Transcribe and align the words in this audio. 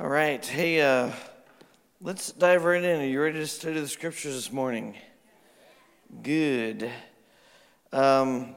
All 0.00 0.08
right. 0.08 0.44
Hey, 0.44 0.80
uh, 0.80 1.10
let's 2.00 2.32
dive 2.32 2.64
right 2.64 2.82
in. 2.82 3.00
Are 3.02 3.04
you 3.04 3.20
ready 3.20 3.38
to 3.38 3.46
study 3.46 3.78
the 3.78 3.86
scriptures 3.86 4.34
this 4.34 4.50
morning? 4.50 4.96
Good. 6.22 6.90
Um, 7.92 8.56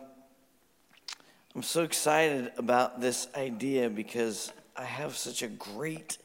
I'm 1.53 1.61
so 1.61 1.83
excited 1.83 2.53
about 2.57 3.01
this 3.01 3.27
idea 3.35 3.89
because 3.89 4.53
I 4.77 4.85
have 4.85 5.17
such 5.17 5.41
a 5.41 5.47
great 5.47 6.19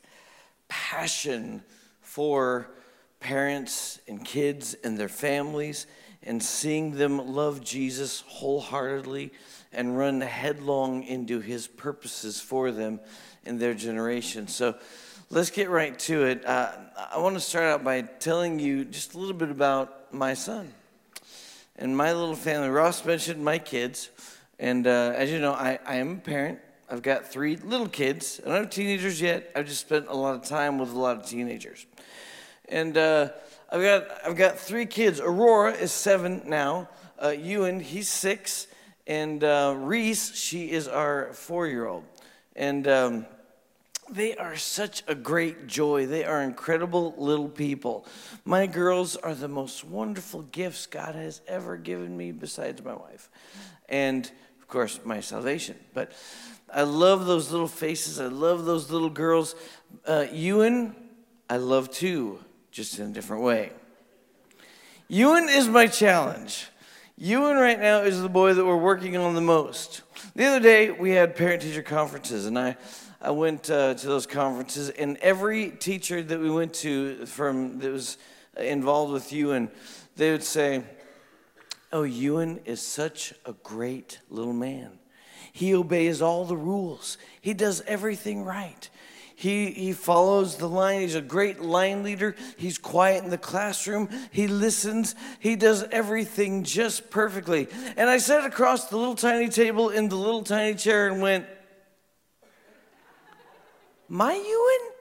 passion 0.68 1.64
for 2.02 2.70
parents 3.18 3.98
and 4.06 4.24
kids 4.24 4.74
and 4.84 4.96
their 4.96 5.08
families 5.08 5.88
and 6.22 6.40
seeing 6.40 6.92
them 6.92 7.34
love 7.34 7.64
Jesus 7.64 8.22
wholeheartedly 8.28 9.32
and 9.72 9.98
run 9.98 10.20
headlong 10.20 11.02
into 11.02 11.40
his 11.40 11.66
purposes 11.66 12.40
for 12.40 12.70
them 12.70 13.00
in 13.44 13.58
their 13.58 13.74
generation. 13.74 14.48
So 14.48 14.76
let's 15.30 15.50
get 15.50 15.70
right 15.70 15.98
to 16.00 16.24
it. 16.24 16.44
Uh, 16.44 16.72
I 17.12 17.18
want 17.18 17.34
to 17.34 17.40
start 17.40 17.64
out 17.64 17.84
by 17.84 18.02
telling 18.02 18.58
you 18.58 18.84
just 18.84 19.14
a 19.14 19.18
little 19.18 19.34
bit 19.34 19.50
about 19.50 20.12
my 20.12 20.34
son 20.34 20.72
and 21.76 21.96
my 21.96 22.12
little 22.12 22.34
family. 22.34 22.68
Ross 22.68 23.04
mentioned 23.04 23.44
my 23.44 23.58
kids. 23.58 24.10
And 24.58 24.86
uh, 24.86 25.14
as 25.16 25.30
you 25.30 25.38
know, 25.38 25.52
I, 25.52 25.78
I 25.86 25.96
am 25.96 26.12
a 26.12 26.16
parent. 26.16 26.58
I've 26.90 27.02
got 27.02 27.26
three 27.26 27.56
little 27.56 27.88
kids. 27.88 28.40
I 28.44 28.48
don't 28.48 28.56
have 28.56 28.70
teenagers 28.70 29.20
yet. 29.20 29.50
I've 29.56 29.66
just 29.66 29.80
spent 29.80 30.08
a 30.08 30.14
lot 30.14 30.34
of 30.34 30.42
time 30.42 30.78
with 30.78 30.92
a 30.92 30.98
lot 30.98 31.16
of 31.16 31.26
teenagers. 31.26 31.86
And 32.68 32.96
uh, 32.98 33.30
I've, 33.70 33.80
got, 33.80 34.08
I've 34.26 34.36
got 34.36 34.58
three 34.58 34.86
kids. 34.86 35.20
Aurora 35.20 35.72
is 35.72 35.92
seven 35.92 36.42
now. 36.46 36.88
Uh, 37.22 37.28
Ewan, 37.28 37.80
he's 37.80 38.08
six. 38.08 38.66
And 39.06 39.42
uh, 39.42 39.74
Reese, 39.78 40.34
she 40.34 40.70
is 40.70 40.88
our 40.88 41.32
four 41.32 41.66
year 41.66 41.86
old. 41.86 42.04
And 42.56 42.86
um, 42.88 43.26
they 44.10 44.36
are 44.36 44.56
such 44.56 45.02
a 45.06 45.14
great 45.14 45.66
joy. 45.66 46.06
They 46.06 46.24
are 46.24 46.42
incredible 46.42 47.14
little 47.16 47.48
people. 47.48 48.06
My 48.44 48.66
girls 48.66 49.16
are 49.16 49.34
the 49.34 49.48
most 49.48 49.84
wonderful 49.84 50.42
gifts 50.42 50.86
God 50.86 51.14
has 51.14 51.40
ever 51.46 51.76
given 51.76 52.16
me, 52.16 52.32
besides 52.32 52.82
my 52.82 52.94
wife. 52.94 53.30
And 53.88 54.30
of 54.60 54.68
course, 54.68 55.00
my 55.04 55.20
salvation. 55.20 55.76
But 55.94 56.12
I 56.72 56.82
love 56.82 57.26
those 57.26 57.50
little 57.52 57.68
faces. 57.68 58.20
I 58.20 58.26
love 58.26 58.64
those 58.64 58.90
little 58.90 59.10
girls. 59.10 59.54
Uh, 60.04 60.26
Ewan, 60.32 60.94
I 61.48 61.56
love 61.56 61.90
too, 61.90 62.40
just 62.70 62.98
in 62.98 63.10
a 63.10 63.12
different 63.12 63.42
way. 63.42 63.72
Ewan 65.08 65.48
is 65.48 65.66
my 65.68 65.86
challenge. 65.86 66.68
Ewan 67.22 67.58
right 67.58 67.78
now 67.78 68.00
is 68.00 68.22
the 68.22 68.30
boy 68.30 68.54
that 68.54 68.64
we're 68.64 68.78
working 68.78 69.14
on 69.14 69.34
the 69.34 69.42
most. 69.42 70.00
The 70.34 70.46
other 70.46 70.58
day 70.58 70.90
we 70.90 71.10
had 71.10 71.36
parent 71.36 71.60
teacher 71.60 71.82
conferences, 71.82 72.46
and 72.46 72.58
I, 72.58 72.78
I 73.20 73.30
went 73.30 73.68
uh, 73.68 73.92
to 73.92 74.06
those 74.06 74.26
conferences, 74.26 74.88
and 74.88 75.18
every 75.18 75.68
teacher 75.68 76.22
that 76.22 76.40
we 76.40 76.48
went 76.48 76.72
to 76.76 77.26
from 77.26 77.78
that 77.80 77.92
was 77.92 78.16
involved 78.56 79.12
with 79.12 79.34
Ewan, 79.34 79.70
they 80.16 80.30
would 80.30 80.42
say, 80.42 80.82
"Oh, 81.92 82.04
Ewan 82.04 82.60
is 82.64 82.80
such 82.80 83.34
a 83.44 83.52
great 83.52 84.20
little 84.30 84.54
man. 84.54 84.98
He 85.52 85.74
obeys 85.74 86.22
all 86.22 86.46
the 86.46 86.56
rules. 86.56 87.18
He 87.38 87.52
does 87.52 87.82
everything 87.86 88.44
right." 88.44 88.88
He, 89.40 89.70
he 89.70 89.92
follows 89.94 90.56
the 90.56 90.68
line. 90.68 91.00
He's 91.00 91.14
a 91.14 91.22
great 91.22 91.62
line 91.62 92.02
leader. 92.02 92.36
He's 92.58 92.76
quiet 92.76 93.24
in 93.24 93.30
the 93.30 93.38
classroom. 93.38 94.10
He 94.30 94.46
listens. 94.46 95.14
He 95.38 95.56
does 95.56 95.82
everything 95.84 96.62
just 96.62 97.08
perfectly. 97.08 97.66
And 97.96 98.10
I 98.10 98.18
sat 98.18 98.44
across 98.44 98.90
the 98.90 98.98
little 98.98 99.14
tiny 99.14 99.48
table 99.48 99.88
in 99.88 100.10
the 100.10 100.16
little 100.16 100.42
tiny 100.42 100.74
chair 100.74 101.08
and 101.08 101.22
went, 101.22 101.46
My 104.10 104.34
Ewan? 104.34 104.92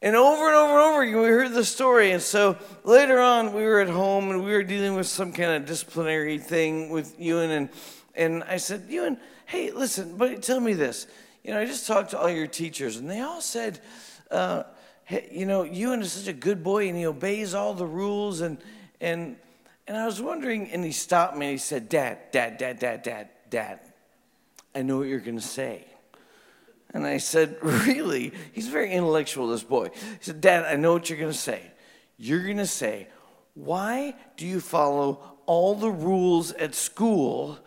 And 0.00 0.14
over 0.14 0.46
and 0.46 0.54
over 0.54 0.72
and 0.74 0.80
over 0.80 1.02
again, 1.02 1.22
we 1.22 1.26
heard 1.26 1.54
the 1.54 1.64
story. 1.64 2.12
And 2.12 2.22
so 2.22 2.56
later 2.84 3.18
on, 3.18 3.52
we 3.52 3.64
were 3.64 3.80
at 3.80 3.88
home 3.88 4.30
and 4.30 4.44
we 4.44 4.52
were 4.52 4.62
dealing 4.62 4.94
with 4.94 5.08
some 5.08 5.32
kind 5.32 5.50
of 5.50 5.66
disciplinary 5.66 6.38
thing 6.38 6.88
with 6.88 7.18
Ewan. 7.18 7.50
And, 7.50 7.68
and 8.14 8.44
I 8.44 8.58
said, 8.58 8.84
Ewan, 8.88 9.18
hey, 9.46 9.72
listen, 9.72 10.16
but 10.16 10.40
tell 10.40 10.60
me 10.60 10.74
this 10.74 11.08
you 11.44 11.52
know, 11.52 11.60
I 11.60 11.66
just 11.66 11.86
talked 11.86 12.10
to 12.10 12.18
all 12.18 12.30
your 12.30 12.46
teachers, 12.46 12.96
and 12.96 13.08
they 13.08 13.20
all 13.20 13.42
said, 13.42 13.78
uh, 14.30 14.64
hey, 15.04 15.28
you 15.30 15.46
know, 15.46 15.62
Ewan 15.62 16.00
is 16.00 16.12
such 16.12 16.28
a 16.28 16.32
good 16.32 16.64
boy, 16.64 16.88
and 16.88 16.96
he 16.96 17.06
obeys 17.06 17.54
all 17.54 17.74
the 17.74 17.86
rules, 17.86 18.40
and 18.40 18.58
and 19.00 19.36
and 19.86 19.96
I 19.96 20.06
was 20.06 20.20
wondering, 20.20 20.70
and 20.70 20.82
he 20.82 20.92
stopped 20.92 21.36
me, 21.36 21.46
and 21.46 21.52
he 21.52 21.58
said, 21.58 21.90
Dad, 21.90 22.18
Dad, 22.32 22.56
Dad, 22.56 22.78
Dad, 22.78 23.02
Dad, 23.02 23.28
Dad, 23.50 23.80
I 24.74 24.80
know 24.82 24.96
what 24.96 25.08
you're 25.08 25.20
going 25.20 25.38
to 25.38 25.44
say. 25.44 25.84
And 26.94 27.06
I 27.06 27.18
said, 27.18 27.58
Really? 27.62 28.32
He's 28.52 28.68
very 28.68 28.92
intellectual, 28.92 29.48
this 29.48 29.62
boy. 29.62 29.90
He 29.92 30.18
said, 30.20 30.40
Dad, 30.40 30.64
I 30.64 30.76
know 30.76 30.94
what 30.94 31.10
you're 31.10 31.18
going 31.18 31.32
to 31.32 31.36
say. 31.36 31.70
You're 32.16 32.44
going 32.44 32.56
to 32.56 32.66
say, 32.66 33.08
Why 33.52 34.14
do 34.38 34.46
you 34.46 34.60
follow 34.60 35.22
all 35.46 35.74
the 35.74 35.90
rules 35.90 36.52
at 36.52 36.74
school, 36.74 37.58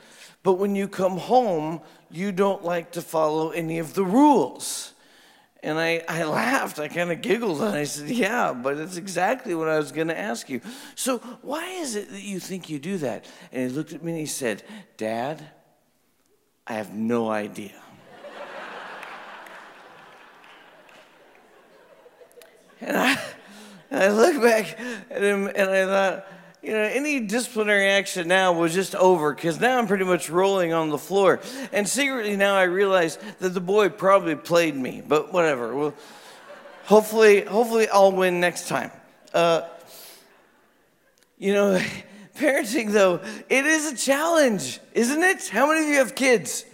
but 0.43 0.53
when 0.53 0.75
you 0.75 0.87
come 0.87 1.17
home, 1.17 1.81
you 2.09 2.31
don't 2.31 2.63
like 2.63 2.91
to 2.91 3.01
follow 3.01 3.49
any 3.49 3.79
of 3.79 3.93
the 3.93 4.03
rules. 4.03 4.93
And 5.63 5.79
I, 5.79 6.03
I 6.07 6.23
laughed. 6.23 6.79
I 6.79 6.87
kind 6.87 7.11
of 7.11 7.21
giggled 7.21 7.61
and 7.61 7.75
I 7.75 7.83
said, 7.83 8.09
Yeah, 8.09 8.53
but 8.53 8.77
it's 8.77 8.95
exactly 8.95 9.55
what 9.55 9.67
I 9.67 9.77
was 9.77 9.91
going 9.91 10.07
to 10.07 10.17
ask 10.17 10.49
you. 10.49 10.61
So, 10.95 11.17
why 11.41 11.67
is 11.71 11.95
it 11.95 12.11
that 12.11 12.21
you 12.21 12.39
think 12.39 12.69
you 12.69 12.79
do 12.79 12.97
that? 12.99 13.25
And 13.51 13.69
he 13.69 13.75
looked 13.75 13.91
at 13.93 14.03
me 14.03 14.11
and 14.11 14.19
he 14.19 14.27
said, 14.27 14.63
Dad, 14.97 15.43
I 16.65 16.73
have 16.73 16.93
no 16.93 17.29
idea. 17.29 17.81
and, 22.81 22.95
I, 22.95 23.19
and 23.89 24.03
I 24.03 24.09
looked 24.09 24.41
back 24.41 24.79
at 25.09 25.23
him 25.23 25.47
and 25.47 25.69
I 25.69 25.85
thought, 25.85 26.27
you 26.67 26.73
know, 26.73 26.79
any 26.79 27.21
disciplinary 27.21 27.87
action 27.87 28.27
now 28.27 28.51
was 28.51 28.73
just 28.73 28.93
over 28.93 29.33
because 29.33 29.57
now 29.57 29.77
I'm 29.77 29.87
pretty 29.87 30.03
much 30.03 30.29
rolling 30.29 30.73
on 30.73 30.89
the 30.89 30.97
floor. 30.97 31.39
And 31.71 31.87
secretly 31.87 32.35
now 32.35 32.55
I 32.55 32.63
realize 32.63 33.17
that 33.39 33.53
the 33.53 33.61
boy 33.61 33.87
probably 33.87 34.35
played 34.35 34.75
me, 34.75 35.01
but 35.07 35.31
whatever. 35.31 35.73
Well, 35.73 35.93
hopefully, 36.83 37.45
hopefully 37.45 37.87
I'll 37.87 38.11
win 38.11 38.41
next 38.41 38.67
time. 38.67 38.91
Uh, 39.33 39.61
you 41.37 41.53
know, 41.53 41.81
parenting 42.35 42.91
though, 42.91 43.21
it 43.47 43.65
is 43.65 43.93
a 43.93 43.95
challenge, 43.95 44.81
isn't 44.93 45.23
it? 45.23 45.47
How 45.47 45.67
many 45.67 45.85
of 45.85 45.87
you 45.87 45.99
have 45.99 46.15
kids? 46.15 46.65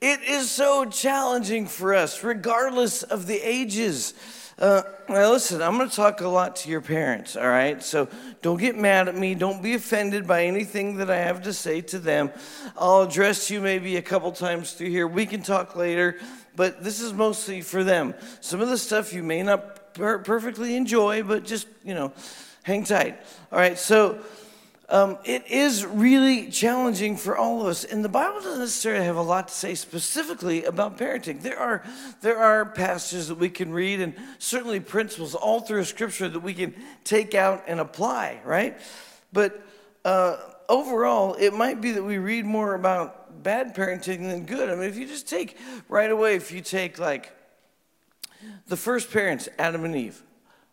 It 0.00 0.22
is 0.22 0.50
so 0.50 0.86
challenging 0.86 1.66
for 1.66 1.94
us, 1.94 2.24
regardless 2.24 3.02
of 3.02 3.26
the 3.26 3.36
ages. 3.36 4.14
Uh, 4.60 4.82
now, 5.08 5.32
listen, 5.32 5.62
I'm 5.62 5.78
going 5.78 5.88
to 5.88 5.96
talk 5.96 6.20
a 6.20 6.28
lot 6.28 6.56
to 6.56 6.68
your 6.68 6.82
parents, 6.82 7.34
all 7.34 7.48
right? 7.48 7.82
So 7.82 8.08
don't 8.42 8.60
get 8.60 8.76
mad 8.76 9.08
at 9.08 9.16
me. 9.16 9.34
Don't 9.34 9.62
be 9.62 9.72
offended 9.72 10.26
by 10.26 10.44
anything 10.44 10.98
that 10.98 11.10
I 11.10 11.16
have 11.16 11.42
to 11.44 11.54
say 11.54 11.80
to 11.80 11.98
them. 11.98 12.30
I'll 12.76 13.00
address 13.00 13.50
you 13.50 13.62
maybe 13.62 13.96
a 13.96 14.02
couple 14.02 14.30
times 14.32 14.74
through 14.74 14.90
here. 14.90 15.06
We 15.06 15.24
can 15.24 15.40
talk 15.42 15.76
later, 15.76 16.18
but 16.56 16.84
this 16.84 17.00
is 17.00 17.14
mostly 17.14 17.62
for 17.62 17.82
them. 17.82 18.12
Some 18.42 18.60
of 18.60 18.68
the 18.68 18.76
stuff 18.76 19.14
you 19.14 19.22
may 19.22 19.42
not 19.42 19.94
per- 19.94 20.18
perfectly 20.18 20.76
enjoy, 20.76 21.22
but 21.22 21.46
just, 21.46 21.66
you 21.82 21.94
know, 21.94 22.12
hang 22.62 22.84
tight. 22.84 23.18
All 23.50 23.58
right, 23.58 23.78
so 23.78 24.18
um, 24.90 25.18
it 25.24 25.46
is 25.46 25.86
really 25.86 26.50
challenging 26.50 27.16
for 27.16 27.36
all 27.36 27.60
of 27.60 27.68
us. 27.68 27.84
And 27.84 28.04
the 28.04 28.08
Bible 28.08 28.40
doesn't 28.40 28.58
necessarily 28.58 29.04
have 29.04 29.16
a 29.16 29.22
lot 29.22 29.48
to 29.48 29.54
say 29.54 29.76
specifically 29.76 30.64
about 30.64 30.98
parenting. 30.98 31.40
There 31.42 31.58
are, 31.58 31.84
there 32.22 32.38
are 32.38 32.66
passages 32.66 33.28
that 33.28 33.36
we 33.36 33.50
can 33.50 33.72
read 33.72 34.00
and 34.00 34.14
certainly 34.38 34.80
principles 34.80 35.36
all 35.36 35.60
through 35.60 35.84
Scripture 35.84 36.28
that 36.28 36.40
we 36.40 36.54
can 36.54 36.74
take 37.04 37.36
out 37.36 37.62
and 37.68 37.78
apply, 37.78 38.40
right? 38.44 38.76
But 39.32 39.64
uh, 40.04 40.38
overall, 40.68 41.34
it 41.34 41.54
might 41.54 41.80
be 41.80 41.92
that 41.92 42.02
we 42.02 42.18
read 42.18 42.44
more 42.44 42.74
about 42.74 43.42
bad 43.44 43.76
parenting 43.76 44.28
than 44.28 44.44
good. 44.44 44.68
I 44.68 44.74
mean, 44.74 44.88
if 44.88 44.96
you 44.96 45.06
just 45.06 45.28
take 45.28 45.56
right 45.88 46.10
away, 46.10 46.34
if 46.34 46.50
you 46.50 46.62
take 46.62 46.98
like 46.98 47.30
the 48.66 48.76
first 48.76 49.12
parents, 49.12 49.48
Adam 49.56 49.84
and 49.84 49.94
Eve, 49.94 50.20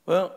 well, 0.07 0.33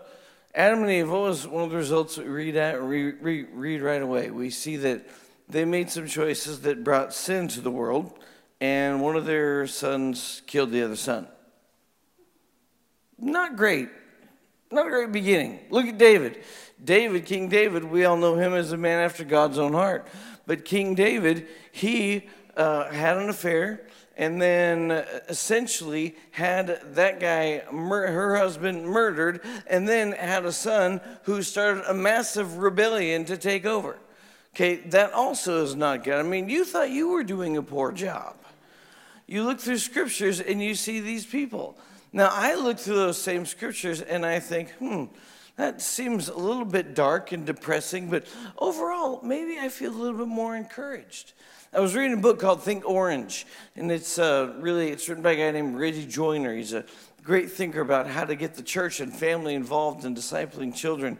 Adam 0.54 0.82
and 0.82 0.90
Eve, 0.90 1.10
what 1.10 1.22
was 1.22 1.46
one 1.46 1.62
of 1.62 1.70
the 1.70 1.76
results 1.76 2.18
we 2.18 2.24
read, 2.24 2.56
at, 2.56 2.82
read, 2.82 3.82
right 3.82 4.02
away? 4.02 4.30
We 4.30 4.50
see 4.50 4.76
that 4.78 5.06
they 5.48 5.64
made 5.64 5.90
some 5.90 6.08
choices 6.08 6.62
that 6.62 6.82
brought 6.82 7.14
sin 7.14 7.46
to 7.48 7.60
the 7.60 7.70
world, 7.70 8.18
and 8.60 9.00
one 9.00 9.14
of 9.14 9.26
their 9.26 9.68
sons 9.68 10.42
killed 10.46 10.72
the 10.72 10.82
other 10.82 10.96
son. 10.96 11.28
Not 13.16 13.56
great. 13.56 13.90
Not 14.72 14.88
a 14.88 14.90
great 14.90 15.12
beginning. 15.12 15.60
Look 15.70 15.86
at 15.86 15.98
David. 15.98 16.42
David, 16.82 17.26
King 17.26 17.48
David, 17.48 17.84
we 17.84 18.04
all 18.04 18.16
know 18.16 18.34
him 18.34 18.52
as 18.52 18.72
a 18.72 18.76
man 18.76 19.00
after 19.04 19.22
God's 19.22 19.58
own 19.58 19.72
heart. 19.72 20.08
But 20.46 20.64
King 20.64 20.96
David, 20.96 21.46
he 21.70 22.28
uh, 22.56 22.90
had 22.90 23.18
an 23.18 23.28
affair 23.28 23.86
and 24.20 24.40
then 24.40 24.90
essentially 25.30 26.14
had 26.32 26.78
that 26.94 27.20
guy, 27.20 27.60
her 27.60 28.36
husband, 28.36 28.84
murdered, 28.84 29.40
and 29.66 29.88
then 29.88 30.12
had 30.12 30.44
a 30.44 30.52
son 30.52 31.00
who 31.22 31.42
started 31.42 31.90
a 31.90 31.94
massive 31.94 32.58
rebellion 32.58 33.24
to 33.24 33.38
take 33.38 33.64
over. 33.64 33.96
Okay, 34.54 34.76
that 34.90 35.14
also 35.14 35.64
is 35.64 35.74
not 35.74 36.04
good. 36.04 36.16
I 36.16 36.22
mean, 36.22 36.50
you 36.50 36.66
thought 36.66 36.90
you 36.90 37.08
were 37.08 37.24
doing 37.24 37.56
a 37.56 37.62
poor 37.62 37.92
job. 37.92 38.36
you 39.26 39.42
look 39.42 39.58
through 39.58 39.78
scriptures 39.78 40.38
and 40.38 40.62
you 40.62 40.74
see 40.74 41.00
these 41.00 41.24
people. 41.24 41.78
Now, 42.12 42.28
I 42.30 42.56
look 42.56 42.78
through 42.78 42.96
those 42.96 43.16
same 43.16 43.46
scriptures 43.46 44.02
and 44.02 44.26
I 44.26 44.38
think, 44.38 44.70
hmm, 44.72 45.04
that 45.56 45.80
seems 45.80 46.28
a 46.28 46.36
little 46.36 46.66
bit 46.66 46.94
dark 46.94 47.32
and 47.32 47.46
depressing, 47.46 48.10
but 48.10 48.26
overall, 48.58 49.20
maybe 49.22 49.58
I 49.58 49.70
feel 49.70 49.92
a 49.92 49.96
little 49.96 50.18
bit 50.18 50.28
more 50.28 50.56
encouraged. 50.56 51.32
I 51.72 51.78
was 51.78 51.94
reading 51.94 52.18
a 52.18 52.20
book 52.20 52.40
called 52.40 52.64
Think 52.64 52.84
Orange, 52.84 53.46
and 53.76 53.92
it's 53.92 54.18
uh, 54.18 54.54
really 54.58 54.88
it's 54.88 55.08
written 55.08 55.22
by 55.22 55.32
a 55.32 55.36
guy 55.36 55.52
named 55.52 55.76
Reggie 55.76 56.04
Joiner. 56.04 56.52
He's 56.52 56.72
a 56.72 56.84
great 57.22 57.52
thinker 57.52 57.80
about 57.80 58.08
how 58.08 58.24
to 58.24 58.34
get 58.34 58.54
the 58.54 58.62
church 58.64 58.98
and 58.98 59.14
family 59.14 59.54
involved 59.54 60.04
in 60.04 60.12
discipling 60.12 60.74
children. 60.74 61.16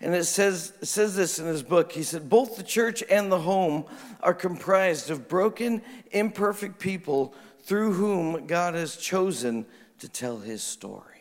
And 0.00 0.14
it 0.14 0.24
says, 0.24 0.72
it 0.80 0.86
says 0.86 1.16
this 1.16 1.38
in 1.38 1.44
his 1.44 1.62
book. 1.62 1.92
He 1.92 2.02
said, 2.02 2.30
Both 2.30 2.56
the 2.56 2.62
church 2.62 3.04
and 3.10 3.30
the 3.30 3.40
home 3.40 3.84
are 4.22 4.32
comprised 4.32 5.10
of 5.10 5.28
broken, 5.28 5.82
imperfect 6.12 6.78
people 6.78 7.34
through 7.64 7.92
whom 7.92 8.46
God 8.46 8.72
has 8.72 8.96
chosen 8.96 9.66
to 9.98 10.08
tell 10.08 10.38
his 10.38 10.62
story. 10.62 11.19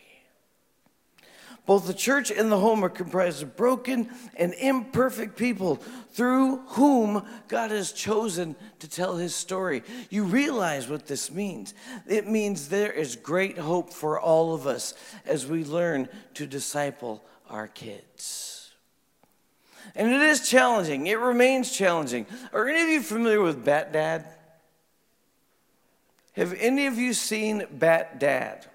Both 1.66 1.86
the 1.86 1.94
church 1.94 2.32
and 2.32 2.52
the 2.52 2.60
home 2.60 2.84
are 2.84 2.90
comprised 2.90 3.44
of 3.44 3.56
broken 3.56 4.10
and 4.36 4.54
imperfect 4.56 5.38
people 5.38 5.76
through 6.12 6.58
whom 6.70 7.24
God 7.48 7.72
has 7.72 7.92
chosen 7.92 8.56
to 8.80 8.90
tell 8.90 9.18
his 9.18 9.36
story. 9.36 9.84
You 10.10 10.24
realize 10.24 10.90
what 10.90 11.06
this 11.06 11.32
means. 11.32 11.74
It 12.08 12.28
means 12.28 12.70
there 12.70 12.92
is 12.92 13.16
great 13.16 13.58
hope 13.58 13.94
for 13.94 14.20
all 14.20 14.56
of 14.56 14.66
us 14.66 14.96
as 15.26 15.46
we 15.46 15.64
learn 15.64 16.10
to 16.34 16.48
disciple 16.48 17.24
our 17.50 17.68
kids. 17.68 18.72
And 19.96 20.12
it 20.12 20.22
is 20.22 20.48
challenging, 20.48 21.08
it 21.08 21.20
remains 21.20 21.72
challenging. 21.72 22.26
Are 22.54 22.68
any 22.68 22.82
of 22.82 22.90
you 22.90 23.02
familiar 23.02 23.42
with 23.42 23.64
Bat 23.64 23.94
Dad? 23.94 24.26
Have 26.34 26.54
any 26.54 26.88
of 26.88 26.98
you 26.98 27.14
seen 27.14 27.66
Bat 27.72 28.20
Dad? 28.20 28.66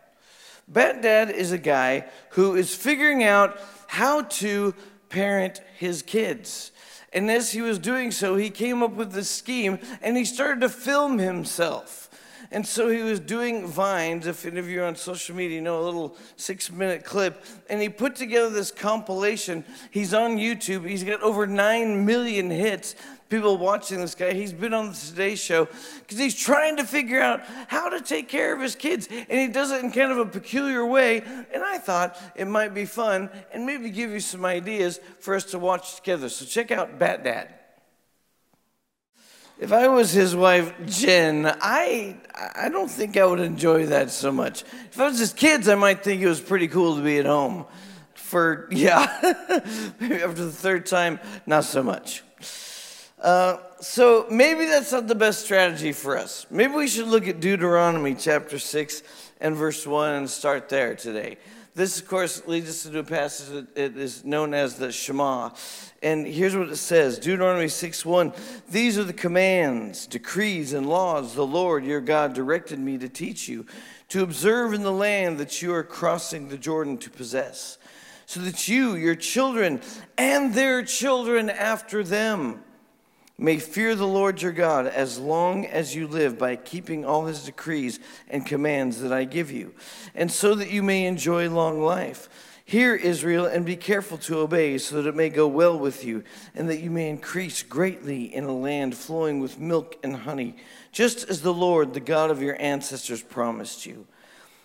Bat 0.68 1.02
Dad 1.02 1.30
is 1.30 1.52
a 1.52 1.58
guy 1.58 2.06
who 2.30 2.54
is 2.54 2.74
figuring 2.74 3.22
out 3.22 3.58
how 3.86 4.22
to 4.22 4.74
parent 5.08 5.60
his 5.76 6.02
kids. 6.02 6.72
And 7.12 7.30
as 7.30 7.52
he 7.52 7.60
was 7.60 7.78
doing 7.78 8.10
so, 8.10 8.36
he 8.36 8.50
came 8.50 8.82
up 8.82 8.92
with 8.92 9.12
this 9.12 9.30
scheme 9.30 9.78
and 10.02 10.16
he 10.16 10.24
started 10.24 10.60
to 10.62 10.68
film 10.68 11.18
himself. 11.18 12.10
And 12.50 12.66
so 12.66 12.88
he 12.88 13.02
was 13.02 13.20
doing 13.20 13.66
vines, 13.66 14.26
if 14.26 14.46
any 14.46 14.60
of 14.60 14.68
you 14.68 14.82
are 14.82 14.86
on 14.86 14.96
social 14.96 15.34
media, 15.34 15.56
you 15.56 15.62
know, 15.62 15.80
a 15.80 15.84
little 15.84 16.16
six 16.36 16.70
minute 16.70 17.04
clip. 17.04 17.44
And 17.68 17.80
he 17.80 17.88
put 17.88 18.14
together 18.16 18.50
this 18.50 18.70
compilation. 18.70 19.64
He's 19.90 20.14
on 20.14 20.36
YouTube. 20.36 20.88
He's 20.88 21.04
got 21.04 21.20
over 21.22 21.46
9 21.46 22.06
million 22.06 22.50
hits 22.50 22.94
people 23.28 23.56
watching 23.56 24.00
this 24.00 24.14
guy. 24.14 24.32
He's 24.32 24.52
been 24.52 24.74
on 24.74 24.90
the 24.90 24.94
Today 24.94 25.34
Show 25.34 25.66
because 26.00 26.18
he's 26.18 26.34
trying 26.34 26.76
to 26.76 26.84
figure 26.84 27.20
out 27.20 27.42
how 27.68 27.88
to 27.88 28.00
take 28.00 28.28
care 28.28 28.54
of 28.54 28.60
his 28.60 28.74
kids. 28.74 29.08
And 29.10 29.40
he 29.40 29.48
does 29.48 29.72
it 29.72 29.82
in 29.82 29.92
kind 29.92 30.12
of 30.12 30.18
a 30.18 30.26
peculiar 30.26 30.84
way. 30.84 31.22
And 31.52 31.62
I 31.62 31.78
thought 31.78 32.18
it 32.34 32.46
might 32.46 32.74
be 32.74 32.84
fun 32.84 33.30
and 33.52 33.66
maybe 33.66 33.90
give 33.90 34.10
you 34.10 34.20
some 34.20 34.44
ideas 34.44 35.00
for 35.20 35.34
us 35.34 35.44
to 35.46 35.58
watch 35.58 35.96
together. 35.96 36.28
So 36.28 36.44
check 36.44 36.70
out 36.70 36.98
Bat 36.98 37.24
Dad. 37.24 37.54
If 39.58 39.72
I 39.72 39.86
was 39.86 40.10
his 40.10 40.34
wife, 40.34 40.74
Jen, 40.86 41.46
I 41.46 42.16
I 42.56 42.68
don't 42.68 42.90
think 42.90 43.16
I 43.16 43.24
would 43.24 43.38
enjoy 43.38 43.86
that 43.86 44.10
so 44.10 44.32
much. 44.32 44.64
If 44.90 44.98
I 44.98 45.06
was 45.06 45.20
his 45.20 45.32
kids, 45.32 45.68
I 45.68 45.76
might 45.76 46.02
think 46.02 46.20
it 46.22 46.26
was 46.26 46.40
pretty 46.40 46.66
cool 46.66 46.96
to 46.96 47.02
be 47.02 47.18
at 47.18 47.26
home. 47.26 47.64
For 48.14 48.68
yeah, 48.72 49.06
maybe 50.00 50.16
after 50.16 50.44
the 50.44 50.50
third 50.50 50.86
time, 50.86 51.20
not 51.46 51.64
so 51.64 51.84
much. 51.84 52.24
Uh, 53.24 53.56
so 53.80 54.26
maybe 54.30 54.66
that's 54.66 54.92
not 54.92 55.06
the 55.06 55.14
best 55.14 55.46
strategy 55.46 55.92
for 55.92 56.18
us. 56.18 56.44
Maybe 56.50 56.74
we 56.74 56.86
should 56.86 57.08
look 57.08 57.26
at 57.26 57.40
Deuteronomy 57.40 58.14
chapter 58.14 58.58
6 58.58 59.02
and 59.40 59.56
verse 59.56 59.86
1 59.86 60.14
and 60.14 60.28
start 60.28 60.68
there 60.68 60.94
today. 60.94 61.38
This, 61.74 61.98
of 61.98 62.06
course, 62.06 62.46
leads 62.46 62.68
us 62.68 62.82
to 62.82 62.98
a 62.98 63.02
passage 63.02 63.66
that 63.76 63.96
is 63.96 64.26
known 64.26 64.52
as 64.52 64.74
the 64.74 64.92
Shema. 64.92 65.52
And 66.02 66.26
here's 66.26 66.54
what 66.54 66.68
it 66.68 66.76
says 66.76 67.18
Deuteronomy 67.18 67.68
6 67.68 68.04
1. 68.04 68.34
These 68.70 68.98
are 68.98 69.04
the 69.04 69.14
commands, 69.14 70.06
decrees, 70.06 70.74
and 70.74 70.86
laws 70.86 71.34
the 71.34 71.46
Lord 71.46 71.86
your 71.86 72.02
God 72.02 72.34
directed 72.34 72.78
me 72.78 72.98
to 72.98 73.08
teach 73.08 73.48
you, 73.48 73.64
to 74.10 74.22
observe 74.22 74.74
in 74.74 74.82
the 74.82 74.92
land 74.92 75.38
that 75.38 75.62
you 75.62 75.72
are 75.72 75.82
crossing 75.82 76.48
the 76.48 76.58
Jordan 76.58 76.98
to 76.98 77.08
possess, 77.08 77.78
so 78.26 78.40
that 78.40 78.68
you, 78.68 78.96
your 78.96 79.14
children, 79.14 79.80
and 80.18 80.52
their 80.52 80.82
children 80.82 81.48
after 81.48 82.04
them, 82.04 82.62
may 83.36 83.58
fear 83.58 83.94
the 83.94 84.06
Lord 84.06 84.40
your 84.40 84.52
God 84.52 84.86
as 84.86 85.18
long 85.18 85.66
as 85.66 85.94
you 85.94 86.06
live 86.06 86.38
by 86.38 86.56
keeping 86.56 87.04
all 87.04 87.26
his 87.26 87.44
decrees 87.44 87.98
and 88.28 88.46
commands 88.46 89.00
that 89.00 89.12
I 89.12 89.24
give 89.24 89.50
you, 89.50 89.74
and 90.14 90.30
so 90.30 90.54
that 90.54 90.70
you 90.70 90.82
may 90.82 91.06
enjoy 91.06 91.50
long 91.50 91.82
life. 91.82 92.28
Hear, 92.66 92.94
Israel, 92.94 93.44
and 93.44 93.66
be 93.66 93.76
careful 93.76 94.16
to 94.18 94.38
obey, 94.38 94.78
so 94.78 94.96
that 94.96 95.08
it 95.08 95.14
may 95.14 95.28
go 95.28 95.46
well 95.46 95.78
with 95.78 96.02
you, 96.04 96.24
and 96.54 96.68
that 96.70 96.80
you 96.80 96.90
may 96.90 97.10
increase 97.10 97.62
greatly 97.62 98.34
in 98.34 98.44
a 98.44 98.56
land 98.56 98.96
flowing 98.96 99.40
with 99.40 99.58
milk 99.58 99.96
and 100.02 100.16
honey, 100.16 100.56
just 100.90 101.28
as 101.28 101.42
the 101.42 101.52
Lord, 101.52 101.92
the 101.92 102.00
God 102.00 102.30
of 102.30 102.40
your 102.40 102.60
ancestors, 102.60 103.22
promised 103.22 103.84
you. 103.84 104.06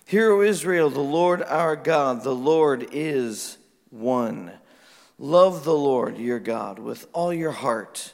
Hear, 0.05 0.31
O 0.31 0.41
Israel, 0.41 0.89
the 0.89 1.01
Lord 1.01 1.43
our 1.43 1.75
God, 1.75 2.23
the 2.23 2.33
Lord 2.33 2.87
is 2.93 3.57
one. 3.89 4.53
Love 5.17 5.65
the 5.65 5.75
Lord 5.75 6.17
your 6.17 6.39
God 6.39 6.79
with 6.79 7.05
all 7.11 7.33
your 7.33 7.51
heart 7.51 8.13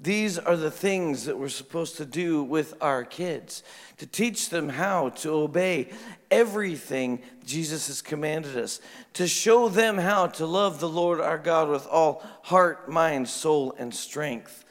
These 0.00 0.38
are 0.38 0.56
the 0.56 0.70
things 0.70 1.26
that 1.26 1.38
we're 1.38 1.48
supposed 1.48 1.96
to 1.98 2.06
do 2.06 2.42
with 2.42 2.74
our 2.80 3.04
kids 3.04 3.62
to 3.98 4.06
teach 4.06 4.48
them 4.48 4.70
how 4.70 5.10
to 5.10 5.30
obey 5.30 5.90
everything 6.30 7.22
Jesus 7.44 7.88
has 7.88 8.00
commanded 8.02 8.56
us, 8.56 8.80
to 9.12 9.28
show 9.28 9.68
them 9.68 9.98
how 9.98 10.28
to 10.28 10.46
love 10.46 10.80
the 10.80 10.88
Lord 10.88 11.20
our 11.20 11.38
God 11.38 11.68
with 11.68 11.86
all 11.86 12.24
heart, 12.42 12.88
mind, 12.88 13.28
soul, 13.28 13.74
and 13.78 13.94
strength. 13.94 14.64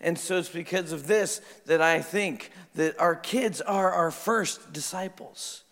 And 0.00 0.16
so 0.16 0.38
it's 0.38 0.48
because 0.48 0.92
of 0.92 1.08
this 1.08 1.40
that 1.66 1.82
I 1.82 2.00
think 2.00 2.52
that 2.76 2.98
our 3.00 3.16
kids 3.16 3.60
are 3.60 3.90
our 3.90 4.12
first 4.12 4.72
disciples. 4.72 5.64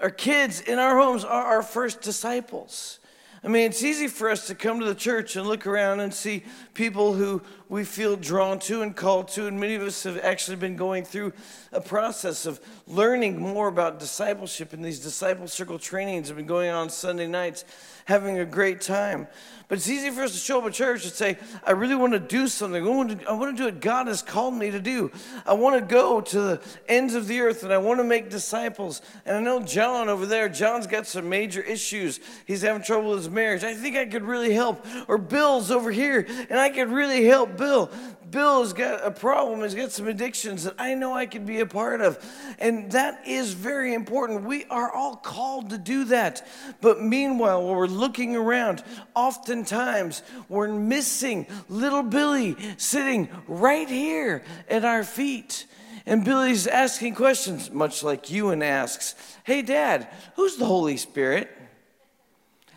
Our 0.00 0.10
kids 0.10 0.60
in 0.60 0.78
our 0.78 0.98
homes 0.98 1.24
are 1.24 1.44
our 1.44 1.62
first 1.62 2.00
disciples. 2.00 3.00
I 3.44 3.48
mean, 3.48 3.68
it's 3.68 3.82
easy 3.82 4.08
for 4.08 4.30
us 4.30 4.46
to 4.46 4.54
come 4.54 4.80
to 4.80 4.86
the 4.86 4.94
church 4.94 5.36
and 5.36 5.46
look 5.46 5.66
around 5.66 6.00
and 6.00 6.14
see 6.14 6.44
people 6.72 7.12
who 7.12 7.42
we 7.68 7.84
feel 7.84 8.16
drawn 8.16 8.58
to 8.60 8.82
and 8.82 8.94
called 8.94 9.28
to. 9.28 9.46
And 9.46 9.58
many 9.58 9.74
of 9.74 9.82
us 9.82 10.02
have 10.04 10.18
actually 10.18 10.56
been 10.56 10.76
going 10.76 11.04
through 11.04 11.32
a 11.72 11.80
process 11.80 12.46
of 12.46 12.60
learning 12.86 13.40
more 13.40 13.68
about 13.68 13.98
discipleship 13.98 14.72
in 14.72 14.82
these 14.82 15.00
disciple 15.00 15.48
circle 15.48 15.78
trainings 15.78 16.28
have 16.28 16.36
been 16.36 16.46
going 16.46 16.70
on 16.70 16.90
Sunday 16.90 17.26
nights, 17.26 17.64
having 18.04 18.38
a 18.38 18.44
great 18.44 18.80
time. 18.80 19.26
But 19.66 19.78
it's 19.78 19.88
easy 19.88 20.10
for 20.10 20.22
us 20.22 20.32
to 20.32 20.38
show 20.38 20.60
up 20.60 20.66
at 20.66 20.74
church 20.74 21.04
and 21.04 21.12
say, 21.12 21.38
I 21.66 21.72
really 21.72 21.94
want 21.94 22.12
to 22.12 22.18
do 22.18 22.48
something. 22.48 22.86
I 22.86 22.88
want 22.88 23.20
to, 23.20 23.28
I 23.28 23.32
want 23.32 23.56
to 23.56 23.62
do 23.62 23.64
what 23.64 23.80
God 23.80 24.08
has 24.08 24.20
called 24.20 24.54
me 24.54 24.70
to 24.70 24.80
do. 24.80 25.10
I 25.46 25.54
want 25.54 25.80
to 25.80 25.94
go 25.94 26.20
to 26.20 26.40
the 26.40 26.62
ends 26.86 27.14
of 27.14 27.26
the 27.26 27.40
earth 27.40 27.62
and 27.62 27.72
I 27.72 27.78
want 27.78 27.98
to 27.98 28.04
make 28.04 28.28
disciples. 28.28 29.00
And 29.24 29.36
I 29.36 29.40
know 29.40 29.60
John 29.60 30.08
over 30.10 30.26
there, 30.26 30.50
John's 30.50 30.86
got 30.86 31.06
some 31.06 31.30
major 31.30 31.62
issues. 31.62 32.20
He's 32.46 32.60
having 32.60 32.82
trouble 32.82 33.10
with 33.10 33.20
his 33.20 33.30
marriage. 33.30 33.64
I 33.64 33.74
think 33.74 33.96
I 33.96 34.04
could 34.04 34.24
really 34.24 34.52
help. 34.52 34.84
Or 35.08 35.16
Bill's 35.16 35.70
over 35.70 35.90
here 35.90 36.26
and 36.50 36.58
I 36.58 36.68
could 36.68 36.90
really 36.90 37.24
help 37.24 37.53
Bill. 37.56 37.90
Bill 38.30 38.62
has 38.62 38.72
got 38.72 39.06
a 39.06 39.10
problem, 39.10 39.62
he's 39.62 39.74
got 39.74 39.92
some 39.92 40.08
addictions 40.08 40.64
that 40.64 40.74
I 40.78 40.94
know 40.94 41.14
I 41.14 41.26
could 41.26 41.46
be 41.46 41.60
a 41.60 41.66
part 41.66 42.00
of. 42.00 42.18
And 42.58 42.90
that 42.92 43.26
is 43.26 43.52
very 43.52 43.94
important. 43.94 44.44
We 44.44 44.64
are 44.64 44.90
all 44.90 45.16
called 45.16 45.70
to 45.70 45.78
do 45.78 46.04
that. 46.06 46.46
But 46.80 47.00
meanwhile, 47.00 47.62
while 47.62 47.76
we're 47.76 47.86
looking 47.86 48.34
around, 48.34 48.82
oftentimes 49.14 50.22
we're 50.48 50.68
missing 50.68 51.46
little 51.68 52.02
Billy 52.02 52.56
sitting 52.76 53.28
right 53.46 53.88
here 53.88 54.42
at 54.68 54.84
our 54.84 55.04
feet. 55.04 55.66
And 56.06 56.24
Billy's 56.24 56.66
asking 56.66 57.14
questions, 57.14 57.70
much 57.70 58.02
like 58.02 58.30
Ewan 58.30 58.62
asks 58.62 59.14
Hey, 59.44 59.62
Dad, 59.62 60.08
who's 60.36 60.56
the 60.56 60.66
Holy 60.66 60.96
Spirit? 60.96 61.50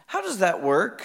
How 0.06 0.22
does 0.22 0.40
that 0.40 0.64
work? 0.64 1.04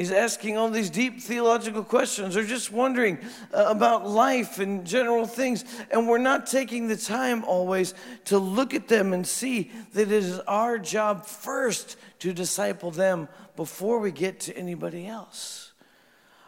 He's 0.00 0.12
asking 0.12 0.56
all 0.56 0.70
these 0.70 0.88
deep 0.88 1.20
theological 1.20 1.84
questions 1.84 2.34
or 2.34 2.42
just 2.42 2.72
wondering 2.72 3.18
uh, 3.52 3.66
about 3.68 4.08
life 4.08 4.58
and 4.58 4.86
general 4.86 5.26
things. 5.26 5.62
And 5.90 6.08
we're 6.08 6.16
not 6.16 6.46
taking 6.46 6.88
the 6.88 6.96
time 6.96 7.44
always 7.44 7.92
to 8.24 8.38
look 8.38 8.72
at 8.72 8.88
them 8.88 9.12
and 9.12 9.26
see 9.26 9.70
that 9.92 10.00
it 10.00 10.10
is 10.10 10.38
our 10.48 10.78
job 10.78 11.26
first 11.26 11.98
to 12.20 12.32
disciple 12.32 12.90
them 12.90 13.28
before 13.56 13.98
we 13.98 14.10
get 14.10 14.40
to 14.40 14.56
anybody 14.56 15.06
else. 15.06 15.74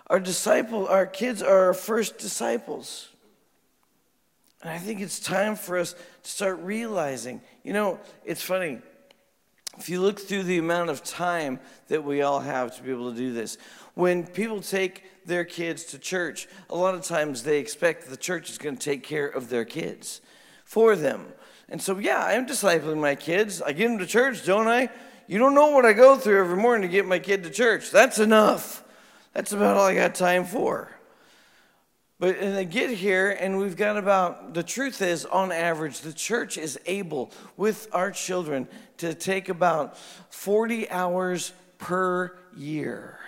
Our 0.06 0.18
disciple, 0.18 0.88
our 0.88 1.04
kids 1.04 1.42
are 1.42 1.66
our 1.66 1.74
first 1.74 2.16
disciples. 2.16 3.10
And 4.62 4.70
I 4.70 4.78
think 4.78 5.02
it's 5.02 5.20
time 5.20 5.56
for 5.56 5.76
us 5.76 5.92
to 5.92 6.30
start 6.30 6.58
realizing, 6.60 7.42
you 7.64 7.74
know, 7.74 8.00
it's 8.24 8.40
funny. 8.40 8.78
If 9.78 9.88
you 9.88 10.00
look 10.00 10.20
through 10.20 10.42
the 10.44 10.58
amount 10.58 10.90
of 10.90 11.02
time 11.02 11.58
that 11.88 12.04
we 12.04 12.22
all 12.22 12.40
have 12.40 12.76
to 12.76 12.82
be 12.82 12.90
able 12.90 13.10
to 13.10 13.16
do 13.16 13.32
this, 13.32 13.56
when 13.94 14.26
people 14.26 14.60
take 14.60 15.04
their 15.24 15.44
kids 15.44 15.84
to 15.84 15.98
church, 15.98 16.46
a 16.68 16.76
lot 16.76 16.94
of 16.94 17.02
times 17.02 17.42
they 17.42 17.58
expect 17.58 18.08
the 18.08 18.16
church 18.16 18.50
is 18.50 18.58
going 18.58 18.76
to 18.76 18.84
take 18.84 19.02
care 19.02 19.26
of 19.26 19.48
their 19.48 19.64
kids 19.64 20.20
for 20.64 20.94
them. 20.96 21.26
And 21.68 21.80
so, 21.80 21.98
yeah, 21.98 22.24
I'm 22.24 22.46
discipling 22.46 23.00
my 23.00 23.14
kids. 23.14 23.62
I 23.62 23.72
get 23.72 23.88
them 23.88 23.98
to 23.98 24.06
church, 24.06 24.44
don't 24.44 24.68
I? 24.68 24.90
You 25.26 25.38
don't 25.38 25.54
know 25.54 25.70
what 25.70 25.86
I 25.86 25.94
go 25.94 26.16
through 26.16 26.38
every 26.40 26.56
morning 26.56 26.82
to 26.82 26.92
get 26.92 27.06
my 27.06 27.18
kid 27.18 27.44
to 27.44 27.50
church. 27.50 27.90
That's 27.90 28.18
enough. 28.18 28.84
That's 29.32 29.52
about 29.52 29.76
all 29.76 29.86
I 29.86 29.94
got 29.94 30.14
time 30.14 30.44
for. 30.44 30.90
But 32.22 32.38
and 32.38 32.56
they 32.56 32.64
get 32.64 32.90
here, 32.90 33.30
and 33.30 33.58
we've 33.58 33.76
got 33.76 33.96
about 33.96 34.54
the 34.54 34.62
truth 34.62 35.02
is, 35.02 35.24
on 35.24 35.50
average, 35.50 36.02
the 36.02 36.12
church 36.12 36.56
is 36.56 36.78
able 36.86 37.32
with 37.56 37.88
our 37.90 38.12
children 38.12 38.68
to 38.98 39.12
take 39.12 39.48
about 39.48 39.98
40 40.30 40.88
hours 40.88 41.52
per 41.78 42.38
year. 42.56 43.18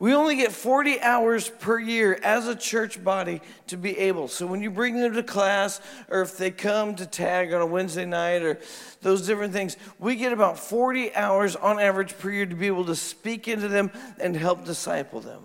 We 0.00 0.14
only 0.14 0.34
get 0.34 0.50
40 0.50 1.00
hours 1.00 1.48
per 1.48 1.78
year 1.78 2.18
as 2.24 2.48
a 2.48 2.56
church 2.56 3.04
body 3.04 3.40
to 3.68 3.76
be 3.76 3.96
able. 3.96 4.26
So 4.26 4.48
when 4.48 4.62
you 4.62 4.72
bring 4.72 5.00
them 5.00 5.14
to 5.14 5.22
class, 5.22 5.80
or 6.08 6.22
if 6.22 6.36
they 6.36 6.50
come 6.50 6.96
to 6.96 7.06
tag 7.06 7.54
on 7.54 7.60
a 7.60 7.66
Wednesday 7.66 8.04
night, 8.04 8.42
or 8.42 8.58
those 9.02 9.24
different 9.28 9.52
things, 9.52 9.76
we 10.00 10.16
get 10.16 10.32
about 10.32 10.58
40 10.58 11.14
hours 11.14 11.54
on 11.54 11.78
average 11.78 12.18
per 12.18 12.30
year 12.30 12.46
to 12.46 12.56
be 12.56 12.66
able 12.66 12.86
to 12.86 12.96
speak 12.96 13.46
into 13.46 13.68
them 13.68 13.92
and 14.18 14.34
help 14.34 14.64
disciple 14.64 15.20
them. 15.20 15.44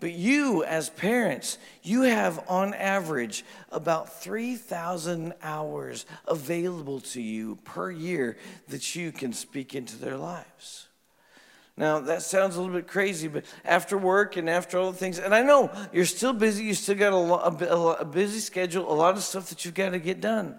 But 0.00 0.12
you, 0.12 0.64
as 0.64 0.90
parents, 0.90 1.58
you 1.82 2.02
have 2.02 2.44
on 2.48 2.74
average 2.74 3.44
about 3.70 4.20
3,000 4.20 5.34
hours 5.42 6.04
available 6.26 7.00
to 7.00 7.22
you 7.22 7.56
per 7.64 7.90
year 7.90 8.36
that 8.68 8.94
you 8.94 9.12
can 9.12 9.32
speak 9.32 9.74
into 9.74 9.96
their 9.96 10.16
lives. 10.16 10.88
Now, 11.76 12.00
that 12.00 12.22
sounds 12.22 12.56
a 12.56 12.60
little 12.60 12.74
bit 12.74 12.86
crazy, 12.86 13.28
but 13.28 13.44
after 13.64 13.98
work 13.98 14.36
and 14.36 14.48
after 14.48 14.78
all 14.78 14.92
the 14.92 14.98
things, 14.98 15.18
and 15.18 15.34
I 15.34 15.42
know 15.42 15.70
you're 15.92 16.04
still 16.04 16.32
busy, 16.32 16.64
you 16.64 16.74
still 16.74 16.94
got 16.94 17.12
a, 17.12 17.72
a, 17.72 17.92
a 17.94 18.04
busy 18.04 18.38
schedule, 18.38 18.90
a 18.90 18.94
lot 18.94 19.16
of 19.16 19.22
stuff 19.22 19.48
that 19.48 19.64
you've 19.64 19.74
got 19.74 19.90
to 19.90 19.98
get 19.98 20.20
done 20.20 20.56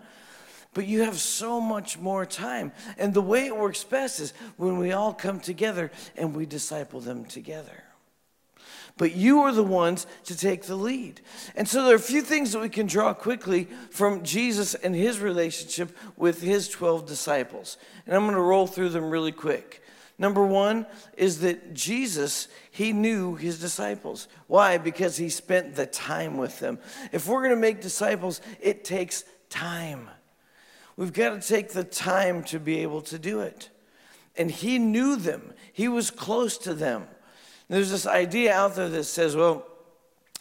but 0.73 0.85
you 0.85 1.03
have 1.03 1.17
so 1.17 1.61
much 1.61 1.97
more 1.97 2.25
time. 2.25 2.73
And 2.97 3.13
the 3.13 3.21
way 3.21 3.47
it 3.47 3.55
works 3.55 3.85
best 3.85 4.19
is 4.19 4.33
when 4.57 4.77
we 4.77 4.91
all 4.91 5.13
come 5.13 5.39
together 5.39 5.89
and 6.17 6.35
we 6.35 6.45
disciple 6.45 6.99
them 6.99 7.23
together 7.23 7.84
but 8.97 9.13
you 9.13 9.41
are 9.41 9.51
the 9.51 9.63
ones 9.63 10.07
to 10.23 10.37
take 10.37 10.63
the 10.63 10.75
lead. 10.75 11.19
And 11.55 11.67
so 11.67 11.83
there 11.83 11.93
are 11.93 11.97
a 11.97 11.99
few 11.99 12.21
things 12.21 12.53
that 12.53 12.61
we 12.61 12.69
can 12.69 12.87
draw 12.87 13.13
quickly 13.13 13.67
from 13.91 14.23
Jesus 14.23 14.73
and 14.73 14.95
his 14.95 15.19
relationship 15.19 15.95
with 16.15 16.41
his 16.41 16.69
12 16.69 17.05
disciples. 17.05 17.77
And 18.05 18.15
I'm 18.15 18.23
going 18.23 18.35
to 18.35 18.41
roll 18.41 18.67
through 18.67 18.89
them 18.89 19.09
really 19.09 19.33
quick. 19.33 19.83
Number 20.17 20.45
one 20.45 20.85
is 21.17 21.41
that 21.41 21.73
Jesus, 21.73 22.47
he 22.71 22.93
knew 22.93 23.35
his 23.35 23.59
disciples. 23.59 24.29
Why? 24.47 24.77
Because 24.77 25.17
he 25.17 25.27
spent 25.27 25.75
the 25.75 25.85
time 25.85 26.37
with 26.37 26.59
them. 26.59 26.79
If 27.11 27.27
we're 27.27 27.41
going 27.41 27.55
to 27.55 27.61
make 27.61 27.81
disciples, 27.81 28.39
it 28.61 28.85
takes 28.85 29.25
time. 29.49 30.09
We've 30.95 31.11
got 31.11 31.41
to 31.41 31.45
take 31.45 31.73
the 31.73 31.83
time 31.83 32.43
to 32.45 32.59
be 32.59 32.79
able 32.79 33.01
to 33.03 33.19
do 33.19 33.41
it. 33.41 33.69
And 34.37 34.49
he 34.49 34.79
knew 34.79 35.17
them, 35.17 35.53
he 35.73 35.87
was 35.87 36.11
close 36.11 36.57
to 36.59 36.73
them. 36.73 37.07
There's 37.67 37.91
this 37.91 38.05
idea 38.05 38.53
out 38.53 38.75
there 38.75 38.89
that 38.89 39.05
says, 39.05 39.35
well, 39.35 39.65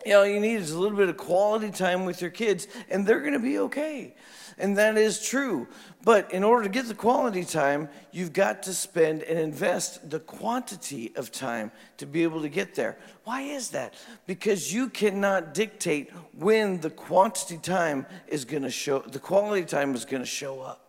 you 0.04 0.12
know, 0.12 0.22
you 0.24 0.38
need 0.38 0.56
is 0.56 0.72
a 0.72 0.78
little 0.78 0.98
bit 0.98 1.08
of 1.08 1.16
quality 1.16 1.70
time 1.70 2.04
with 2.04 2.20
your 2.20 2.30
kids, 2.30 2.68
and 2.90 3.06
they're 3.06 3.20
going 3.20 3.32
to 3.32 3.38
be 3.38 3.58
okay. 3.60 4.14
And 4.58 4.76
that 4.76 4.96
is 4.96 5.26
true. 5.26 5.66
But 6.04 6.32
in 6.32 6.44
order 6.44 6.64
to 6.64 6.68
get 6.68 6.86
the 6.86 6.94
quality 6.94 7.44
time, 7.44 7.88
you've 8.12 8.32
got 8.32 8.62
to 8.64 8.74
spend 8.74 9.22
and 9.22 9.38
invest 9.38 10.10
the 10.10 10.20
quantity 10.20 11.12
of 11.16 11.32
time 11.32 11.72
to 11.96 12.06
be 12.06 12.22
able 12.22 12.42
to 12.42 12.48
get 12.48 12.74
there. 12.74 12.98
Why 13.24 13.40
is 13.42 13.70
that? 13.70 13.94
Because 14.26 14.72
you 14.72 14.90
cannot 14.90 15.54
dictate 15.54 16.10
when 16.38 16.80
the 16.80 16.90
quantity 16.90 17.58
time 17.58 18.06
is 18.28 18.44
going 18.44 18.62
to 18.62 18.70
show, 18.70 19.00
the 19.00 19.18
quality 19.18 19.64
time 19.64 19.94
is 19.94 20.04
going 20.04 20.22
to 20.22 20.28
show 20.28 20.60
up. 20.60 20.83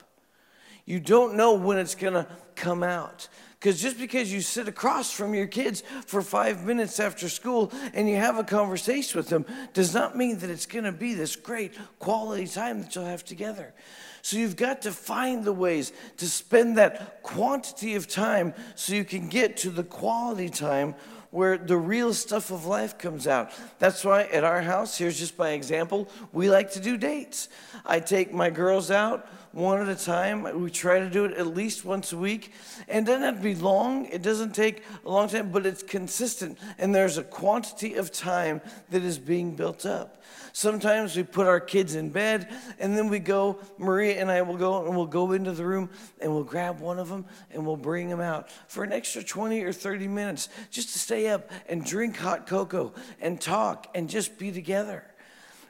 You 0.86 1.00
don't 1.00 1.36
know 1.36 1.54
when 1.54 1.78
it's 1.78 1.96
going 1.96 2.14
to 2.14 2.28
come 2.56 2.84
out. 2.84 3.28
Because 3.60 3.82
just 3.82 3.98
because 3.98 4.32
you 4.32 4.42
sit 4.42 4.68
across 4.68 5.12
from 5.12 5.34
your 5.34 5.48
kids 5.48 5.82
for 6.06 6.22
five 6.22 6.64
minutes 6.66 7.00
after 7.00 7.28
school 7.28 7.72
and 7.96 8.08
you 8.08 8.16
have 8.18 8.38
a 8.38 8.44
conversation 8.44 9.18
with 9.18 9.30
them 9.30 9.44
does 9.74 9.92
not 9.92 10.16
mean 10.16 10.38
that 10.40 10.52
it's 10.52 10.68
going 10.68 10.86
to 10.86 10.92
be 10.92 11.16
this 11.16 11.36
great 11.36 11.74
quality 11.98 12.46
time 12.46 12.82
that 12.82 12.94
you'll 12.94 13.06
have 13.06 13.26
together. 13.26 13.74
So 14.22 14.38
you've 14.38 14.56
got 14.56 14.84
to 14.84 14.92
find 14.92 15.44
the 15.44 15.54
ways 15.54 15.94
to 16.18 16.28
spend 16.28 16.78
that 16.78 17.24
quantity 17.24 17.96
of 17.96 18.08
time 18.08 18.54
so 18.76 18.94
you 18.94 19.06
can 19.06 19.30
get 19.30 19.58
to 19.58 19.72
the 19.72 19.84
quality 19.84 20.50
time 20.50 20.94
where 21.36 21.58
the 21.58 21.76
real 21.76 22.14
stuff 22.14 22.50
of 22.50 22.66
life 22.66 22.98
comes 22.98 23.28
out. 23.28 23.52
That's 23.78 24.06
why 24.06 24.24
at 24.24 24.46
our 24.46 24.62
house, 24.62 24.98
here's 24.98 25.20
just 25.20 25.38
my 25.38 25.50
example, 25.50 26.08
we 26.32 26.50
like 26.50 26.72
to 26.72 26.80
do 26.80 26.96
dates. 26.96 27.50
I 27.86 28.00
take 28.00 28.32
my 28.32 28.50
girls 28.50 28.90
out 28.90 29.28
one 29.52 29.82
at 29.82 29.90
a 29.90 30.02
time. 30.02 30.62
We 30.62 30.72
try 30.72 31.00
to 31.00 31.10
do 31.10 31.26
it 31.26 31.34
at 31.34 31.48
least 31.48 31.84
once 31.84 32.14
a 32.14 32.18
week. 32.18 32.54
And 32.88 33.06
it 33.06 33.12
doesn't 33.12 33.24
have 33.24 33.38
to 33.38 33.44
be 33.44 33.54
long, 33.54 34.06
it 34.06 34.22
doesn't 34.22 34.56
take 34.56 34.84
a 35.06 35.10
long 35.10 35.28
time, 35.28 35.52
but 35.52 35.66
it's 35.66 35.84
consistent. 35.84 36.58
And 36.78 36.96
there's 36.96 37.18
a 37.18 37.24
quantity 37.24 37.96
of 37.96 38.14
time 38.14 38.62
that 38.92 39.04
is 39.04 39.20
being 39.20 39.58
built 39.58 39.86
up. 39.86 40.22
Sometimes 40.56 41.18
we 41.18 41.24
put 41.24 41.48
our 41.48 41.60
kids 41.60 41.96
in 41.96 42.12
bed 42.12 42.48
and 42.80 42.98
then 42.98 43.10
we 43.10 43.20
go, 43.20 43.60
Maria 43.78 44.22
and 44.22 44.32
I 44.32 44.42
will 44.42 44.56
go 44.56 44.86
and 44.86 44.96
we'll 44.96 45.06
go 45.06 45.34
into 45.34 45.52
the 45.52 45.66
room 45.66 45.90
and 46.22 46.32
we'll 46.32 46.46
grab 46.46 46.80
one 46.80 46.98
of 46.98 47.10
them 47.10 47.26
and 47.52 47.66
we'll 47.66 47.76
bring 47.76 48.08
them 48.08 48.22
out 48.22 48.50
for 48.70 48.86
an 48.86 48.94
extra 48.94 49.22
20 49.22 49.62
or 49.64 49.74
30 49.74 50.08
minutes 50.08 50.48
just 50.72 50.94
to 50.94 51.00
stay 51.00 51.28
up 51.28 51.52
and 51.68 51.86
drink 51.86 52.16
hot 52.16 52.48
cocoa 52.48 52.94
and 53.20 53.42
talk 53.42 53.88
and 53.94 54.10
just 54.10 54.40
be 54.40 54.50
together. 54.50 55.04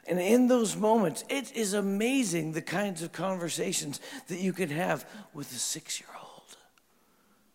And 0.06 0.20
in 0.20 0.46
those 0.46 0.76
moments, 0.76 1.24
it 1.28 1.50
is 1.56 1.74
amazing 1.74 2.52
the 2.52 2.62
kinds 2.62 3.02
of 3.02 3.10
conversations 3.10 3.98
that 4.28 4.38
you 4.38 4.52
can 4.52 4.68
have 4.68 5.04
with 5.34 5.50
a 5.50 5.58
six 5.58 5.98
year 5.98 6.10
old. 6.16 6.56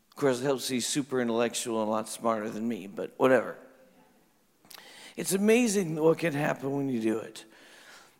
Of 0.10 0.18
course, 0.18 0.42
it 0.42 0.44
helps 0.44 0.68
he's 0.68 0.86
super 0.86 1.22
intellectual 1.22 1.80
and 1.80 1.88
a 1.88 1.92
lot 1.92 2.10
smarter 2.10 2.50
than 2.50 2.68
me, 2.68 2.88
but 2.88 3.14
whatever. 3.16 3.56
It's 5.18 5.34
amazing 5.34 5.96
what 5.96 6.20
can 6.20 6.34
happen 6.34 6.72
when 6.72 6.90
you 6.90 7.02
do 7.02 7.18
it. 7.20 7.46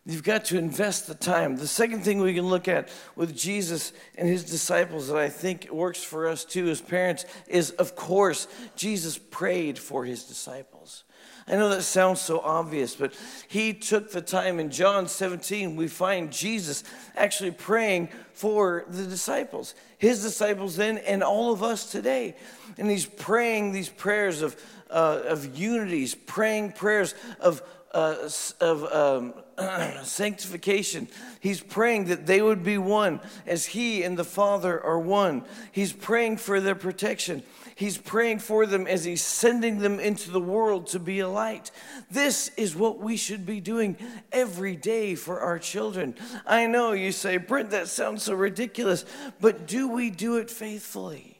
You've 0.04 0.24
got 0.24 0.46
to 0.46 0.58
invest 0.58 1.06
the 1.06 1.14
time. 1.14 1.56
The 1.56 1.68
second 1.68 2.00
thing 2.00 2.20
we 2.20 2.34
can 2.34 2.46
look 2.46 2.66
at 2.66 2.88
with 3.14 3.36
Jesus 3.36 3.92
and 4.18 4.28
his 4.28 4.42
disciples 4.42 5.06
that 5.06 5.16
I 5.16 5.28
think 5.28 5.70
works 5.70 6.02
for 6.02 6.26
us 6.26 6.44
too 6.44 6.68
as 6.70 6.80
parents 6.80 7.24
is, 7.46 7.70
of 7.72 7.94
course, 7.94 8.48
Jesus 8.74 9.16
prayed 9.16 9.78
for 9.78 10.04
his 10.04 10.24
disciples. 10.24 11.04
I 11.46 11.56
know 11.56 11.68
that 11.68 11.82
sounds 11.82 12.20
so 12.20 12.40
obvious, 12.40 12.96
but 12.96 13.14
he 13.48 13.74
took 13.74 14.10
the 14.10 14.20
time 14.20 14.58
in 14.58 14.70
John 14.70 15.06
17. 15.06 15.76
We 15.76 15.86
find 15.86 16.32
Jesus 16.32 16.82
actually 17.16 17.50
praying 17.52 18.08
for 18.32 18.84
the 18.88 19.04
disciples, 19.04 19.74
his 19.98 20.22
disciples 20.22 20.76
then, 20.76 20.98
and 20.98 21.22
all 21.22 21.52
of 21.52 21.62
us 21.62 21.90
today. 21.90 22.34
And 22.78 22.90
he's 22.90 23.06
praying 23.06 23.72
these 23.72 23.88
prayers 23.88 24.42
of, 24.42 24.56
uh, 24.92 25.22
of 25.26 25.58
unities, 25.58 26.14
praying 26.14 26.72
prayers 26.72 27.14
of, 27.40 27.62
uh, 27.92 28.28
of 28.60 28.84
um, 28.92 29.34
sanctification. 30.04 31.08
He's 31.40 31.60
praying 31.60 32.06
that 32.06 32.26
they 32.26 32.42
would 32.42 32.62
be 32.62 32.78
one 32.78 33.20
as 33.46 33.66
he 33.66 34.02
and 34.02 34.16
the 34.16 34.24
Father 34.24 34.80
are 34.80 35.00
one. 35.00 35.44
He's 35.72 35.92
praying 35.92 36.36
for 36.36 36.60
their 36.60 36.74
protection. 36.74 37.42
He's 37.74 37.98
praying 37.98 38.40
for 38.40 38.66
them 38.66 38.86
as 38.86 39.04
He's 39.04 39.22
sending 39.22 39.78
them 39.78 39.98
into 39.98 40.30
the 40.30 40.40
world 40.40 40.88
to 40.88 40.98
be 40.98 41.20
a 41.20 41.28
light. 41.28 41.70
This 42.10 42.48
is 42.56 42.76
what 42.76 42.98
we 42.98 43.16
should 43.16 43.46
be 43.46 43.60
doing 43.60 43.96
every 44.30 44.76
day 44.76 45.14
for 45.14 45.40
our 45.40 45.58
children. 45.58 46.14
I 46.46 46.66
know 46.66 46.92
you 46.92 47.12
say, 47.12 47.38
Brent, 47.38 47.70
that 47.70 47.88
sounds 47.88 48.24
so 48.24 48.34
ridiculous, 48.34 49.04
but 49.40 49.66
do 49.66 49.88
we 49.88 50.10
do 50.10 50.36
it 50.36 50.50
faithfully? 50.50 51.31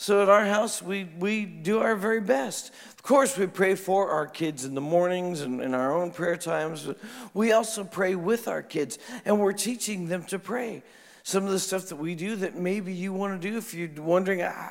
So 0.00 0.22
at 0.22 0.28
our 0.28 0.44
house, 0.44 0.80
we, 0.80 1.08
we 1.18 1.44
do 1.44 1.80
our 1.80 1.96
very 1.96 2.20
best. 2.20 2.70
Of 2.90 3.02
course, 3.02 3.36
we 3.36 3.48
pray 3.48 3.74
for 3.74 4.10
our 4.10 4.28
kids 4.28 4.64
in 4.64 4.76
the 4.76 4.80
mornings 4.80 5.40
and 5.40 5.60
in 5.60 5.74
our 5.74 5.92
own 5.92 6.12
prayer 6.12 6.36
times, 6.36 6.84
but 6.84 6.98
we 7.34 7.50
also 7.50 7.82
pray 7.82 8.14
with 8.14 8.46
our 8.46 8.62
kids, 8.62 9.00
and 9.24 9.40
we're 9.40 9.52
teaching 9.52 10.06
them 10.06 10.22
to 10.26 10.38
pray 10.38 10.84
some 11.24 11.44
of 11.44 11.50
the 11.50 11.58
stuff 11.58 11.88
that 11.88 11.96
we 11.96 12.14
do 12.14 12.36
that 12.36 12.54
maybe 12.54 12.92
you 12.92 13.12
want 13.12 13.42
to 13.42 13.50
do 13.50 13.58
if 13.58 13.74
you're 13.74 13.90
wondering, 14.00 14.40
I, 14.40 14.70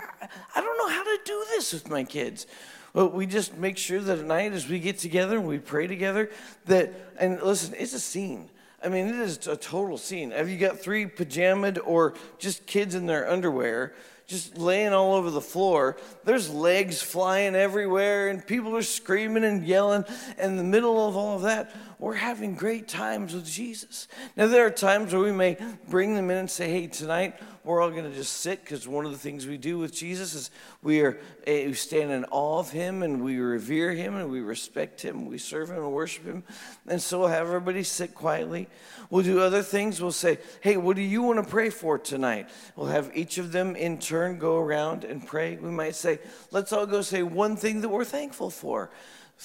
don't 0.56 0.78
know 0.78 0.96
how 0.96 1.04
to 1.04 1.20
do 1.26 1.46
this 1.50 1.74
with 1.74 1.90
my 1.90 2.06
kids. 2.06 2.48
Well, 2.94 3.10
we 3.10 3.26
just 3.26 3.58
make 3.58 3.78
sure 3.78 4.00
that 4.00 4.20
at 4.20 4.26
night 4.26 4.54
as 4.54 4.70
we 4.70 4.80
get 4.80 4.98
together 4.98 5.40
and 5.40 5.46
we 5.46 5.60
pray 5.60 5.88
together, 5.88 6.32
that, 6.68 6.94
and 7.20 7.42
listen, 7.42 7.76
it's 7.78 7.94
a 7.94 8.00
scene. 8.00 8.50
I 8.82 8.88
mean, 8.88 9.08
it 9.08 9.16
is 9.16 9.46
a 9.48 9.58
total 9.58 9.98
scene. 9.98 10.32
Have 10.32 10.48
you 10.48 10.58
got 10.58 10.80
three 10.80 11.06
pajamaed 11.06 11.80
or 11.84 12.14
just 12.40 12.66
kids 12.66 12.96
in 12.96 13.08
their 13.08 13.30
underwear? 13.30 13.94
Just 14.28 14.58
laying 14.58 14.92
all 14.92 15.16
over 15.16 15.32
the 15.32 15.42
floor. 15.42 15.96
There's 16.26 16.50
legs 16.50 17.02
flying 17.02 17.56
everywhere, 17.56 18.28
and 18.28 18.46
people 18.46 18.76
are 18.76 18.82
screaming 18.82 19.46
and 19.46 19.66
yelling. 19.66 20.04
And 20.38 20.52
in 20.52 20.58
the 20.58 20.64
middle 20.66 21.08
of 21.08 21.16
all 21.16 21.38
of 21.38 21.44
that, 21.44 21.74
we're 22.00 22.14
having 22.14 22.54
great 22.54 22.88
times 22.88 23.34
with 23.34 23.46
Jesus. 23.46 24.08
Now, 24.36 24.48
there 24.48 24.66
are 24.68 24.72
times 24.72 25.14
where 25.14 25.24
we 25.24 25.32
may 25.32 25.58
bring 25.90 26.14
them 26.14 26.30
in 26.30 26.38
and 26.38 26.52
say, 26.52 26.70
hey, 26.70 26.88
tonight 26.88 27.40
we're 27.64 27.82
all 27.82 27.90
going 27.90 28.04
to 28.04 28.16
just 28.16 28.34
sit 28.34 28.64
because 28.64 28.88
one 28.88 29.06
of 29.06 29.12
the 29.12 29.18
things 29.18 29.48
we 29.48 29.58
do 29.58 29.80
with 29.80 29.96
Jesus 29.96 30.36
is 30.36 30.52
we 30.84 31.02
are 31.02 31.20
eh, 31.48 31.66
we 31.66 31.74
stand 31.74 32.12
in 32.12 32.24
awe 32.26 32.60
of 32.60 32.72
him 32.72 33.02
and 33.02 33.24
we 33.24 33.40
revere 33.40 33.92
him 33.92 34.16
and 34.16 34.30
we 34.30 34.42
respect 34.42 35.02
him. 35.02 35.26
We 35.26 35.40
serve 35.40 35.70
him 35.70 35.78
and 35.78 35.92
worship 35.92 36.24
him. 36.24 36.44
And 36.88 37.02
so 37.02 37.20
we'll 37.20 37.30
have 37.30 37.48
everybody 37.48 37.84
sit 37.84 38.14
quietly. 38.14 38.68
We'll 39.10 39.24
do 39.24 39.40
other 39.40 39.64
things. 39.64 40.00
We'll 40.00 40.12
say, 40.12 40.38
hey, 40.62 40.78
what 40.78 40.96
do 40.96 41.02
you 41.02 41.24
want 41.24 41.44
to 41.44 41.50
pray 41.50 41.72
for 41.72 41.98
tonight? 41.98 42.50
We'll 42.76 42.88
have 42.88 43.10
each 43.16 43.40
of 43.40 43.52
them 43.52 43.76
in 43.76 43.98
turn 43.98 44.38
go 44.38 44.60
around 44.60 45.04
and 45.04 45.26
pray. 45.26 45.56
We 45.56 45.72
might 45.72 45.96
say, 45.96 46.20
let's 46.52 46.72
all 46.72 46.86
go 46.86 47.02
say 47.02 47.24
one 47.24 47.56
thing 47.56 47.82
that 47.82 47.90
we're 47.90 48.06
thankful 48.06 48.52
for. 48.52 48.92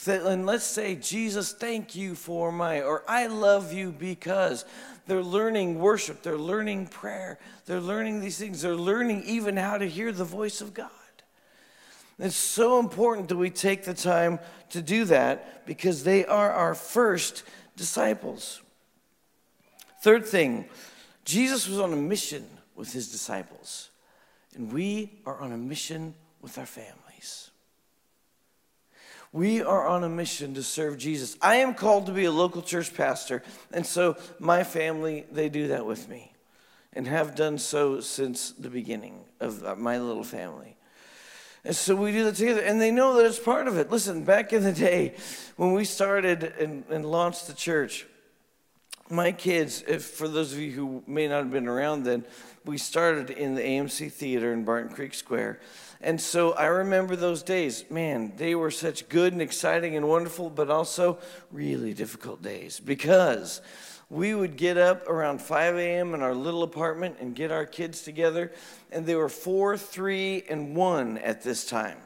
And 0.07 0.47
let's 0.47 0.65
say, 0.65 0.95
Jesus, 0.95 1.53
thank 1.53 1.95
you 1.95 2.15
for 2.15 2.51
my, 2.51 2.81
or 2.83 3.05
I 3.07 3.27
love 3.27 3.73
you 3.73 3.93
because. 3.93 4.65
They're 5.07 5.23
learning 5.23 5.81
worship, 5.81 6.23
they're 6.23 6.39
learning 6.39 6.87
prayer, 6.87 7.39
they're 7.67 7.81
learning 7.81 8.21
these 8.21 8.39
things, 8.39 8.63
they're 8.63 8.77
learning 8.77 9.25
even 9.25 9.57
how 9.57 9.79
to 9.79 9.89
hear 9.89 10.13
the 10.13 10.25
voice 10.25 10.61
of 10.61 10.75
God. 10.75 10.91
It's 12.19 12.37
so 12.37 12.79
important 12.79 13.29
that 13.29 13.37
we 13.37 13.51
take 13.51 13.85
the 13.85 13.95
time 13.95 14.39
to 14.71 14.81
do 14.81 15.05
that 15.07 15.67
because 15.67 16.05
they 16.05 16.25
are 16.25 16.53
our 16.53 16.75
first 16.75 17.43
disciples. 17.77 18.63
Third 20.03 20.25
thing, 20.25 20.67
Jesus 21.25 21.69
was 21.69 21.81
on 21.81 21.93
a 21.93 21.97
mission 21.97 22.47
with 22.77 22.93
his 22.93 23.11
disciples, 23.11 23.91
and 24.55 24.73
we 24.73 25.19
are 25.27 25.41
on 25.41 25.51
a 25.51 25.59
mission 25.59 26.15
with 26.41 26.59
our 26.59 26.67
family. 26.67 26.93
We 29.33 29.63
are 29.63 29.89
on 29.89 30.05
a 30.05 30.09
mission 30.11 30.53
to 30.55 30.63
serve 30.63 30.99
Jesus. 30.99 31.37
I 31.41 31.57
am 31.57 31.75
called 31.75 32.07
to 32.07 32.13
be 32.13 32.27
a 32.27 32.31
local 32.31 32.61
church 32.61 32.95
pastor, 32.95 33.43
and 33.73 33.87
so 33.87 34.17
my 34.39 34.63
family, 34.63 35.25
they 35.33 35.49
do 35.49 35.69
that 35.69 35.87
with 35.87 36.09
me 36.09 36.33
and 36.93 37.07
have 37.07 37.35
done 37.35 37.57
so 37.57 38.01
since 38.01 38.51
the 38.51 38.69
beginning 38.69 39.25
of 39.41 39.79
my 39.79 39.99
little 39.99 40.25
family. 40.25 40.77
And 41.65 41.75
so 41.75 41.95
we 41.95 42.13
do 42.13 42.25
that 42.25 42.35
together, 42.35 42.61
and 42.61 42.81
they 42.81 42.91
know 42.91 43.17
that 43.17 43.25
it's 43.25 43.39
part 43.39 43.69
of 43.69 43.79
it. 43.79 43.91
Listen, 43.91 44.25
back 44.25 44.53
in 44.53 44.65
the 44.65 44.73
day 44.73 45.15
when 45.57 45.73
we 45.73 45.85
started 45.85 46.43
and, 46.59 46.85
and 46.91 47.07
launched 47.07 47.47
the 47.47 47.55
church, 47.55 48.07
my 49.09 49.31
kids, 49.31 49.85
if 49.87 50.05
for 50.05 50.27
those 50.27 50.53
of 50.53 50.59
you 50.59 50.73
who 50.73 51.03
may 51.07 51.29
not 51.29 51.45
have 51.45 51.53
been 51.53 51.69
around 51.69 52.03
then, 52.03 52.25
we 52.65 52.79
started 52.79 53.31
in 53.31 53.55
the 53.55 53.63
AMC 53.63 54.11
Theater 54.13 54.53
in 54.53 54.65
Barton 54.65 54.93
Creek 54.93 55.15
Square. 55.15 55.61
And 56.03 56.21
so 56.21 56.53
I 56.53 56.67
remember 56.67 57.15
those 57.15 57.45
days. 57.45 57.85
Man, 57.89 58.33
they 58.37 58.57
were 58.57 58.73
such 58.73 59.09
good 59.09 59.33
and 59.33 59.41
exciting 59.41 59.97
and 59.97 60.09
wonderful, 60.09 60.51
but 60.51 60.69
also 60.69 61.19
really 61.53 61.95
difficult 61.95 62.43
days 62.43 62.81
because 62.81 63.61
we 64.11 64.35
would 64.35 64.57
get 64.57 64.77
up 64.77 65.09
around 65.09 65.41
5 65.41 65.77
a.m. 65.77 66.13
in 66.13 66.21
our 66.21 66.35
little 66.35 66.65
apartment 66.65 67.17
and 67.21 67.35
get 67.35 67.53
our 67.53 67.65
kids 67.65 68.03
together, 68.03 68.53
and 68.91 69.07
they 69.07 69.15
were 69.15 69.29
four, 69.29 69.79
three, 69.79 70.43
and 70.51 70.77
one 70.77 71.19
at 71.19 71.43
this 71.43 71.65
time. 71.65 71.97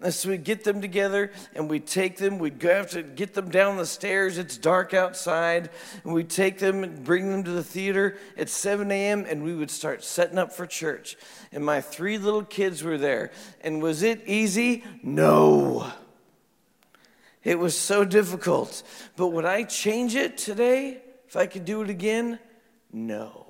And 0.00 0.14
so 0.14 0.28
we'd 0.28 0.44
get 0.44 0.62
them 0.62 0.80
together 0.80 1.32
and 1.54 1.68
we'd 1.68 1.86
take 1.86 2.18
them, 2.18 2.38
go 2.38 2.74
have 2.74 2.90
to 2.90 3.02
get 3.02 3.34
them 3.34 3.50
down 3.50 3.78
the 3.78 3.86
stairs. 3.86 4.38
It's 4.38 4.56
dark 4.56 4.94
outside. 4.94 5.70
And 6.04 6.12
we'd 6.12 6.30
take 6.30 6.58
them 6.58 6.84
and 6.84 7.02
bring 7.02 7.30
them 7.30 7.42
to 7.42 7.50
the 7.50 7.64
theater 7.64 8.16
at 8.36 8.48
7 8.48 8.90
a.m. 8.92 9.26
and 9.28 9.42
we 9.42 9.54
would 9.54 9.72
start 9.72 10.04
setting 10.04 10.38
up 10.38 10.52
for 10.52 10.66
church. 10.66 11.16
And 11.50 11.64
my 11.64 11.80
three 11.80 12.16
little 12.16 12.44
kids 12.44 12.84
were 12.84 12.98
there. 12.98 13.32
And 13.60 13.82
was 13.82 14.04
it 14.04 14.22
easy? 14.28 14.84
No. 15.02 15.90
It 17.42 17.58
was 17.58 17.76
so 17.76 18.04
difficult. 18.04 18.84
But 19.16 19.28
would 19.28 19.44
I 19.44 19.64
change 19.64 20.14
it 20.14 20.38
today 20.38 21.02
if 21.26 21.34
I 21.34 21.46
could 21.46 21.64
do 21.64 21.82
it 21.82 21.90
again? 21.90 22.38
No 22.92 23.47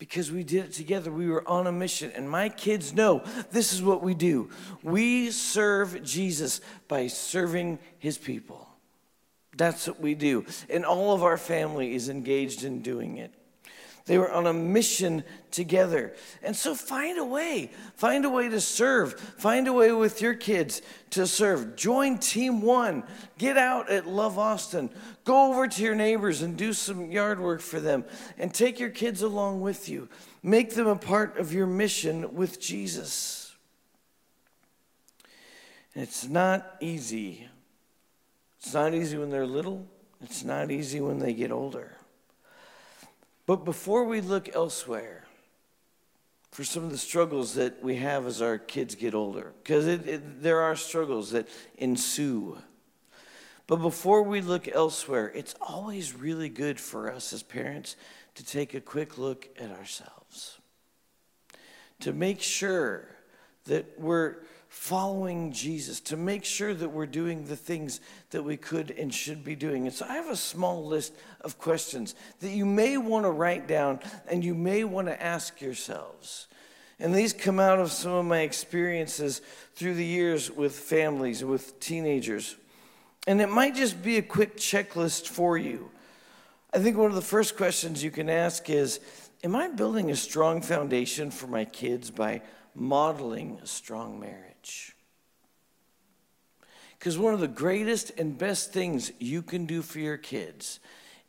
because 0.00 0.32
we 0.32 0.42
did 0.42 0.64
it 0.64 0.72
together. 0.72 1.12
We 1.12 1.28
were 1.28 1.46
on 1.46 1.68
a 1.68 1.72
mission. 1.72 2.10
And 2.16 2.28
my 2.28 2.48
kids 2.48 2.94
know 2.94 3.22
this 3.52 3.72
is 3.72 3.82
what 3.82 4.02
we 4.02 4.14
do 4.14 4.50
we 4.82 5.30
serve 5.30 6.02
Jesus 6.02 6.60
by 6.88 7.06
serving 7.06 7.78
his 7.98 8.18
people. 8.18 8.66
That's 9.56 9.86
what 9.86 10.00
we 10.00 10.14
do. 10.14 10.46
And 10.70 10.84
all 10.84 11.12
of 11.12 11.22
our 11.22 11.36
family 11.36 11.94
is 11.94 12.08
engaged 12.08 12.64
in 12.64 12.80
doing 12.80 13.18
it. 13.18 13.32
They 14.10 14.18
were 14.18 14.32
on 14.32 14.48
a 14.48 14.52
mission 14.52 15.22
together. 15.52 16.16
And 16.42 16.56
so 16.56 16.74
find 16.74 17.16
a 17.16 17.24
way. 17.24 17.70
Find 17.94 18.24
a 18.24 18.28
way 18.28 18.48
to 18.48 18.60
serve. 18.60 19.14
Find 19.14 19.68
a 19.68 19.72
way 19.72 19.92
with 19.92 20.20
your 20.20 20.34
kids 20.34 20.82
to 21.10 21.28
serve. 21.28 21.76
Join 21.76 22.18
Team 22.18 22.60
One. 22.60 23.04
Get 23.38 23.56
out 23.56 23.88
at 23.88 24.08
Love 24.08 24.36
Austin. 24.36 24.90
Go 25.22 25.52
over 25.52 25.68
to 25.68 25.82
your 25.84 25.94
neighbors 25.94 26.42
and 26.42 26.56
do 26.56 26.72
some 26.72 27.12
yard 27.12 27.38
work 27.38 27.60
for 27.60 27.78
them. 27.78 28.04
And 28.36 28.52
take 28.52 28.80
your 28.80 28.90
kids 28.90 29.22
along 29.22 29.60
with 29.60 29.88
you. 29.88 30.08
Make 30.42 30.74
them 30.74 30.88
a 30.88 30.96
part 30.96 31.38
of 31.38 31.52
your 31.52 31.68
mission 31.68 32.34
with 32.34 32.60
Jesus. 32.60 33.54
It's 35.94 36.26
not 36.26 36.78
easy. 36.80 37.46
It's 38.58 38.74
not 38.74 38.92
easy 38.92 39.18
when 39.18 39.30
they're 39.30 39.46
little, 39.46 39.86
it's 40.20 40.42
not 40.42 40.72
easy 40.72 41.00
when 41.00 41.20
they 41.20 41.32
get 41.32 41.52
older. 41.52 41.92
But 43.50 43.64
before 43.64 44.04
we 44.04 44.20
look 44.20 44.54
elsewhere 44.54 45.24
for 46.52 46.62
some 46.62 46.84
of 46.84 46.92
the 46.92 46.96
struggles 46.96 47.54
that 47.54 47.82
we 47.82 47.96
have 47.96 48.24
as 48.24 48.40
our 48.40 48.58
kids 48.58 48.94
get 48.94 49.12
older, 49.12 49.54
because 49.60 49.98
there 50.40 50.60
are 50.60 50.76
struggles 50.76 51.32
that 51.32 51.48
ensue. 51.76 52.58
But 53.66 53.78
before 53.78 54.22
we 54.22 54.40
look 54.40 54.68
elsewhere, 54.68 55.32
it's 55.34 55.56
always 55.60 56.14
really 56.14 56.48
good 56.48 56.78
for 56.78 57.10
us 57.10 57.32
as 57.32 57.42
parents 57.42 57.96
to 58.36 58.46
take 58.46 58.72
a 58.72 58.80
quick 58.80 59.18
look 59.18 59.48
at 59.58 59.72
ourselves, 59.72 60.60
to 61.98 62.12
make 62.12 62.40
sure 62.40 63.08
that 63.64 63.98
we're 63.98 64.36
following 64.70 65.50
Jesus, 65.52 65.98
to 65.98 66.16
make 66.16 66.44
sure 66.44 66.72
that 66.72 66.88
we're 66.88 67.04
doing 67.04 67.44
the 67.44 67.56
things 67.56 68.00
that 68.30 68.44
we 68.44 68.56
could 68.56 68.92
and 68.92 69.12
should 69.12 69.42
be 69.42 69.56
doing. 69.56 69.86
And 69.86 69.94
so 69.94 70.06
I 70.08 70.14
have 70.14 70.30
a 70.30 70.36
small 70.36 70.86
list 70.86 71.12
of 71.40 71.58
questions 71.58 72.14
that 72.38 72.50
you 72.50 72.64
may 72.64 72.96
want 72.96 73.26
to 73.26 73.32
write 73.32 73.66
down 73.66 73.98
and 74.28 74.44
you 74.44 74.54
may 74.54 74.84
want 74.84 75.08
to 75.08 75.20
ask 75.20 75.60
yourselves. 75.60 76.46
And 77.00 77.12
these 77.12 77.32
come 77.32 77.58
out 77.58 77.80
of 77.80 77.90
some 77.90 78.12
of 78.12 78.24
my 78.24 78.40
experiences 78.42 79.42
through 79.74 79.94
the 79.94 80.04
years 80.04 80.52
with 80.52 80.72
families, 80.72 81.44
with 81.44 81.80
teenagers. 81.80 82.54
And 83.26 83.40
it 83.40 83.48
might 83.48 83.74
just 83.74 84.00
be 84.00 84.18
a 84.18 84.22
quick 84.22 84.56
checklist 84.56 85.26
for 85.26 85.58
you. 85.58 85.90
I 86.72 86.78
think 86.78 86.96
one 86.96 87.10
of 87.10 87.16
the 87.16 87.22
first 87.22 87.56
questions 87.56 88.04
you 88.04 88.12
can 88.12 88.30
ask 88.30 88.70
is 88.70 89.00
Am 89.42 89.56
I 89.56 89.68
building 89.68 90.10
a 90.10 90.16
strong 90.16 90.62
foundation 90.62 91.32
for 91.32 91.48
my 91.48 91.64
kids 91.64 92.10
by 92.10 92.42
modeling 92.74 93.58
a 93.62 93.66
strong 93.66 94.20
marriage? 94.20 94.49
Because 96.98 97.18
one 97.18 97.32
of 97.32 97.40
the 97.40 97.48
greatest 97.48 98.10
and 98.18 98.36
best 98.36 98.72
things 98.72 99.12
you 99.18 99.42
can 99.42 99.66
do 99.66 99.80
for 99.80 99.98
your 99.98 100.18
kids 100.18 100.80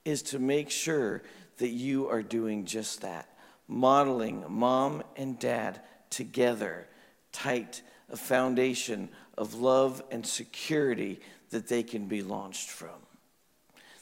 is 0.03 0.21
to 0.23 0.39
make 0.39 0.69
sure 0.69 1.21
that 1.57 1.69
you 1.69 2.09
are 2.09 2.23
doing 2.23 2.65
just 2.65 3.01
that 3.01 3.27
modeling 3.67 4.43
mom 4.49 5.01
and 5.15 5.39
dad 5.39 5.79
together, 6.09 6.87
tight, 7.31 7.81
a 8.09 8.17
foundation 8.17 9.07
of 9.37 9.55
love 9.55 10.03
and 10.11 10.27
security 10.27 11.21
that 11.51 11.67
they 11.67 11.81
can 11.81 12.05
be 12.05 12.21
launched 12.21 12.69
from. 12.69 12.89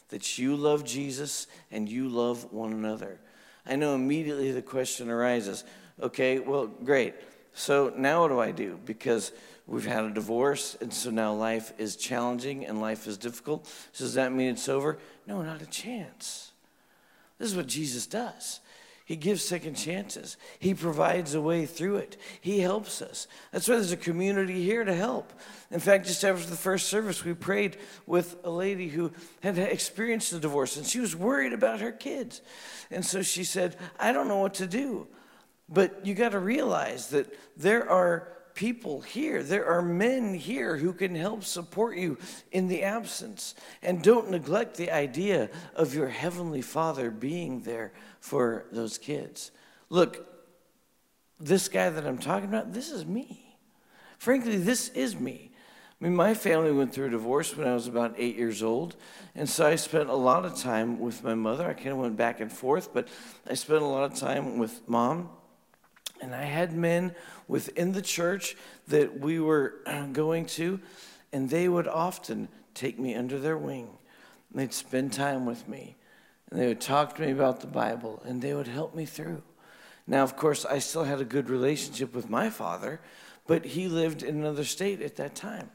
That 0.09 0.39
you 0.39 0.55
love 0.55 0.83
Jesus 0.83 1.45
and 1.69 1.87
you 1.87 2.09
love 2.09 2.51
one 2.51 2.73
another. 2.73 3.19
I 3.65 3.75
know 3.75 3.93
immediately 3.93 4.51
the 4.51 4.61
question 4.63 5.09
arises 5.09 5.63
okay, 6.01 6.39
well, 6.39 6.65
great. 6.65 7.13
So 7.59 7.91
now 7.97 8.21
what 8.21 8.29
do 8.29 8.39
I 8.39 8.51
do? 8.51 8.79
Because 8.85 9.33
we've 9.67 9.85
had 9.85 10.05
a 10.05 10.09
divorce, 10.09 10.77
and 10.79 10.93
so 10.93 11.09
now 11.09 11.33
life 11.33 11.73
is 11.77 11.97
challenging 11.97 12.65
and 12.65 12.79
life 12.79 13.05
is 13.05 13.17
difficult. 13.17 13.67
So 13.91 14.05
does 14.05 14.13
that 14.13 14.31
mean 14.31 14.51
it's 14.51 14.69
over? 14.69 14.97
No, 15.27 15.41
not 15.41 15.61
a 15.61 15.65
chance. 15.65 16.53
This 17.37 17.49
is 17.51 17.57
what 17.57 17.67
Jesus 17.67 18.07
does. 18.07 18.61
He 19.03 19.17
gives 19.17 19.43
second 19.43 19.73
chances. 19.73 20.37
He 20.57 20.73
provides 20.73 21.33
a 21.33 21.41
way 21.41 21.65
through 21.65 21.97
it. 21.97 22.15
He 22.39 22.59
helps 22.59 23.01
us. 23.01 23.27
That's 23.51 23.67
why 23.67 23.75
there's 23.75 23.91
a 23.91 23.97
community 23.97 24.63
here 24.63 24.85
to 24.85 24.95
help. 24.95 25.33
In 25.69 25.81
fact, 25.81 26.07
just 26.07 26.23
after 26.23 26.49
the 26.49 26.55
first 26.55 26.87
service, 26.87 27.25
we 27.25 27.33
prayed 27.33 27.75
with 28.05 28.37
a 28.45 28.49
lady 28.49 28.87
who 28.87 29.11
had 29.41 29.57
experienced 29.57 30.31
a 30.31 30.39
divorce 30.39 30.77
and 30.77 30.85
she 30.85 31.01
was 31.01 31.13
worried 31.13 31.51
about 31.51 31.81
her 31.81 31.91
kids. 31.91 32.41
And 32.89 33.05
so 33.05 33.21
she 33.21 33.43
said, 33.43 33.75
I 33.99 34.13
don't 34.13 34.29
know 34.29 34.37
what 34.37 34.53
to 34.55 34.67
do. 34.67 35.07
But 35.69 36.05
you 36.05 36.15
got 36.15 36.31
to 36.31 36.39
realize 36.39 37.09
that 37.09 37.33
there 37.55 37.89
are 37.89 38.39
people 38.55 39.01
here. 39.01 39.41
There 39.43 39.65
are 39.67 39.81
men 39.81 40.33
here 40.33 40.75
who 40.75 40.91
can 40.91 41.15
help 41.15 41.43
support 41.43 41.95
you 41.95 42.17
in 42.51 42.67
the 42.67 42.83
absence. 42.83 43.55
And 43.81 44.01
don't 44.01 44.31
neglect 44.31 44.75
the 44.75 44.91
idea 44.91 45.49
of 45.75 45.93
your 45.93 46.09
Heavenly 46.09 46.61
Father 46.61 47.11
being 47.11 47.61
there 47.61 47.93
for 48.19 48.65
those 48.71 48.97
kids. 48.97 49.51
Look, 49.89 50.27
this 51.39 51.69
guy 51.69 51.89
that 51.89 52.05
I'm 52.05 52.17
talking 52.17 52.49
about, 52.49 52.73
this 52.73 52.91
is 52.91 53.05
me. 53.05 53.55
Frankly, 54.17 54.57
this 54.57 54.89
is 54.89 55.17
me. 55.17 55.51
I 56.01 56.03
mean, 56.03 56.15
my 56.15 56.33
family 56.33 56.71
went 56.71 56.93
through 56.93 57.07
a 57.07 57.11
divorce 57.11 57.55
when 57.55 57.67
I 57.67 57.73
was 57.73 57.87
about 57.87 58.15
eight 58.17 58.35
years 58.35 58.63
old. 58.63 58.95
And 59.35 59.47
so 59.47 59.65
I 59.65 59.75
spent 59.75 60.09
a 60.09 60.15
lot 60.15 60.45
of 60.45 60.57
time 60.57 60.99
with 60.99 61.23
my 61.23 61.35
mother. 61.35 61.67
I 61.67 61.73
kind 61.73 61.89
of 61.89 61.97
went 61.97 62.17
back 62.17 62.39
and 62.39 62.51
forth, 62.51 62.93
but 62.93 63.07
I 63.49 63.53
spent 63.53 63.81
a 63.81 63.85
lot 63.85 64.03
of 64.03 64.17
time 64.17 64.57
with 64.57 64.81
mom. 64.87 65.29
And 66.21 66.35
I 66.35 66.43
had 66.43 66.73
men 66.73 67.15
within 67.47 67.91
the 67.91 68.01
church 68.01 68.55
that 68.87 69.19
we 69.19 69.39
were 69.39 69.75
going 70.13 70.45
to, 70.47 70.79
and 71.31 71.49
they 71.49 71.67
would 71.67 71.87
often 71.87 72.47
take 72.73 72.99
me 72.99 73.15
under 73.15 73.39
their 73.39 73.57
wing. 73.57 73.89
They'd 74.53 74.73
spend 74.73 75.13
time 75.13 75.45
with 75.45 75.67
me, 75.67 75.95
and 76.49 76.59
they 76.59 76.67
would 76.67 76.81
talk 76.81 77.15
to 77.15 77.21
me 77.21 77.31
about 77.31 77.61
the 77.61 77.67
Bible, 77.67 78.21
and 78.25 78.41
they 78.41 78.53
would 78.53 78.67
help 78.67 78.95
me 78.95 79.05
through. 79.05 79.43
Now, 80.07 80.23
of 80.23 80.35
course, 80.35 80.65
I 80.65 80.79
still 80.79 81.03
had 81.03 81.21
a 81.21 81.25
good 81.25 81.49
relationship 81.49 82.15
with 82.15 82.29
my 82.29 82.49
father, 82.49 82.99
but 83.45 83.63
he 83.63 83.87
lived 83.87 84.23
in 84.23 84.37
another 84.37 84.63
state 84.63 85.01
at 85.01 85.17
that 85.17 85.35
time. 85.35 85.69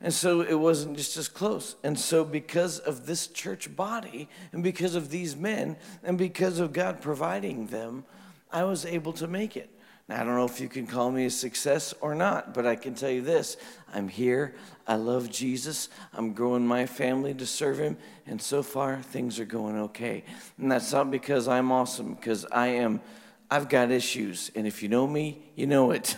And 0.00 0.14
so 0.14 0.42
it 0.42 0.54
wasn't 0.54 0.96
just 0.96 1.16
as 1.16 1.28
close. 1.28 1.74
And 1.82 1.98
so, 1.98 2.24
because 2.24 2.78
of 2.78 3.06
this 3.06 3.26
church 3.26 3.74
body, 3.74 4.28
and 4.52 4.62
because 4.62 4.94
of 4.94 5.10
these 5.10 5.36
men, 5.36 5.76
and 6.04 6.16
because 6.16 6.60
of 6.60 6.72
God 6.72 7.00
providing 7.00 7.66
them, 7.66 8.04
I 8.50 8.64
was 8.64 8.84
able 8.84 9.12
to 9.14 9.26
make 9.26 9.56
it. 9.56 9.70
Now, 10.08 10.22
I 10.22 10.24
don't 10.24 10.36
know 10.36 10.46
if 10.46 10.58
you 10.58 10.68
can 10.68 10.86
call 10.86 11.10
me 11.10 11.26
a 11.26 11.30
success 11.30 11.92
or 12.00 12.14
not, 12.14 12.54
but 12.54 12.66
I 12.66 12.76
can 12.76 12.94
tell 12.94 13.10
you 13.10 13.20
this 13.20 13.58
I'm 13.92 14.08
here. 14.08 14.54
I 14.86 14.94
love 14.94 15.30
Jesus. 15.30 15.90
I'm 16.14 16.32
growing 16.32 16.66
my 16.66 16.86
family 16.86 17.34
to 17.34 17.46
serve 17.46 17.78
him. 17.78 17.98
And 18.26 18.40
so 18.40 18.62
far, 18.62 19.02
things 19.02 19.38
are 19.38 19.44
going 19.44 19.78
okay. 19.80 20.24
And 20.56 20.72
that's 20.72 20.92
not 20.92 21.10
because 21.10 21.46
I'm 21.46 21.70
awesome, 21.70 22.14
because 22.14 22.46
I 22.46 22.68
am, 22.68 23.02
I've 23.50 23.68
got 23.68 23.90
issues. 23.90 24.50
And 24.54 24.66
if 24.66 24.82
you 24.82 24.88
know 24.88 25.06
me, 25.06 25.42
you 25.56 25.66
know 25.66 25.90
it. 25.90 26.16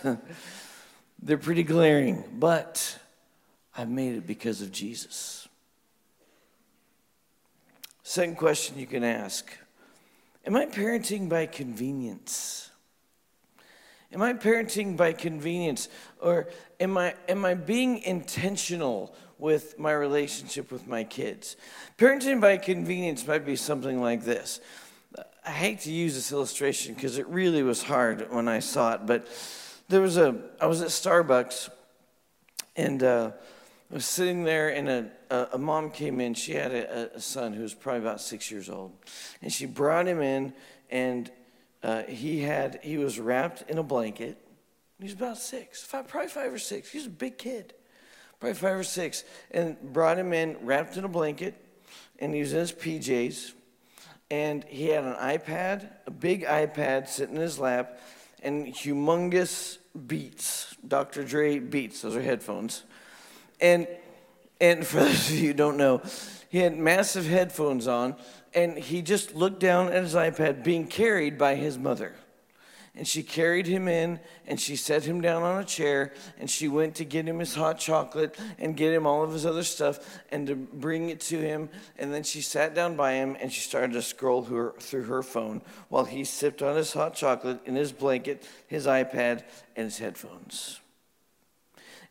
They're 1.22 1.36
pretty 1.36 1.64
glaring, 1.64 2.24
but 2.38 2.96
I've 3.76 3.90
made 3.90 4.14
it 4.14 4.26
because 4.26 4.62
of 4.62 4.70
Jesus. 4.70 5.48
Second 8.04 8.36
question 8.36 8.78
you 8.78 8.86
can 8.86 9.04
ask 9.04 9.52
Am 10.50 10.56
I 10.56 10.66
parenting 10.66 11.28
by 11.28 11.46
convenience? 11.46 12.72
Am 14.12 14.20
I 14.20 14.32
parenting 14.32 14.96
by 14.96 15.12
convenience? 15.12 15.88
Or 16.18 16.48
am 16.80 16.98
I, 16.98 17.14
am 17.28 17.44
I 17.44 17.54
being 17.54 17.98
intentional 17.98 19.14
with 19.38 19.78
my 19.78 19.92
relationship 19.92 20.72
with 20.72 20.88
my 20.88 21.04
kids? 21.04 21.56
Parenting 21.98 22.40
by 22.40 22.56
convenience 22.56 23.24
might 23.28 23.46
be 23.46 23.54
something 23.54 24.00
like 24.00 24.24
this. 24.24 24.60
I 25.46 25.50
hate 25.52 25.82
to 25.82 25.92
use 25.92 26.16
this 26.16 26.32
illustration 26.32 26.94
because 26.94 27.16
it 27.16 27.28
really 27.28 27.62
was 27.62 27.84
hard 27.84 28.32
when 28.32 28.48
I 28.48 28.58
saw 28.58 28.94
it, 28.94 29.06
but 29.06 29.28
there 29.88 30.00
was 30.00 30.16
a, 30.16 30.34
I 30.60 30.66
was 30.66 30.82
at 30.82 30.88
Starbucks 30.88 31.70
and 32.74 33.04
uh, 33.04 33.30
I 33.90 33.94
was 33.94 34.06
sitting 34.06 34.44
there, 34.44 34.68
and 34.68 34.88
a, 34.88 35.10
a, 35.30 35.48
a 35.54 35.58
mom 35.58 35.90
came 35.90 36.20
in. 36.20 36.34
She 36.34 36.52
had 36.52 36.70
a, 36.70 37.16
a, 37.16 37.20
son 37.20 37.52
who 37.52 37.62
was 37.62 37.74
probably 37.74 38.02
about 38.02 38.20
six 38.20 38.48
years 38.48 38.70
old, 38.70 38.92
and 39.42 39.52
she 39.52 39.66
brought 39.66 40.06
him 40.06 40.22
in, 40.22 40.52
and 40.90 41.28
uh, 41.82 42.04
he 42.04 42.40
had 42.40 42.78
he 42.84 42.98
was 42.98 43.18
wrapped 43.18 43.68
in 43.68 43.78
a 43.78 43.82
blanket. 43.82 44.38
He 45.00 45.06
was 45.06 45.14
about 45.14 45.38
six, 45.38 45.82
five, 45.82 46.06
probably 46.06 46.28
five 46.28 46.52
or 46.52 46.58
six. 46.58 46.92
He 46.92 46.98
was 46.98 47.08
a 47.08 47.10
big 47.10 47.36
kid, 47.36 47.74
probably 48.38 48.54
five 48.54 48.78
or 48.78 48.84
six, 48.84 49.24
and 49.50 49.76
brought 49.92 50.18
him 50.18 50.32
in 50.32 50.56
wrapped 50.62 50.96
in 50.96 51.02
a 51.02 51.08
blanket, 51.08 51.56
and 52.20 52.32
he 52.32 52.40
was 52.40 52.52
in 52.52 52.60
his 52.60 52.72
PJs, 52.72 53.54
and 54.30 54.62
he 54.68 54.86
had 54.86 55.02
an 55.02 55.14
iPad, 55.14 55.88
a 56.06 56.12
big 56.12 56.44
iPad 56.44 57.08
sitting 57.08 57.34
in 57.34 57.40
his 57.40 57.58
lap, 57.58 57.98
and 58.40 58.68
humongous 58.68 59.78
Beats, 60.06 60.76
Dr. 60.86 61.24
Dre 61.24 61.58
Beats. 61.58 62.02
Those 62.02 62.14
are 62.14 62.22
headphones 62.22 62.84
and, 63.60 63.86
and 64.60 64.86
for 64.86 65.00
those 65.00 65.30
of 65.30 65.36
you 65.36 65.48
who 65.48 65.54
don't 65.54 65.76
know, 65.76 66.02
he 66.48 66.58
had 66.58 66.76
massive 66.76 67.26
headphones 67.26 67.86
on, 67.86 68.16
and 68.54 68.76
he 68.76 69.02
just 69.02 69.34
looked 69.34 69.60
down 69.60 69.88
at 69.88 70.02
his 70.02 70.14
iPad 70.14 70.64
being 70.64 70.86
carried 70.86 71.38
by 71.38 71.54
his 71.54 71.78
mother. 71.78 72.14
And 72.96 73.06
she 73.06 73.22
carried 73.22 73.66
him 73.66 73.86
in 73.86 74.18
and 74.48 74.60
she 74.60 74.74
set 74.74 75.04
him 75.04 75.20
down 75.20 75.42
on 75.42 75.60
a 75.60 75.64
chair 75.64 76.12
and 76.38 76.50
she 76.50 76.66
went 76.66 76.96
to 76.96 77.04
get 77.04 77.26
him 77.26 77.38
his 77.38 77.54
hot 77.54 77.78
chocolate 77.78 78.36
and 78.58 78.76
get 78.76 78.92
him 78.92 79.06
all 79.06 79.22
of 79.22 79.32
his 79.32 79.46
other 79.46 79.62
stuff 79.62 80.18
and 80.32 80.48
to 80.48 80.56
bring 80.56 81.08
it 81.08 81.20
to 81.20 81.38
him. 81.38 81.70
And 81.98 82.12
then 82.12 82.24
she 82.24 82.40
sat 82.40 82.74
down 82.74 82.96
by 82.96 83.12
him 83.12 83.36
and 83.40 83.52
she 83.52 83.60
started 83.60 83.92
to 83.92 84.02
scroll 84.02 84.42
her, 84.42 84.74
through 84.80 85.04
her 85.04 85.22
phone 85.22 85.62
while 85.88 86.04
he 86.04 86.24
sipped 86.24 86.62
on 86.62 86.76
his 86.76 86.92
hot 86.92 87.14
chocolate 87.14 87.60
in 87.64 87.76
his 87.76 87.92
blanket, 87.92 88.46
his 88.66 88.86
iPad, 88.86 89.44
and 89.76 89.84
his 89.84 89.98
headphones. 89.98 90.80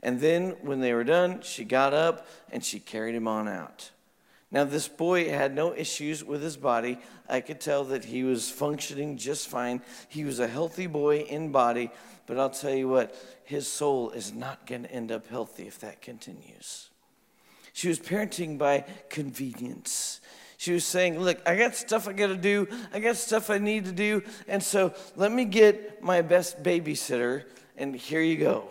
And 0.02 0.20
then 0.20 0.56
when 0.62 0.80
they 0.80 0.94
were 0.94 1.04
done, 1.04 1.42
she 1.42 1.66
got 1.66 1.94
up 1.94 2.28
and 2.52 2.64
she 2.64 2.80
carried 2.80 3.16
him 3.16 3.28
on 3.28 3.48
out. 3.48 3.92
Now, 4.52 4.64
this 4.64 4.88
boy 4.88 5.30
had 5.30 5.54
no 5.54 5.76
issues 5.76 6.24
with 6.24 6.42
his 6.42 6.58
body. 6.58 6.98
I 7.28 7.40
could 7.40 7.60
tell 7.60 7.84
that 7.86 8.06
he 8.06 8.24
was 8.24 8.50
functioning 8.50 9.18
just 9.18 9.48
fine. 9.48 9.82
He 10.08 10.24
was 10.24 10.40
a 10.40 10.48
healthy 10.48 10.88
boy 10.88 11.20
in 11.20 11.52
body, 11.52 11.92
but 12.26 12.40
I'll 12.40 12.50
tell 12.50 12.74
you 12.74 12.88
what, 12.88 13.14
his 13.44 13.72
soul 13.72 14.10
is 14.12 14.34
not 14.34 14.66
going 14.66 14.84
to 14.84 14.92
end 14.92 15.12
up 15.12 15.28
healthy 15.28 15.68
if 15.68 15.80
that 15.80 16.02
continues. 16.02 16.90
She 17.74 17.90
was 17.90 18.00
parenting 18.00 18.58
by 18.58 18.86
convenience. 19.10 20.20
She 20.58 20.74
was 20.74 20.84
saying, 20.84 21.20
Look, 21.20 21.40
I 21.48 21.56
got 21.56 21.76
stuff 21.76 22.08
I 22.08 22.14
got 22.14 22.28
to 22.28 22.36
do, 22.36 22.68
I 22.92 23.00
got 23.00 23.18
stuff 23.18 23.52
I 23.52 23.60
need 23.60 23.86
to 23.86 23.92
do, 23.92 24.24
and 24.48 24.62
so 24.62 24.94
let 25.16 25.32
me 25.32 25.46
get 25.46 26.04
my 26.04 26.22
best 26.22 26.64
babysitter, 26.64 27.44
and 27.78 27.96
here 27.96 28.22
you 28.22 28.38
go. 28.38 28.68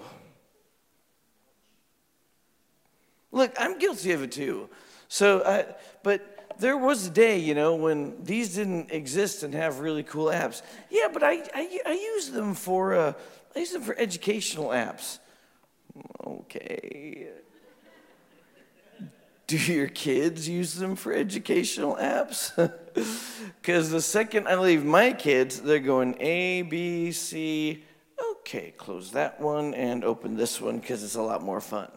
Look, 3.32 3.54
I'm 3.58 3.78
guilty 3.78 4.12
of 4.12 4.22
it 4.22 4.32
too. 4.32 4.68
So, 5.08 5.42
I, 5.44 5.74
but 6.02 6.38
there 6.58 6.76
was 6.76 7.06
a 7.06 7.10
day, 7.10 7.38
you 7.38 7.54
know, 7.54 7.76
when 7.76 8.22
these 8.22 8.54
didn't 8.56 8.90
exist 8.90 9.42
and 9.42 9.54
have 9.54 9.80
really 9.80 10.02
cool 10.02 10.26
apps. 10.26 10.62
Yeah, 10.90 11.08
but 11.12 11.22
I, 11.22 11.42
I, 11.54 11.80
I 11.86 11.92
use 11.92 12.30
them 12.30 12.54
for 12.54 12.94
uh, 12.94 13.12
I 13.54 13.60
use 13.60 13.72
them 13.72 13.82
for 13.82 13.96
educational 13.96 14.68
apps. 14.68 15.18
Okay. 16.24 17.28
Do 19.46 19.56
your 19.56 19.88
kids 19.88 20.46
use 20.46 20.74
them 20.74 20.94
for 20.94 21.12
educational 21.12 21.96
apps? 21.96 22.52
Because 23.60 23.90
the 23.90 24.00
second 24.00 24.48
I 24.48 24.56
leave 24.56 24.84
my 24.84 25.12
kids, 25.12 25.60
they're 25.60 25.78
going 25.78 26.16
A, 26.20 26.62
B, 26.62 27.12
C. 27.12 27.84
Okay, 28.32 28.74
close 28.76 29.12
that 29.12 29.40
one 29.40 29.72
and 29.74 30.04
open 30.04 30.36
this 30.36 30.60
one 30.60 30.78
because 30.78 31.04
it's 31.04 31.14
a 31.14 31.22
lot 31.22 31.42
more 31.42 31.60
fun. 31.60 31.88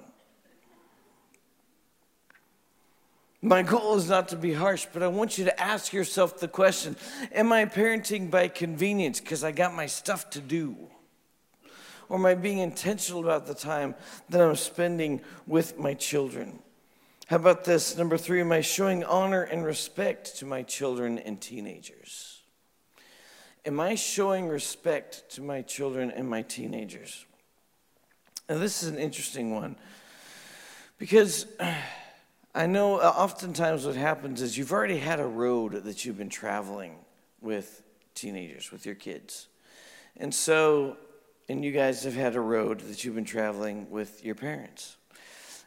My 3.41 3.63
goal 3.63 3.95
is 3.95 4.07
not 4.07 4.27
to 4.29 4.35
be 4.35 4.53
harsh, 4.53 4.85
but 4.93 5.01
I 5.01 5.07
want 5.07 5.39
you 5.39 5.45
to 5.45 5.59
ask 5.59 5.93
yourself 5.93 6.39
the 6.39 6.47
question 6.47 6.95
Am 7.31 7.51
I 7.51 7.65
parenting 7.65 8.29
by 8.29 8.47
convenience 8.47 9.19
because 9.19 9.43
I 9.43 9.51
got 9.51 9.73
my 9.73 9.87
stuff 9.87 10.29
to 10.31 10.39
do? 10.39 10.77
Or 12.07 12.17
am 12.17 12.25
I 12.25 12.35
being 12.35 12.59
intentional 12.59 13.23
about 13.23 13.47
the 13.47 13.55
time 13.55 13.95
that 14.29 14.41
I'm 14.41 14.55
spending 14.55 15.21
with 15.47 15.79
my 15.79 15.95
children? 15.95 16.59
How 17.27 17.37
about 17.37 17.63
this? 17.63 17.97
Number 17.97 18.17
three, 18.17 18.41
am 18.41 18.51
I 18.51 18.61
showing 18.61 19.03
honor 19.05 19.43
and 19.43 19.65
respect 19.65 20.37
to 20.37 20.45
my 20.45 20.61
children 20.61 21.17
and 21.17 21.41
teenagers? 21.41 22.41
Am 23.65 23.79
I 23.79 23.95
showing 23.95 24.49
respect 24.49 25.31
to 25.31 25.41
my 25.41 25.61
children 25.61 26.11
and 26.11 26.29
my 26.29 26.41
teenagers? 26.41 27.25
Now, 28.49 28.57
this 28.57 28.83
is 28.83 28.89
an 28.89 28.99
interesting 28.99 29.55
one 29.55 29.77
because. 30.99 31.47
I 32.53 32.65
know 32.65 32.97
uh, 32.97 33.13
oftentimes 33.15 33.85
what 33.85 33.95
happens 33.95 34.41
is 34.41 34.57
you've 34.57 34.73
already 34.73 34.97
had 34.97 35.21
a 35.21 35.25
road 35.25 35.85
that 35.85 36.03
you've 36.03 36.17
been 36.17 36.29
traveling 36.29 36.95
with 37.39 37.81
teenagers, 38.13 38.71
with 38.71 38.85
your 38.85 38.95
kids. 38.95 39.47
And 40.17 40.33
so, 40.33 40.97
and 41.47 41.63
you 41.63 41.71
guys 41.71 42.03
have 42.03 42.13
had 42.13 42.35
a 42.35 42.41
road 42.41 42.81
that 42.81 43.05
you've 43.05 43.15
been 43.15 43.23
traveling 43.23 43.89
with 43.89 44.25
your 44.25 44.35
parents. 44.35 44.97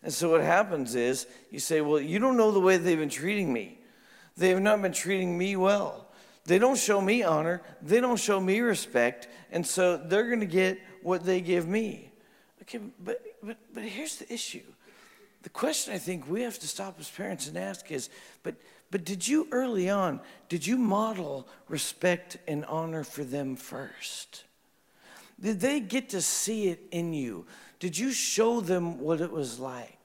And 0.03 0.13
so 0.13 0.31
what 0.31 0.43
happens 0.43 0.95
is 0.95 1.27
you 1.51 1.59
say, 1.59 1.81
Well, 1.81 2.01
you 2.01 2.19
don't 2.19 2.37
know 2.37 2.51
the 2.51 2.61
way 2.61 2.77
they've 2.77 2.99
been 2.99 3.09
treating 3.09 3.51
me. 3.51 3.79
They 4.37 4.51
have 4.51 4.61
not 4.61 4.83
been 4.83 4.93
treating 4.93 5.39
me 5.39 5.57
well. 5.57 6.09
They 6.45 6.59
don't 6.59 6.77
show 6.77 7.01
me 7.01 7.23
honor. 7.23 7.63
They 7.81 8.01
don't 8.01 8.21
show 8.21 8.39
me 8.39 8.61
respect. 8.61 9.29
And 9.51 9.67
so 9.67 9.97
they're 9.97 10.27
going 10.27 10.41
to 10.41 10.47
get 10.47 10.79
what 11.03 11.25
they 11.25 11.41
give 11.41 11.67
me. 11.67 12.11
Okay, 12.63 12.81
but, 13.03 13.23
but, 13.43 13.57
but 13.73 13.83
here's 13.85 14.17
the 14.17 14.31
issue 14.31 14.61
the 15.45 15.51
question 15.51 15.95
I 15.95 15.99
think 15.99 16.29
we 16.29 16.43
have 16.43 16.59
to 16.59 16.67
stop 16.67 16.97
as 16.99 17.09
parents 17.09 17.47
and 17.47 17.57
ask 17.57 17.93
is, 17.93 18.11
but 18.43 18.57
but 18.91 19.05
did 19.05 19.27
you 19.27 19.49
early 19.51 19.91
on, 19.91 20.21
did 20.49 20.65
you 20.65 20.79
model 20.79 21.49
respect 21.69 22.37
and 22.47 22.65
honor 22.67 23.03
for 23.03 23.25
them 23.25 23.57
first? 23.57 24.45
Did 25.41 25.59
they 25.59 25.81
get 25.81 26.11
to 26.11 26.21
see 26.21 26.69
it 26.69 26.81
in 26.93 27.13
you? 27.13 27.45
Did 27.81 27.99
you 27.99 28.13
show 28.13 28.61
them 28.61 29.01
what 29.01 29.21
it 29.21 29.33
was 29.33 29.59
like? 29.59 30.04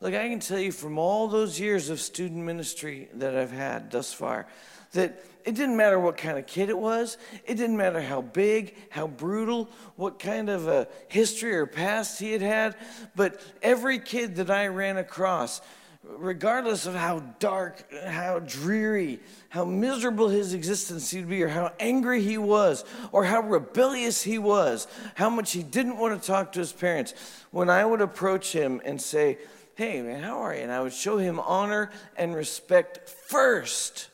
Look, 0.00 0.14
I 0.14 0.28
can 0.28 0.40
tell 0.40 0.58
you 0.58 0.72
from 0.72 0.98
all 0.98 1.26
those 1.26 1.58
years 1.58 1.88
of 1.88 2.00
student 2.00 2.44
ministry 2.44 3.08
that 3.14 3.34
I've 3.34 3.52
had 3.52 3.90
thus 3.90 4.12
far 4.12 4.46
that 4.92 5.24
it 5.44 5.54
didn't 5.54 5.76
matter 5.76 5.98
what 5.98 6.16
kind 6.16 6.38
of 6.38 6.46
kid 6.46 6.68
it 6.68 6.76
was, 6.76 7.16
it 7.44 7.54
didn't 7.54 7.76
matter 7.76 8.00
how 8.00 8.20
big, 8.20 8.74
how 8.90 9.06
brutal, 9.06 9.70
what 9.96 10.18
kind 10.18 10.48
of 10.48 10.68
a 10.68 10.88
history 11.08 11.54
or 11.54 11.66
past 11.66 12.18
he 12.18 12.32
had 12.32 12.42
had, 12.42 12.76
but 13.14 13.40
every 13.62 13.98
kid 13.98 14.36
that 14.36 14.50
I 14.50 14.66
ran 14.66 14.96
across, 14.96 15.60
regardless 16.02 16.86
of 16.86 16.94
how 16.94 17.20
dark, 17.38 17.84
how 18.06 18.40
dreary, 18.40 19.20
how 19.48 19.64
miserable 19.64 20.28
his 20.28 20.52
existence 20.52 21.04
seemed 21.04 21.24
to 21.24 21.30
be, 21.30 21.42
or 21.42 21.48
how 21.48 21.72
angry 21.78 22.22
he 22.22 22.38
was, 22.38 22.84
or 23.12 23.24
how 23.24 23.40
rebellious 23.40 24.22
he 24.22 24.38
was, 24.38 24.86
how 25.14 25.30
much 25.30 25.52
he 25.52 25.62
didn't 25.62 25.98
want 25.98 26.20
to 26.20 26.26
talk 26.26 26.52
to 26.52 26.58
his 26.58 26.72
parents, 26.72 27.14
when 27.50 27.70
I 27.70 27.84
would 27.84 28.00
approach 28.00 28.52
him 28.52 28.80
and 28.84 29.00
say, 29.00 29.38
Hey, 29.76 30.00
man, 30.00 30.22
how 30.22 30.38
are 30.38 30.54
you? 30.54 30.62
And 30.62 30.72
I 30.72 30.80
would 30.80 30.94
show 30.94 31.18
him 31.18 31.38
honor 31.38 31.90
and 32.16 32.34
respect 32.34 33.10
first, 33.10 34.08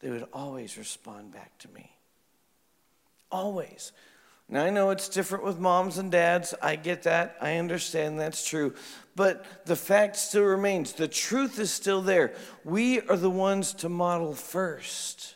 they 0.00 0.08
would 0.08 0.26
always 0.32 0.78
respond 0.78 1.30
back 1.30 1.56
to 1.58 1.68
me. 1.68 1.92
Always. 3.30 3.92
Now, 4.48 4.64
I 4.64 4.70
know 4.70 4.88
it's 4.88 5.10
different 5.10 5.44
with 5.44 5.58
moms 5.58 5.98
and 5.98 6.10
dads. 6.10 6.54
I 6.62 6.76
get 6.76 7.02
that. 7.02 7.36
I 7.38 7.56
understand 7.56 8.18
that's 8.18 8.48
true. 8.48 8.74
But 9.14 9.44
the 9.66 9.76
fact 9.76 10.16
still 10.16 10.44
remains 10.44 10.94
the 10.94 11.06
truth 11.06 11.58
is 11.58 11.70
still 11.70 12.00
there. 12.00 12.32
We 12.64 13.02
are 13.02 13.16
the 13.18 13.28
ones 13.28 13.74
to 13.74 13.90
model 13.90 14.32
first. 14.34 15.34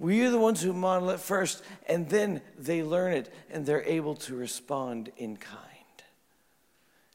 We 0.00 0.24
are 0.24 0.30
the 0.30 0.38
ones 0.38 0.62
who 0.62 0.72
model 0.72 1.10
it 1.10 1.20
first, 1.20 1.62
and 1.86 2.08
then 2.08 2.40
they 2.58 2.82
learn 2.82 3.12
it 3.12 3.32
and 3.52 3.64
they're 3.64 3.84
able 3.84 4.16
to 4.16 4.34
respond 4.34 5.12
in 5.16 5.36
kind. 5.36 5.69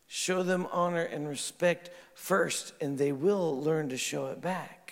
Show 0.08 0.44
them 0.44 0.68
honor 0.72 1.04
and 1.04 1.28
respect 1.28 1.89
first, 2.13 2.74
and 2.80 2.98
they 2.98 3.12
will 3.12 3.62
learn 3.62 3.89
to 3.89 3.98
show 3.98 4.28
it 4.28 4.41
back. 4.41 4.86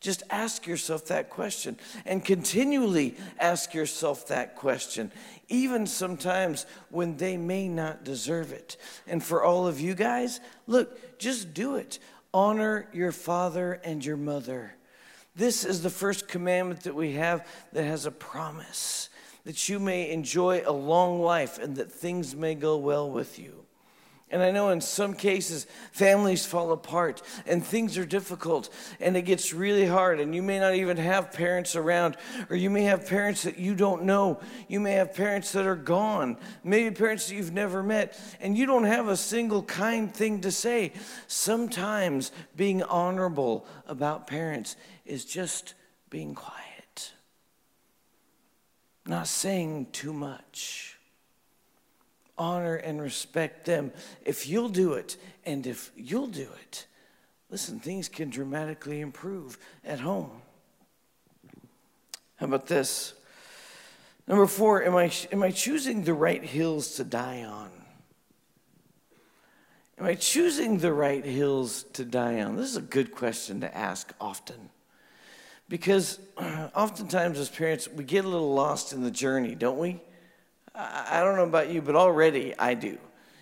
Just 0.00 0.22
ask 0.30 0.66
yourself 0.66 1.06
that 1.06 1.28
question 1.28 1.76
and 2.06 2.24
continually 2.24 3.16
ask 3.40 3.74
yourself 3.74 4.28
that 4.28 4.54
question, 4.54 5.10
even 5.48 5.88
sometimes 5.88 6.66
when 6.90 7.16
they 7.16 7.36
may 7.36 7.68
not 7.68 8.04
deserve 8.04 8.52
it. 8.52 8.76
And 9.08 9.22
for 9.22 9.42
all 9.42 9.66
of 9.66 9.80
you 9.80 9.96
guys, 9.96 10.38
look, 10.68 11.18
just 11.18 11.52
do 11.52 11.76
it. 11.76 11.98
Honor 12.32 12.88
your 12.92 13.10
father 13.10 13.80
and 13.82 14.04
your 14.04 14.16
mother. 14.16 14.74
This 15.34 15.64
is 15.64 15.82
the 15.82 15.90
first 15.90 16.28
commandment 16.28 16.84
that 16.84 16.94
we 16.94 17.14
have 17.14 17.46
that 17.72 17.84
has 17.84 18.06
a 18.06 18.12
promise 18.12 19.08
that 19.44 19.68
you 19.68 19.80
may 19.80 20.10
enjoy 20.10 20.62
a 20.64 20.72
long 20.72 21.22
life 21.22 21.58
and 21.58 21.76
that 21.76 21.90
things 21.90 22.36
may 22.36 22.54
go 22.54 22.76
well 22.76 23.10
with 23.10 23.38
you. 23.38 23.64
And 24.30 24.42
I 24.42 24.50
know 24.50 24.68
in 24.68 24.82
some 24.82 25.14
cases, 25.14 25.66
families 25.90 26.44
fall 26.44 26.72
apart 26.72 27.22
and 27.46 27.64
things 27.64 27.96
are 27.96 28.04
difficult 28.04 28.68
and 29.00 29.16
it 29.16 29.22
gets 29.22 29.54
really 29.54 29.86
hard. 29.86 30.20
And 30.20 30.34
you 30.34 30.42
may 30.42 30.58
not 30.58 30.74
even 30.74 30.98
have 30.98 31.32
parents 31.32 31.74
around, 31.74 32.16
or 32.50 32.56
you 32.56 32.68
may 32.68 32.82
have 32.82 33.06
parents 33.06 33.44
that 33.44 33.58
you 33.58 33.74
don't 33.74 34.02
know. 34.02 34.38
You 34.68 34.80
may 34.80 34.92
have 34.92 35.14
parents 35.14 35.52
that 35.52 35.66
are 35.66 35.76
gone, 35.76 36.36
maybe 36.62 36.94
parents 36.94 37.28
that 37.28 37.36
you've 37.36 37.54
never 37.54 37.82
met, 37.82 38.20
and 38.38 38.56
you 38.56 38.66
don't 38.66 38.84
have 38.84 39.08
a 39.08 39.16
single 39.16 39.62
kind 39.62 40.12
thing 40.12 40.42
to 40.42 40.52
say. 40.52 40.92
Sometimes 41.26 42.30
being 42.54 42.82
honorable 42.82 43.66
about 43.86 44.26
parents 44.26 44.76
is 45.06 45.24
just 45.24 45.72
being 46.10 46.34
quiet, 46.34 47.12
not 49.06 49.26
saying 49.26 49.86
too 49.92 50.12
much 50.12 50.97
honor 52.38 52.76
and 52.76 53.00
respect 53.00 53.64
them. 53.64 53.92
If 54.24 54.48
you'll 54.48 54.68
do 54.68 54.94
it, 54.94 55.16
and 55.44 55.66
if 55.66 55.90
you'll 55.96 56.28
do 56.28 56.48
it, 56.62 56.86
listen, 57.50 57.80
things 57.80 58.08
can 58.08 58.30
dramatically 58.30 59.00
improve 59.00 59.58
at 59.84 60.00
home. 60.00 60.30
How 62.36 62.46
about 62.46 62.66
this? 62.66 63.14
Number 64.26 64.46
four, 64.46 64.84
am 64.84 64.94
I, 64.94 65.10
am 65.32 65.42
I 65.42 65.50
choosing 65.50 66.04
the 66.04 66.14
right 66.14 66.42
hills 66.42 66.96
to 66.96 67.04
die 67.04 67.44
on? 67.44 67.70
Am 69.98 70.04
I 70.06 70.14
choosing 70.14 70.78
the 70.78 70.92
right 70.92 71.24
hills 71.24 71.84
to 71.94 72.04
die 72.04 72.40
on? 72.42 72.56
This 72.56 72.70
is 72.70 72.76
a 72.76 72.82
good 72.82 73.10
question 73.10 73.62
to 73.62 73.76
ask 73.76 74.12
often. 74.20 74.70
Because 75.68 76.20
oftentimes, 76.38 77.38
as 77.38 77.48
parents, 77.48 77.88
we 77.88 78.04
get 78.04 78.24
a 78.24 78.28
little 78.28 78.54
lost 78.54 78.92
in 78.92 79.02
the 79.02 79.10
journey, 79.10 79.54
don't 79.54 79.78
we? 79.78 80.00
I 80.78 81.20
don't 81.24 81.34
know 81.34 81.44
about 81.44 81.70
you, 81.70 81.82
but 81.82 81.96
already 81.96 82.54
I 82.56 82.74
do. 82.74 82.98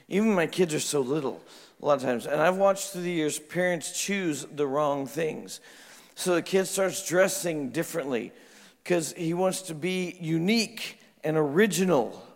Even 0.08 0.34
my 0.34 0.46
kids 0.46 0.72
are 0.72 0.80
so 0.80 1.02
little 1.02 1.42
a 1.82 1.86
lot 1.86 1.98
of 1.98 2.02
times. 2.02 2.26
And 2.26 2.40
I've 2.40 2.56
watched 2.56 2.90
through 2.92 3.02
the 3.02 3.10
years 3.10 3.38
parents 3.38 3.92
choose 4.00 4.46
the 4.50 4.66
wrong 4.66 5.06
things. 5.06 5.60
So 6.14 6.34
the 6.34 6.42
kid 6.42 6.64
starts 6.64 7.06
dressing 7.06 7.70
differently 7.70 8.32
because 8.82 9.12
he 9.12 9.34
wants 9.34 9.62
to 9.62 9.74
be 9.74 10.16
unique 10.18 10.98
and 11.22 11.36
original, 11.36 12.26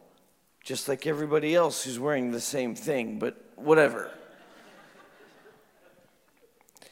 just 0.62 0.86
like 0.86 1.06
everybody 1.06 1.54
else 1.54 1.84
who's 1.84 1.98
wearing 1.98 2.30
the 2.30 2.40
same 2.40 2.74
thing, 2.74 3.18
but 3.18 3.42
whatever. 3.56 4.10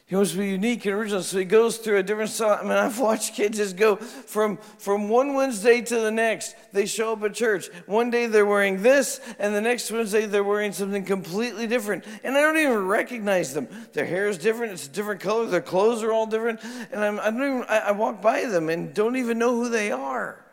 He 0.09 0.15
wants 0.15 0.31
to 0.31 0.39
be 0.39 0.47
unique 0.47 0.87
and 0.87 0.95
original, 0.95 1.21
so 1.21 1.37
he 1.37 1.45
goes 1.45 1.77
through 1.77 1.97
a 1.97 2.03
different 2.03 2.31
style. 2.31 2.57
I 2.59 2.63
mean, 2.63 2.71
I've 2.71 2.97
watched 2.97 3.35
kids 3.35 3.59
just 3.59 3.77
go 3.77 3.97
from, 3.97 4.57
from 4.79 5.07
one 5.07 5.35
Wednesday 5.35 5.81
to 5.81 5.99
the 5.99 6.09
next. 6.09 6.55
They 6.73 6.87
show 6.87 7.13
up 7.13 7.21
at 7.21 7.35
church. 7.35 7.69
One 7.85 8.09
day 8.09 8.25
they're 8.25 8.47
wearing 8.47 8.81
this, 8.81 9.21
and 9.37 9.53
the 9.53 9.61
next 9.61 9.91
Wednesday 9.91 10.25
they're 10.25 10.43
wearing 10.43 10.71
something 10.71 11.05
completely 11.05 11.67
different. 11.67 12.05
And 12.23 12.35
I 12.35 12.41
don't 12.41 12.57
even 12.57 12.87
recognize 12.87 13.53
them. 13.53 13.67
Their 13.93 14.05
hair 14.05 14.27
is 14.27 14.39
different, 14.39 14.73
it's 14.73 14.87
a 14.87 14.89
different 14.89 15.21
color, 15.21 15.45
their 15.45 15.61
clothes 15.61 16.01
are 16.01 16.11
all 16.11 16.25
different. 16.25 16.59
And 16.91 17.03
I'm, 17.03 17.19
I, 17.19 17.29
don't 17.29 17.43
even, 17.43 17.65
I, 17.69 17.77
I 17.77 17.91
walk 17.91 18.19
by 18.19 18.45
them 18.45 18.69
and 18.69 18.91
don't 18.95 19.15
even 19.15 19.37
know 19.37 19.53
who 19.53 19.69
they 19.69 19.91
are. 19.91 20.43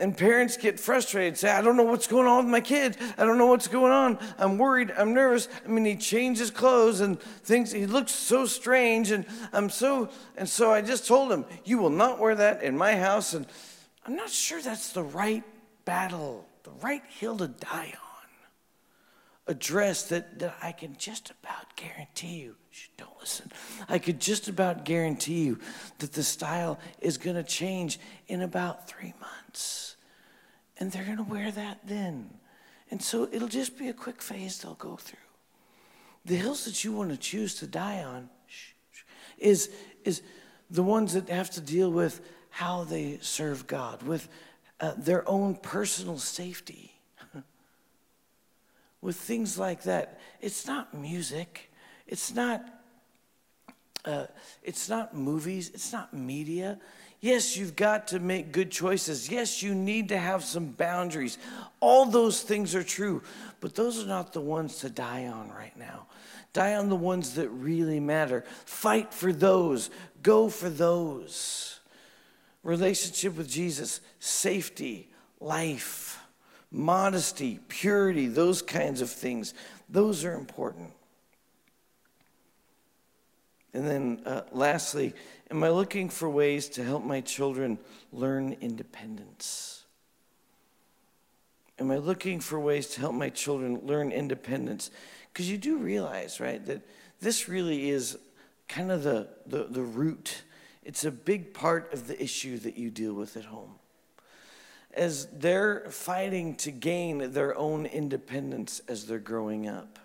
And 0.00 0.16
parents 0.16 0.56
get 0.56 0.78
frustrated, 0.78 1.36
say, 1.36 1.50
I 1.50 1.60
don't 1.60 1.76
know 1.76 1.84
what's 1.84 2.06
going 2.06 2.26
on 2.26 2.44
with 2.44 2.52
my 2.52 2.60
kid. 2.60 2.96
I 3.16 3.24
don't 3.24 3.36
know 3.36 3.46
what's 3.46 3.66
going 3.66 3.92
on. 3.92 4.18
I'm 4.38 4.56
worried. 4.56 4.92
I'm 4.96 5.12
nervous. 5.12 5.48
I 5.64 5.68
mean, 5.68 5.84
he 5.84 5.96
changed 5.96 6.40
his 6.40 6.50
clothes 6.50 7.00
and 7.00 7.20
things, 7.20 7.72
he 7.72 7.86
looks 7.86 8.12
so 8.12 8.46
strange. 8.46 9.10
And 9.10 9.26
I'm 9.52 9.70
so, 9.70 10.08
and 10.36 10.48
so 10.48 10.72
I 10.72 10.82
just 10.82 11.06
told 11.06 11.32
him, 11.32 11.44
You 11.64 11.78
will 11.78 11.90
not 11.90 12.18
wear 12.18 12.34
that 12.36 12.62
in 12.62 12.76
my 12.76 12.94
house. 12.94 13.34
And 13.34 13.46
I'm 14.06 14.14
not 14.14 14.30
sure 14.30 14.62
that's 14.62 14.92
the 14.92 15.02
right 15.02 15.42
battle, 15.84 16.46
the 16.62 16.70
right 16.82 17.02
hill 17.18 17.36
to 17.38 17.48
die 17.48 17.92
on. 17.92 18.04
A 19.48 19.54
dress 19.54 20.04
that, 20.10 20.38
that 20.38 20.54
I 20.62 20.72
can 20.72 20.96
just 20.98 21.30
about 21.30 21.74
guarantee 21.74 22.40
you, 22.40 22.56
don't 22.98 23.18
listen, 23.18 23.50
I 23.88 23.98
could 23.98 24.20
just 24.20 24.48
about 24.48 24.84
guarantee 24.84 25.44
you 25.44 25.58
that 26.00 26.12
the 26.12 26.22
style 26.22 26.78
is 27.00 27.16
going 27.16 27.36
to 27.36 27.42
change 27.42 27.98
in 28.28 28.42
about 28.42 28.88
three 28.88 29.14
months 29.20 29.87
and 30.78 30.92
they're 30.92 31.04
going 31.04 31.16
to 31.16 31.22
wear 31.22 31.50
that 31.50 31.80
then. 31.86 32.30
And 32.90 33.02
so 33.02 33.28
it'll 33.30 33.48
just 33.48 33.78
be 33.78 33.88
a 33.88 33.92
quick 33.92 34.22
phase 34.22 34.58
they'll 34.58 34.74
go 34.74 34.96
through. 34.96 35.18
The 36.24 36.36
hills 36.36 36.64
that 36.64 36.84
you 36.84 36.92
want 36.92 37.10
to 37.10 37.16
choose 37.16 37.56
to 37.56 37.66
die 37.66 38.02
on 38.02 38.28
is, 39.38 39.70
is 40.04 40.22
the 40.70 40.82
ones 40.82 41.14
that 41.14 41.28
have 41.28 41.50
to 41.50 41.60
deal 41.60 41.90
with 41.90 42.20
how 42.50 42.84
they 42.84 43.18
serve 43.20 43.66
God, 43.66 44.02
with 44.02 44.28
uh, 44.80 44.92
their 44.96 45.28
own 45.28 45.54
personal 45.54 46.18
safety, 46.18 46.92
with 49.00 49.16
things 49.16 49.58
like 49.58 49.82
that. 49.82 50.20
It's 50.40 50.66
not 50.66 50.94
music, 50.94 51.70
it's 52.06 52.34
not. 52.34 52.64
Uh, 54.04 54.26
it's 54.62 54.88
not 54.88 55.14
movies, 55.14 55.70
it's 55.74 55.92
not 55.92 56.14
media, 56.14 56.78
Yes, 57.20 57.56
you've 57.56 57.74
got 57.74 58.08
to 58.08 58.20
make 58.20 58.52
good 58.52 58.70
choices. 58.70 59.28
Yes, 59.28 59.62
you 59.62 59.74
need 59.74 60.10
to 60.10 60.18
have 60.18 60.44
some 60.44 60.66
boundaries. 60.66 61.36
All 61.80 62.06
those 62.06 62.42
things 62.42 62.74
are 62.74 62.84
true, 62.84 63.22
but 63.60 63.74
those 63.74 64.02
are 64.02 64.06
not 64.06 64.32
the 64.32 64.40
ones 64.40 64.78
to 64.78 64.90
die 64.90 65.26
on 65.26 65.50
right 65.50 65.76
now. 65.76 66.06
Die 66.52 66.74
on 66.74 66.88
the 66.88 66.96
ones 66.96 67.34
that 67.34 67.48
really 67.48 67.98
matter. 67.98 68.44
Fight 68.64 69.12
for 69.12 69.32
those, 69.32 69.90
go 70.22 70.48
for 70.48 70.70
those. 70.70 71.80
Relationship 72.62 73.36
with 73.36 73.48
Jesus, 73.48 74.00
safety, 74.20 75.10
life, 75.40 76.20
modesty, 76.70 77.58
purity, 77.68 78.28
those 78.28 78.62
kinds 78.62 79.00
of 79.00 79.10
things. 79.10 79.54
Those 79.88 80.24
are 80.24 80.34
important. 80.34 80.92
And 83.74 83.86
then 83.86 84.22
uh, 84.24 84.42
lastly, 84.50 85.14
Am 85.50 85.64
I 85.64 85.70
looking 85.70 86.08
for 86.10 86.28
ways 86.28 86.68
to 86.70 86.84
help 86.84 87.04
my 87.04 87.20
children 87.20 87.78
learn 88.12 88.56
independence? 88.60 89.84
Am 91.78 91.90
I 91.90 91.96
looking 91.96 92.40
for 92.40 92.58
ways 92.60 92.88
to 92.88 93.00
help 93.00 93.14
my 93.14 93.30
children 93.30 93.80
learn 93.84 94.12
independence? 94.12 94.90
Because 95.32 95.50
you 95.50 95.56
do 95.56 95.78
realize, 95.78 96.40
right, 96.40 96.64
that 96.66 96.82
this 97.20 97.48
really 97.48 97.88
is 97.88 98.18
kind 98.68 98.90
of 98.90 99.02
the, 99.04 99.28
the, 99.46 99.64
the 99.70 99.82
root. 99.82 100.42
It's 100.84 101.04
a 101.04 101.10
big 101.10 101.54
part 101.54 101.92
of 101.94 102.08
the 102.08 102.22
issue 102.22 102.58
that 102.58 102.76
you 102.76 102.90
deal 102.90 103.14
with 103.14 103.36
at 103.36 103.44
home. 103.44 103.76
as 104.98 105.26
they're 105.26 105.88
fighting 105.90 106.56
to 106.56 106.70
gain 106.70 107.32
their 107.32 107.56
own 107.56 107.86
independence 107.86 108.80
as 108.88 109.06
they're 109.06 109.18
growing 109.18 109.68
up. 109.68 109.98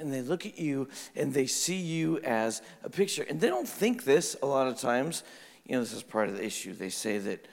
And 0.00 0.12
they 0.12 0.22
look 0.22 0.46
at 0.46 0.58
you 0.58 0.88
and 1.14 1.32
they 1.32 1.46
see 1.46 1.76
you 1.76 2.18
as 2.18 2.62
a 2.82 2.90
picture. 2.90 3.22
And 3.22 3.40
they 3.40 3.48
don't 3.48 3.68
think 3.68 4.04
this 4.04 4.36
a 4.42 4.46
lot 4.46 4.66
of 4.66 4.78
times. 4.78 5.22
You 5.66 5.76
know, 5.76 5.80
this 5.80 5.92
is 5.92 6.02
part 6.02 6.28
of 6.28 6.36
the 6.36 6.44
issue. 6.44 6.72
They 6.72 6.90
say 6.90 7.18
that 7.18 7.46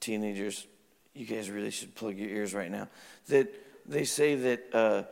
teenagers, 0.00 0.66
you 1.14 1.26
guys 1.26 1.50
really 1.50 1.70
should 1.70 1.94
plug 1.94 2.18
your 2.18 2.28
ears 2.28 2.52
right 2.52 2.70
now, 2.70 2.88
that 3.28 3.52
they 3.86 4.04
say 4.04 4.34
that. 4.34 4.74
Uh, 4.74 5.02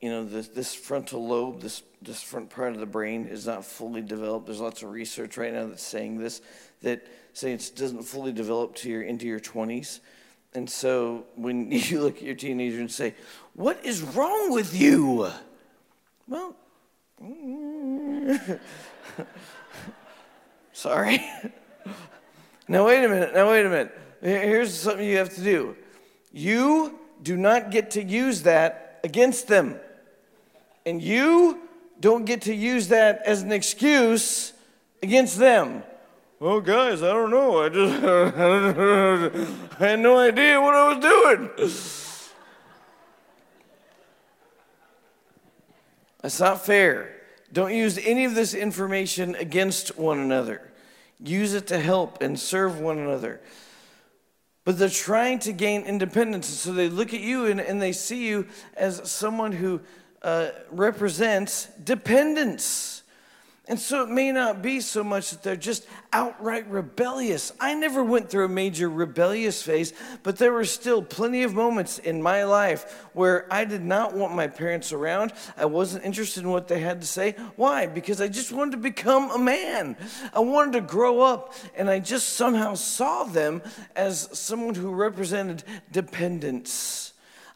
you 0.00 0.08
know, 0.08 0.24
this, 0.24 0.48
this 0.48 0.74
frontal 0.74 1.26
lobe, 1.26 1.60
this, 1.60 1.82
this 2.00 2.22
front 2.22 2.48
part 2.48 2.72
of 2.72 2.80
the 2.80 2.86
brain 2.86 3.26
is 3.26 3.46
not 3.46 3.64
fully 3.64 4.00
developed. 4.00 4.46
There's 4.46 4.60
lots 4.60 4.82
of 4.82 4.90
research 4.90 5.36
right 5.36 5.52
now 5.52 5.66
that's 5.66 5.82
saying 5.82 6.18
this, 6.18 6.40
that 6.80 7.06
say 7.34 7.52
it 7.52 7.72
doesn't 7.76 8.04
fully 8.04 8.32
develop 8.32 8.74
to 8.76 8.88
your, 8.88 9.02
into 9.02 9.26
your 9.26 9.40
20s. 9.40 10.00
And 10.54 10.68
so 10.68 11.26
when 11.36 11.70
you 11.72 12.00
look 12.00 12.16
at 12.16 12.22
your 12.22 12.34
teenager 12.34 12.80
and 12.80 12.90
say, 12.90 13.14
What 13.54 13.84
is 13.84 14.02
wrong 14.02 14.52
with 14.52 14.78
you? 14.78 15.30
Well, 16.30 16.54
sorry. 20.72 21.20
now, 22.68 22.86
wait 22.86 23.04
a 23.04 23.08
minute. 23.08 23.34
Now, 23.34 23.50
wait 23.50 23.66
a 23.66 23.68
minute. 23.68 23.98
Here's 24.22 24.72
something 24.72 25.04
you 25.04 25.16
have 25.16 25.34
to 25.34 25.42
do 25.42 25.76
you 26.32 27.00
do 27.20 27.36
not 27.36 27.72
get 27.72 27.90
to 27.92 28.02
use 28.02 28.42
that 28.42 29.00
against 29.02 29.48
them. 29.48 29.80
And 30.86 31.02
you 31.02 31.58
don't 31.98 32.24
get 32.24 32.42
to 32.42 32.54
use 32.54 32.86
that 32.88 33.22
as 33.26 33.42
an 33.42 33.50
excuse 33.50 34.52
against 35.02 35.36
them. 35.36 35.82
Well, 36.38 36.60
guys, 36.60 37.02
I 37.02 37.12
don't 37.12 37.30
know. 37.30 37.64
I 37.64 37.68
just 37.70 38.04
I 39.80 39.84
had 39.84 39.98
no 39.98 40.16
idea 40.16 40.60
what 40.60 40.74
I 40.74 40.94
was 40.94 41.02
doing. 41.02 41.50
That's 46.22 46.40
not 46.40 46.64
fair. 46.64 47.14
Don't 47.52 47.74
use 47.74 47.98
any 47.98 48.24
of 48.24 48.34
this 48.34 48.54
information 48.54 49.34
against 49.34 49.98
one 49.98 50.18
another. 50.18 50.70
Use 51.18 51.54
it 51.54 51.66
to 51.68 51.78
help 51.78 52.22
and 52.22 52.38
serve 52.38 52.80
one 52.80 52.98
another. 52.98 53.40
But 54.64 54.78
they're 54.78 54.88
trying 54.88 55.38
to 55.40 55.52
gain 55.52 55.82
independence. 55.82 56.46
So 56.46 56.72
they 56.72 56.88
look 56.88 57.12
at 57.12 57.20
you 57.20 57.46
and, 57.46 57.60
and 57.60 57.80
they 57.80 57.92
see 57.92 58.26
you 58.28 58.46
as 58.76 59.10
someone 59.10 59.52
who 59.52 59.80
uh, 60.22 60.50
represents 60.70 61.66
dependence. 61.82 62.99
And 63.70 63.78
so 63.78 64.02
it 64.02 64.08
may 64.08 64.32
not 64.32 64.62
be 64.62 64.80
so 64.80 65.04
much 65.04 65.30
that 65.30 65.44
they're 65.44 65.54
just 65.54 65.86
outright 66.12 66.68
rebellious. 66.68 67.52
I 67.60 67.74
never 67.74 68.02
went 68.02 68.28
through 68.28 68.46
a 68.46 68.48
major 68.48 68.90
rebellious 68.90 69.62
phase, 69.62 69.92
but 70.24 70.38
there 70.38 70.52
were 70.52 70.64
still 70.64 71.02
plenty 71.02 71.44
of 71.44 71.54
moments 71.54 72.00
in 72.00 72.20
my 72.20 72.42
life 72.42 73.06
where 73.12 73.46
I 73.48 73.64
did 73.64 73.84
not 73.84 74.12
want 74.12 74.34
my 74.34 74.48
parents 74.48 74.92
around. 74.92 75.32
I 75.56 75.66
wasn't 75.66 76.04
interested 76.04 76.42
in 76.42 76.50
what 76.50 76.66
they 76.66 76.80
had 76.80 77.00
to 77.00 77.06
say. 77.06 77.36
Why? 77.54 77.86
Because 77.86 78.20
I 78.20 78.26
just 78.26 78.50
wanted 78.50 78.72
to 78.72 78.78
become 78.78 79.30
a 79.30 79.38
man. 79.38 79.96
I 80.34 80.40
wanted 80.40 80.72
to 80.72 80.80
grow 80.80 81.20
up, 81.20 81.54
and 81.76 81.88
I 81.88 82.00
just 82.00 82.30
somehow 82.30 82.74
saw 82.74 83.22
them 83.22 83.62
as 83.94 84.36
someone 84.36 84.74
who 84.74 84.90
represented 84.90 85.62
dependence. 85.92 87.09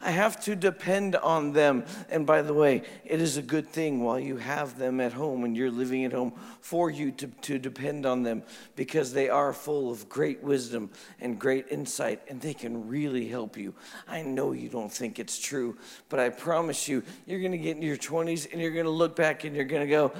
I 0.05 0.11
have 0.11 0.39
to 0.41 0.55
depend 0.55 1.15
on 1.15 1.51
them. 1.51 1.83
And 2.09 2.27
by 2.27 2.43
the 2.43 2.53
way, 2.53 2.83
it 3.03 3.19
is 3.19 3.37
a 3.37 3.41
good 3.41 3.67
thing 3.67 4.03
while 4.03 4.19
you 4.19 4.37
have 4.37 4.77
them 4.77 5.01
at 5.01 5.13
home 5.13 5.43
and 5.43 5.57
you're 5.57 5.71
living 5.71 6.05
at 6.05 6.13
home 6.13 6.33
for 6.61 6.91
you 6.91 7.11
to, 7.13 7.27
to 7.27 7.57
depend 7.57 8.05
on 8.05 8.21
them 8.21 8.43
because 8.75 9.13
they 9.13 9.29
are 9.29 9.51
full 9.51 9.91
of 9.91 10.07
great 10.07 10.43
wisdom 10.43 10.91
and 11.19 11.39
great 11.39 11.65
insight 11.71 12.21
and 12.29 12.39
they 12.39 12.53
can 12.53 12.87
really 12.87 13.27
help 13.27 13.57
you. 13.57 13.73
I 14.07 14.21
know 14.21 14.51
you 14.51 14.69
don't 14.69 14.91
think 14.91 15.17
it's 15.17 15.39
true, 15.39 15.75
but 16.09 16.19
I 16.19 16.29
promise 16.29 16.87
you, 16.87 17.01
you're 17.25 17.39
going 17.39 17.53
to 17.53 17.57
get 17.57 17.75
in 17.75 17.81
your 17.81 17.97
20s 17.97 18.51
and 18.51 18.61
you're 18.61 18.71
going 18.71 18.85
to 18.85 18.91
look 18.91 19.15
back 19.15 19.43
and 19.43 19.55
you're 19.55 19.65
going 19.65 19.87
to 19.87 19.91
go, 19.91 20.11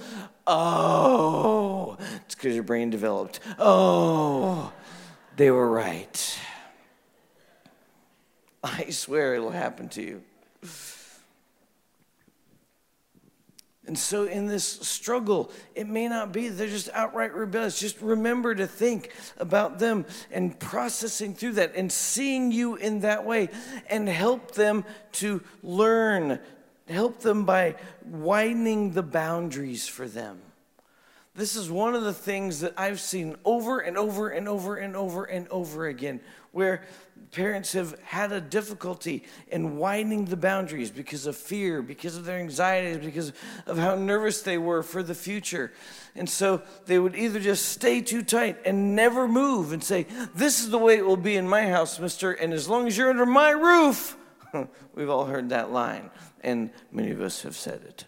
oh, 0.48 1.95
it's 2.26 2.34
because 2.34 2.56
your 2.56 2.63
brain 2.63 2.89
developed. 2.89 3.39
Oh, 3.60 4.74
they 5.36 5.52
were 5.52 5.69
right. 5.69 6.39
I 8.78 8.89
swear 8.89 9.36
it'll 9.36 9.51
happen 9.51 9.89
to 9.89 10.01
you. 10.01 10.23
And 13.88 13.95
so, 13.95 14.23
in 14.23 14.47
this 14.47 14.65
struggle, 14.65 15.51
it 15.75 15.88
may 15.88 16.08
not 16.08 16.32
be 16.32 16.49
they're 16.49 16.67
just 16.67 16.89
outright 16.91 17.36
rebellious. 17.36 17.80
Just 17.80 18.01
remember 18.01 18.56
to 18.56 18.65
think 18.65 19.12
about 19.38 19.78
them 19.78 20.06
and 20.32 20.60
processing 20.60 21.36
through 21.36 21.54
that 21.54 21.75
and 21.75 21.91
seeing 21.91 22.51
you 22.51 22.75
in 22.78 23.01
that 23.01 23.25
way 23.25 23.49
and 23.88 24.10
help 24.10 24.56
them 24.56 24.84
to 25.13 25.43
learn. 25.62 26.39
Help 26.88 27.19
them 27.19 27.45
by 27.45 27.75
widening 28.04 28.93
the 28.93 29.04
boundaries 29.04 29.88
for 29.88 30.08
them. 30.08 30.39
This 31.36 31.58
is 31.58 31.69
one 31.69 31.95
of 31.95 32.04
the 32.04 32.13
things 32.13 32.62
that 32.62 32.74
I've 32.78 33.02
seen 33.02 33.36
over 33.43 33.80
and 33.80 33.98
over 33.98 34.30
and 34.30 34.48
over 34.48 34.78
and 34.78 34.95
over 34.95 35.26
and 35.26 35.50
over 35.50 35.88
again, 35.88 36.21
where 36.54 36.84
parents 37.34 37.74
have 37.74 38.00
had 38.04 38.32
a 38.32 38.39
difficulty 38.39 39.26
in 39.50 39.76
widening 39.76 40.24
the 40.24 40.38
boundaries 40.38 40.89
because 40.89 41.26
of 41.26 41.36
fear, 41.36 41.82
because 41.82 42.15
of 42.15 42.24
their 42.24 42.39
anxieties, 42.39 43.04
because 43.04 43.34
of 43.65 43.78
how 43.78 43.95
nervous 43.95 44.43
they 44.43 44.58
were 44.58 44.82
for 44.82 45.04
the 45.04 45.13
future. 45.13 45.74
And 46.15 46.30
so 46.30 46.62
they 46.86 46.98
would 46.98 47.17
either 47.17 47.41
just 47.41 47.67
stay 47.67 48.00
too 48.00 48.24
tight 48.24 48.58
and 48.63 48.95
never 48.95 49.28
move 49.28 49.74
and 49.74 49.84
say, 49.84 50.08
This 50.34 50.62
is 50.62 50.69
the 50.69 50.78
way 50.78 50.95
it 50.95 51.06
will 51.06 51.17
be 51.17 51.36
in 51.36 51.50
my 51.50 51.67
house, 51.67 52.00
mister, 52.00 52.32
and 52.32 52.54
as 52.54 52.69
long 52.69 52.88
as 52.88 52.98
you're 52.98 53.10
under 53.10 53.26
my 53.26 53.50
roof, 53.50 54.15
we've 54.95 55.10
all 55.10 55.26
heard 55.26 55.50
that 55.50 55.69
line, 55.69 56.12
and 56.45 56.69
many 56.93 57.12
of 57.12 57.19
us 57.19 57.41
have 57.41 57.58
said 57.58 57.82
it. 57.84 58.06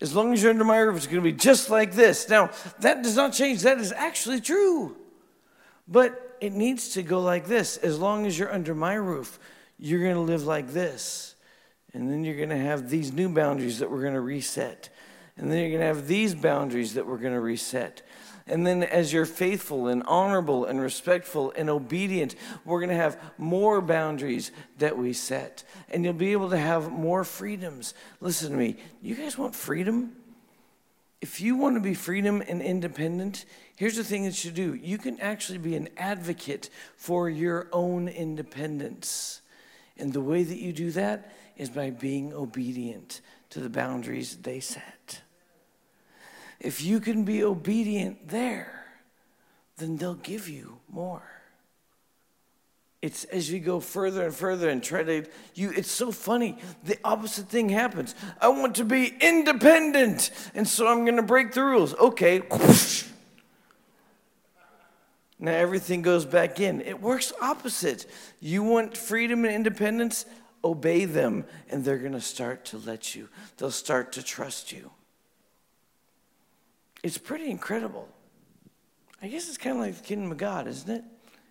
As 0.00 0.14
long 0.14 0.32
as 0.32 0.42
you're 0.42 0.50
under 0.50 0.64
my 0.64 0.78
roof, 0.78 0.96
it's 0.96 1.06
going 1.06 1.22
to 1.22 1.22
be 1.22 1.32
just 1.32 1.68
like 1.68 1.92
this. 1.92 2.28
Now, 2.28 2.50
that 2.78 3.02
does 3.02 3.16
not 3.16 3.32
change. 3.32 3.62
That 3.62 3.78
is 3.78 3.92
actually 3.92 4.40
true. 4.40 4.96
But 5.86 6.36
it 6.40 6.52
needs 6.52 6.90
to 6.90 7.02
go 7.02 7.20
like 7.20 7.46
this. 7.46 7.76
As 7.76 7.98
long 7.98 8.24
as 8.24 8.38
you're 8.38 8.52
under 8.52 8.74
my 8.74 8.94
roof, 8.94 9.38
you're 9.78 10.00
going 10.00 10.14
to 10.14 10.20
live 10.20 10.44
like 10.44 10.72
this. 10.72 11.34
And 11.92 12.10
then 12.10 12.24
you're 12.24 12.36
going 12.36 12.50
to 12.50 12.56
have 12.56 12.88
these 12.88 13.12
new 13.12 13.28
boundaries 13.28 13.80
that 13.80 13.90
we're 13.90 14.02
going 14.02 14.14
to 14.14 14.20
reset. 14.20 14.88
And 15.40 15.50
then 15.50 15.58
you're 15.58 15.70
going 15.70 15.80
to 15.80 15.86
have 15.86 16.06
these 16.06 16.34
boundaries 16.34 16.94
that 16.94 17.06
we're 17.06 17.16
going 17.16 17.32
to 17.32 17.40
reset. 17.40 18.02
And 18.46 18.66
then, 18.66 18.82
as 18.82 19.10
you're 19.10 19.24
faithful 19.24 19.88
and 19.88 20.02
honorable 20.02 20.66
and 20.66 20.78
respectful 20.78 21.50
and 21.56 21.70
obedient, 21.70 22.34
we're 22.66 22.80
going 22.80 22.90
to 22.90 22.94
have 22.94 23.18
more 23.38 23.80
boundaries 23.80 24.52
that 24.78 24.98
we 24.98 25.14
set. 25.14 25.64
And 25.88 26.04
you'll 26.04 26.12
be 26.12 26.32
able 26.32 26.50
to 26.50 26.58
have 26.58 26.92
more 26.92 27.24
freedoms. 27.24 27.94
Listen 28.20 28.50
to 28.50 28.56
me. 28.56 28.76
You 29.00 29.14
guys 29.14 29.38
want 29.38 29.54
freedom? 29.54 30.14
If 31.22 31.40
you 31.40 31.56
want 31.56 31.76
to 31.76 31.80
be 31.80 31.94
freedom 31.94 32.42
and 32.46 32.60
independent, 32.60 33.46
here's 33.76 33.96
the 33.96 34.04
thing 34.04 34.24
that 34.24 34.44
you 34.44 34.50
do 34.50 34.74
you 34.74 34.98
can 34.98 35.18
actually 35.20 35.58
be 35.58 35.74
an 35.74 35.88
advocate 35.96 36.68
for 36.96 37.30
your 37.30 37.68
own 37.72 38.08
independence. 38.08 39.40
And 39.96 40.12
the 40.12 40.20
way 40.20 40.42
that 40.42 40.58
you 40.58 40.74
do 40.74 40.90
that 40.90 41.34
is 41.56 41.70
by 41.70 41.88
being 41.88 42.34
obedient 42.34 43.22
to 43.50 43.60
the 43.60 43.70
boundaries 43.70 44.36
they 44.36 44.60
set. 44.60 45.22
If 46.60 46.82
you 46.82 47.00
can 47.00 47.24
be 47.24 47.42
obedient 47.42 48.28
there, 48.28 48.84
then 49.78 49.96
they'll 49.96 50.14
give 50.14 50.48
you 50.48 50.78
more. 50.88 51.22
It's 53.00 53.24
as 53.24 53.50
you 53.50 53.60
go 53.60 53.80
further 53.80 54.26
and 54.26 54.34
further 54.34 54.68
and 54.68 54.82
try 54.82 55.02
to 55.02 55.24
you 55.54 55.72
it's 55.74 55.90
so 55.90 56.12
funny. 56.12 56.58
The 56.84 56.98
opposite 57.02 57.48
thing 57.48 57.70
happens. 57.70 58.14
I 58.40 58.48
want 58.48 58.74
to 58.74 58.84
be 58.84 59.16
independent, 59.20 60.30
and 60.54 60.68
so 60.68 60.86
I'm 60.86 61.06
going 61.06 61.16
to 61.16 61.22
break 61.22 61.52
the 61.52 61.64
rules. 61.64 61.94
Okay. 61.94 62.42
Now 65.38 65.52
everything 65.52 66.02
goes 66.02 66.26
back 66.26 66.60
in. 66.60 66.82
It 66.82 67.00
works 67.00 67.32
opposite. 67.40 68.04
You 68.40 68.62
want 68.62 68.94
freedom 68.94 69.46
and 69.46 69.54
independence? 69.54 70.26
Obey 70.62 71.06
them, 71.06 71.46
and 71.70 71.82
they're 71.82 71.96
going 71.96 72.12
to 72.12 72.20
start 72.20 72.66
to 72.66 72.76
let 72.76 73.14
you. 73.14 73.30
They'll 73.56 73.70
start 73.70 74.12
to 74.12 74.22
trust 74.22 74.72
you. 74.72 74.90
It's 77.02 77.18
pretty 77.18 77.50
incredible. 77.50 78.08
I 79.22 79.28
guess 79.28 79.48
it's 79.48 79.58
kind 79.58 79.76
of 79.76 79.82
like 79.82 79.96
the 79.96 80.02
kingdom 80.02 80.32
of 80.32 80.38
God, 80.38 80.66
isn't 80.66 80.90
it? 80.90 81.04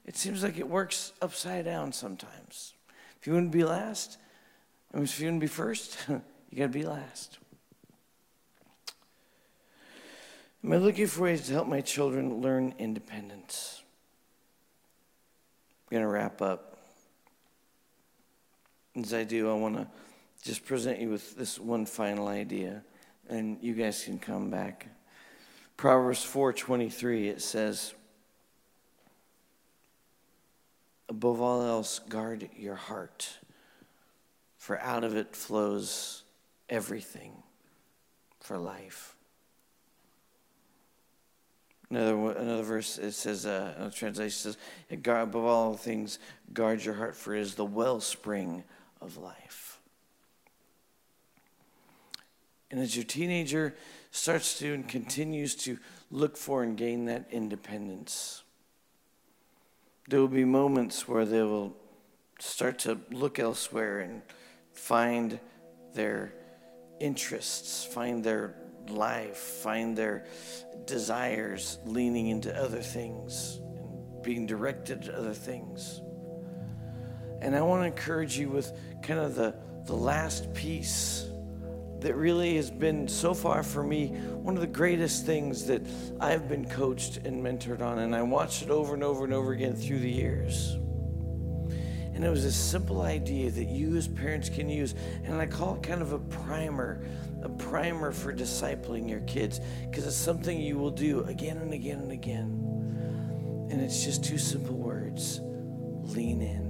It 0.06 0.16
seems 0.16 0.44
like 0.44 0.58
it 0.58 0.68
works 0.68 1.14
upside 1.22 1.66
down 1.66 1.92
sometimes. 1.92 2.74
If 3.20 3.28
you 3.28 3.34
want 3.34 3.52
to 3.52 3.58
be 3.58 3.64
last, 3.64 4.18
if 4.94 5.20
you 5.20 5.28
want 5.28 5.38
to 5.38 5.44
be 5.44 5.48
first, 5.48 5.98
you 6.10 6.58
got 6.58 6.64
to 6.64 6.70
be 6.70 6.84
last. 6.84 7.38
Am 10.64 10.74
I 10.74 10.78
looking 10.78 11.08
for 11.08 11.24
ways 11.24 11.48
to 11.48 11.54
help 11.54 11.68
my 11.68 11.82
children 11.82 12.42
learn 12.42 12.74
independence? 12.80 13.82
I'm 15.86 15.96
going 15.96 16.04
to 16.04 16.10
wrap 16.10 16.42
up. 16.42 16.78
As 18.96 19.14
I 19.14 19.24
do, 19.24 19.50
I 19.50 19.54
want 19.54 19.76
to 19.76 19.88
just 20.44 20.66
present 20.66 21.00
you 21.00 21.10
with 21.10 21.36
this 21.36 21.60
one 21.60 21.86
final 21.86 22.28
idea, 22.28 22.84
and 23.30 23.58
you 23.62 23.74
guys 23.74 24.04
can 24.04 24.20
come 24.20 24.50
back. 24.50 24.88
Proverbs 25.80 26.26
4:23 26.26 27.30
it 27.30 27.42
says, 27.42 27.94
above 31.08 31.40
all 31.40 31.62
else, 31.62 32.00
guard 32.00 32.50
your 32.58 32.76
heart, 32.76 33.40
for 34.58 34.78
out 34.82 35.06
of 35.06 35.16
it 35.16 35.38
flows 35.38 36.26
everything 36.68 37.32
for 38.42 38.58
life. 38.58 39.16
Another, 41.90 42.32
another 42.34 42.64
verse, 42.64 42.98
it 42.98 43.14
says, 43.14 43.46
uh, 43.46 43.74
another 43.78 43.96
translation 43.96 44.38
says, 44.38 44.58
guard, 45.02 45.30
above 45.30 45.46
all 45.46 45.78
things, 45.78 46.20
guard 46.52 46.84
your 46.84 46.96
heart, 46.96 47.16
for 47.16 47.34
it 47.34 47.40
is 47.40 47.56
the 47.56 47.64
wellspring 47.64 48.66
of 49.00 49.16
life. 49.16 49.80
And 52.70 52.82
as 52.82 52.98
your 52.98 53.06
teenager 53.06 53.76
starts 54.12 54.58
to 54.60 54.74
and 54.74 54.88
continues 54.88 55.56
to 55.56 55.78
look 56.12 56.36
for 56.36 56.64
and 56.64 56.78
gain 56.78 57.06
that 57.06 57.26
independence, 57.32 58.44
there 60.08 60.20
will 60.20 60.28
be 60.28 60.46
moments 60.46 61.08
where 61.08 61.26
they 61.26 61.42
will 61.42 61.76
start 62.40 62.80
to 62.80 63.00
look 63.12 63.38
elsewhere 63.38 64.00
and 64.00 64.22
find 64.74 65.40
their 65.94 66.34
interests, 67.00 67.86
find 67.86 68.24
their 68.24 68.56
life, 68.88 69.38
find 69.38 69.96
their 69.96 70.26
desires 70.86 71.78
leaning 71.86 72.30
into 72.30 72.56
other 72.60 72.82
things 72.82 73.60
and 73.78 74.24
being 74.24 74.46
directed 74.48 75.04
to 75.04 75.16
other 75.16 75.34
things. 75.34 76.02
And 77.42 77.56
I 77.56 77.62
want 77.62 77.84
to 77.84 77.88
encourage 77.88 78.38
you 78.38 78.50
with 78.50 78.74
kind 79.02 79.20
of 79.20 79.36
the, 79.36 79.56
the 79.86 79.96
last 79.96 80.54
piece 80.54 81.29
that 82.02 82.16
really 82.16 82.56
has 82.56 82.72
been 82.72 83.08
so 83.08 83.34
far 83.34 83.64
for 83.64 83.84
me 83.84 84.08
one 84.08 84.56
of 84.56 84.62
the 84.62 84.68
greatest 84.68 85.26
things 85.26 85.66
that 85.66 85.82
I've 86.20 86.48
been 86.48 86.68
coached 86.68 87.18
and 87.18 87.44
mentored 87.44 87.82
on. 87.82 88.00
And 88.00 88.16
I 88.16 88.22
watched 88.22 88.64
it 88.64 88.70
over 88.70 88.94
and 88.94 89.04
over 89.04 89.24
and 89.24 89.34
over 89.34 89.52
again 89.52 89.76
through 89.76 90.00
the 90.00 90.10
years. 90.10 90.78
And 92.14 92.26
it 92.26 92.30
was 92.30 92.44
a 92.44 92.52
simple 92.52 93.02
idea 93.02 93.50
that 93.52 93.70
you 93.70 93.96
as 93.96 94.08
parents 94.08 94.50
can 94.50 94.70
use. 94.70 94.96
And 95.24 95.36
I 95.36 95.46
call 95.46 95.76
it 95.76 95.84
kind 95.84 96.02
of 96.02 96.12
a 96.12 96.20
primer 96.20 97.02
a 97.42 97.50
primer 97.50 98.12
for 98.12 98.34
discipling 98.34 99.10
your 99.10 99.22
kids 99.22 99.62
because 99.90 100.06
it's 100.06 100.16
something 100.16 100.60
you 100.60 100.78
will 100.78 100.92
do 100.92 101.24
again 101.24 101.58
and 101.58 101.74
again 101.74 102.00
and 102.00 102.12
again. 102.12 103.68
And 103.72 103.82
it's 103.82 104.04
just 104.04 104.24
two 104.24 104.38
simple 104.38 104.76
words 104.76 105.40
lean 106.14 106.42
in. 106.42 106.70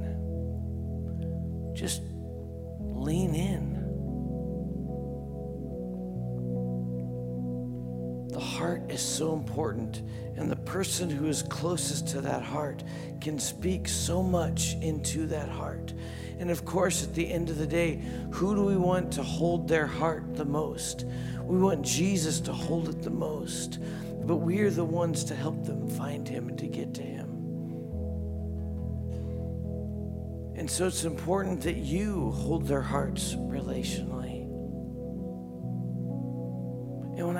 Just 1.73 2.01
lean 2.79 3.33
in. 3.33 3.78
Heart 8.59 8.91
is 8.91 8.99
so 8.99 9.31
important, 9.31 10.01
and 10.35 10.51
the 10.51 10.55
person 10.57 11.09
who 11.09 11.27
is 11.27 11.43
closest 11.43 12.09
to 12.09 12.19
that 12.19 12.43
heart 12.43 12.83
can 13.21 13.39
speak 13.39 13.87
so 13.87 14.21
much 14.21 14.73
into 14.81 15.25
that 15.27 15.47
heart. 15.47 15.93
And 16.39 16.51
of 16.51 16.65
course, 16.65 17.01
at 17.01 17.15
the 17.15 17.31
end 17.31 17.49
of 17.49 17.57
the 17.57 17.65
day, 17.65 18.01
who 18.31 18.53
do 18.55 18.65
we 18.65 18.75
want 18.75 19.13
to 19.13 19.23
hold 19.23 19.69
their 19.69 19.87
heart 19.87 20.35
the 20.35 20.43
most? 20.43 21.05
We 21.41 21.57
want 21.57 21.85
Jesus 21.85 22.41
to 22.41 22.51
hold 22.51 22.89
it 22.89 23.01
the 23.01 23.09
most, 23.09 23.79
but 24.25 24.37
we 24.37 24.59
are 24.59 24.69
the 24.69 24.83
ones 24.83 25.23
to 25.23 25.35
help 25.35 25.63
them 25.63 25.87
find 25.87 26.27
Him 26.27 26.49
and 26.49 26.59
to 26.59 26.67
get 26.67 26.93
to 26.95 27.01
Him. 27.01 27.29
And 30.57 30.69
so 30.69 30.85
it's 30.85 31.05
important 31.05 31.61
that 31.61 31.77
you 31.77 32.31
hold 32.31 32.67
their 32.67 32.81
hearts 32.81 33.35
relationally. 33.35 34.18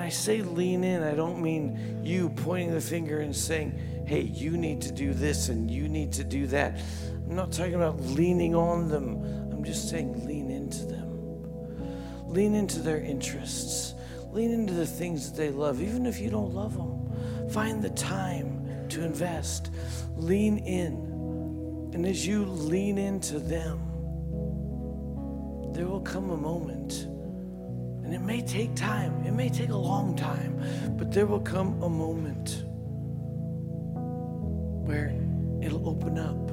I 0.00 0.08
say 0.08 0.42
lean 0.42 0.82
in, 0.82 1.02
I 1.02 1.14
don't 1.14 1.42
mean 1.42 2.00
you 2.02 2.30
pointing 2.30 2.72
the 2.72 2.80
finger 2.80 3.20
and 3.20 3.36
saying, 3.36 4.04
hey, 4.06 4.22
you 4.22 4.56
need 4.56 4.80
to 4.82 4.92
do 4.92 5.12
this 5.12 5.50
and 5.50 5.70
you 5.70 5.88
need 5.88 6.12
to 6.14 6.24
do 6.24 6.46
that. 6.48 6.80
I'm 7.28 7.36
not 7.36 7.52
talking 7.52 7.74
about 7.74 8.00
leaning 8.00 8.54
on 8.54 8.88
them. 8.88 9.22
I'm 9.52 9.62
just 9.62 9.90
saying 9.90 10.26
lean 10.26 10.50
into 10.50 10.86
them. 10.86 12.30
Lean 12.32 12.54
into 12.54 12.80
their 12.80 12.98
interests. 12.98 13.94
Lean 14.32 14.52
into 14.52 14.72
the 14.72 14.86
things 14.86 15.30
that 15.30 15.36
they 15.36 15.50
love, 15.50 15.82
even 15.82 16.06
if 16.06 16.18
you 16.18 16.30
don't 16.30 16.54
love 16.54 16.76
them. 16.76 17.50
Find 17.50 17.82
the 17.82 17.90
time 17.90 18.88
to 18.88 19.04
invest. 19.04 19.70
Lean 20.16 20.58
in. 20.58 20.94
And 21.92 22.06
as 22.06 22.26
you 22.26 22.46
lean 22.46 22.96
into 22.96 23.38
them, 23.38 23.78
there 25.74 25.86
will 25.86 26.00
come 26.00 26.30
a 26.30 26.36
moment, 26.36 27.06
and 28.10 28.20
it 28.20 28.26
may 28.26 28.42
take 28.42 28.74
time, 28.74 29.24
it 29.24 29.30
may 29.30 29.48
take 29.48 29.68
a 29.68 29.76
long 29.76 30.16
time, 30.16 30.60
but 30.98 31.12
there 31.12 31.26
will 31.26 31.38
come 31.38 31.80
a 31.80 31.88
moment 31.88 32.64
where 34.84 35.14
it'll 35.62 35.88
open 35.88 36.18
up 36.18 36.50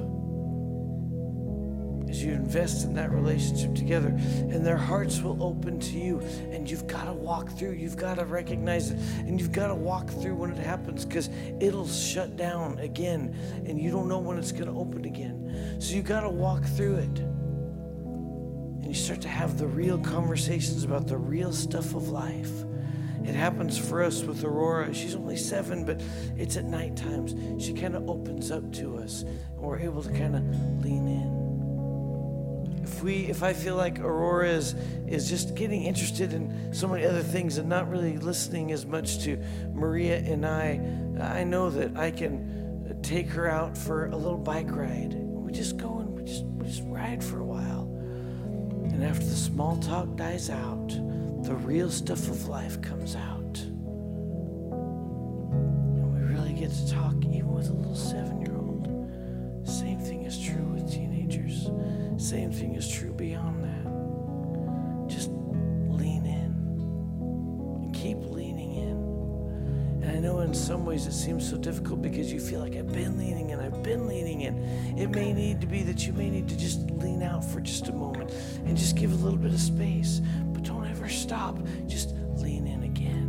as 2.08 2.22
you 2.22 2.30
invest 2.30 2.84
in 2.84 2.94
that 2.94 3.10
relationship 3.10 3.74
together. 3.74 4.10
And 4.10 4.64
their 4.64 4.76
hearts 4.76 5.20
will 5.20 5.42
open 5.42 5.80
to 5.80 5.98
you. 5.98 6.20
And 6.52 6.70
you've 6.70 6.86
got 6.86 7.06
to 7.06 7.12
walk 7.12 7.50
through. 7.50 7.72
You've 7.72 7.96
got 7.96 8.18
to 8.18 8.24
recognize 8.24 8.92
it. 8.92 8.98
And 9.26 9.40
you've 9.40 9.50
got 9.50 9.66
to 9.66 9.74
walk 9.74 10.10
through 10.10 10.36
when 10.36 10.52
it 10.52 10.64
happens 10.64 11.04
because 11.04 11.28
it'll 11.58 11.88
shut 11.88 12.36
down 12.36 12.78
again. 12.78 13.34
And 13.66 13.80
you 13.82 13.90
don't 13.90 14.08
know 14.08 14.20
when 14.20 14.38
it's 14.38 14.52
going 14.52 14.66
to 14.72 14.78
open 14.78 15.04
again. 15.06 15.76
So 15.80 15.96
you've 15.96 16.06
got 16.06 16.20
to 16.20 16.30
walk 16.30 16.64
through 16.64 16.98
it 16.98 17.37
you 18.88 18.94
start 18.94 19.20
to 19.20 19.28
have 19.28 19.58
the 19.58 19.66
real 19.66 19.98
conversations 19.98 20.82
about 20.82 21.06
the 21.06 21.16
real 21.16 21.52
stuff 21.52 21.94
of 21.94 22.08
life 22.08 22.50
it 23.24 23.34
happens 23.34 23.76
for 23.76 24.02
us 24.02 24.22
with 24.22 24.42
Aurora. 24.42 24.94
She's 24.94 25.14
only 25.14 25.36
seven, 25.36 25.84
but 25.84 26.00
it's 26.38 26.56
at 26.56 26.64
night 26.64 26.96
times. 26.96 27.34
She 27.62 27.74
kind 27.74 27.94
of 27.94 28.08
opens 28.08 28.50
up 28.50 28.72
to 28.74 28.96
us, 28.96 29.20
and 29.22 29.58
we're 29.58 29.80
able 29.80 30.02
to 30.02 30.10
kind 30.10 30.34
of 30.34 30.82
lean 30.82 31.06
in 31.06 31.38
if 32.82 33.02
we 33.02 33.26
if 33.26 33.42
I 33.42 33.52
feel 33.52 33.76
like 33.76 34.00
Aurora 34.00 34.48
is 34.48 34.74
is 35.06 35.28
just 35.28 35.54
getting 35.54 35.84
interested 35.84 36.32
in 36.32 36.72
so 36.72 36.88
many 36.88 37.04
other 37.04 37.22
things 37.22 37.58
and 37.58 37.68
not 37.68 37.90
really 37.90 38.16
listening 38.16 38.72
as 38.72 38.86
much 38.86 39.22
to 39.24 39.36
Maria 39.74 40.18
and 40.18 40.46
I, 40.46 40.80
I 41.20 41.44
know 41.44 41.68
that 41.68 41.96
I 41.96 42.10
can 42.10 42.98
take 43.02 43.28
her 43.28 43.46
out 43.46 43.76
for 43.76 44.06
a 44.06 44.16
little 44.16 44.38
bike 44.38 44.70
ride. 44.70 45.12
We 45.14 45.52
just 45.52 45.76
go 45.76 45.98
and 45.98 46.08
we 46.14 46.24
just 46.24 46.44
we 46.44 46.66
just 46.66 46.82
ride 46.86 47.22
for 47.22 47.40
a 47.40 47.44
while. 47.44 47.77
And 48.98 49.06
after 49.06 49.24
the 49.24 49.36
small 49.36 49.76
talk 49.76 50.16
dies 50.16 50.50
out, 50.50 50.88
the 51.44 51.54
real 51.54 51.88
stuff 51.88 52.26
of 52.28 52.48
life 52.48 52.82
comes 52.82 53.14
out. 53.14 53.58
And 55.92 56.12
we 56.12 56.20
really 56.34 56.52
get 56.52 56.72
to 56.72 56.90
talk 56.90 57.14
even 57.24 57.54
with 57.54 57.68
a 57.70 57.74
little 57.74 57.94
7-year-old. 57.94 58.88
Same 59.68 60.00
thing 60.00 60.24
is 60.24 60.44
true 60.44 60.64
with 60.64 60.92
teenagers. 60.92 61.70
Same 62.16 62.50
thing 62.50 62.74
is 62.74 62.88
true 62.88 63.12
beyond 63.12 63.62
that. 63.62 63.86
Just 65.08 65.30
lean 65.30 66.26
in 66.26 66.52
and 67.84 67.94
keep 67.94 68.18
leaning 68.18 68.74
in. 68.74 70.02
And 70.02 70.10
I 70.10 70.18
know 70.18 70.40
in 70.40 70.52
some 70.52 70.84
ways 70.84 71.06
it 71.06 71.12
seems 71.12 71.48
so 71.48 71.56
difficult 71.56 72.02
because 72.02 72.32
you 72.32 72.40
feel 72.40 72.58
like 72.58 72.74
I've 72.74 72.92
been 72.92 73.16
leaning 73.16 73.50
in, 73.50 73.60
I've 73.60 73.67
been 73.88 74.06
leaning 74.06 74.42
in. 74.42 74.98
It 74.98 75.08
may 75.08 75.32
need 75.32 75.62
to 75.62 75.66
be 75.66 75.82
that 75.84 76.06
you 76.06 76.12
may 76.12 76.28
need 76.28 76.46
to 76.48 76.56
just 76.56 76.90
lean 76.90 77.22
out 77.22 77.42
for 77.42 77.58
just 77.58 77.88
a 77.88 77.92
moment 77.92 78.30
and 78.66 78.76
just 78.76 78.96
give 78.96 79.10
a 79.12 79.16
little 79.16 79.38
bit 79.38 79.54
of 79.54 79.60
space. 79.60 80.20
But 80.52 80.64
don't 80.64 80.86
ever 80.86 81.08
stop. 81.08 81.58
Just 81.86 82.14
lean 82.36 82.66
in 82.66 82.82
again. 82.82 83.24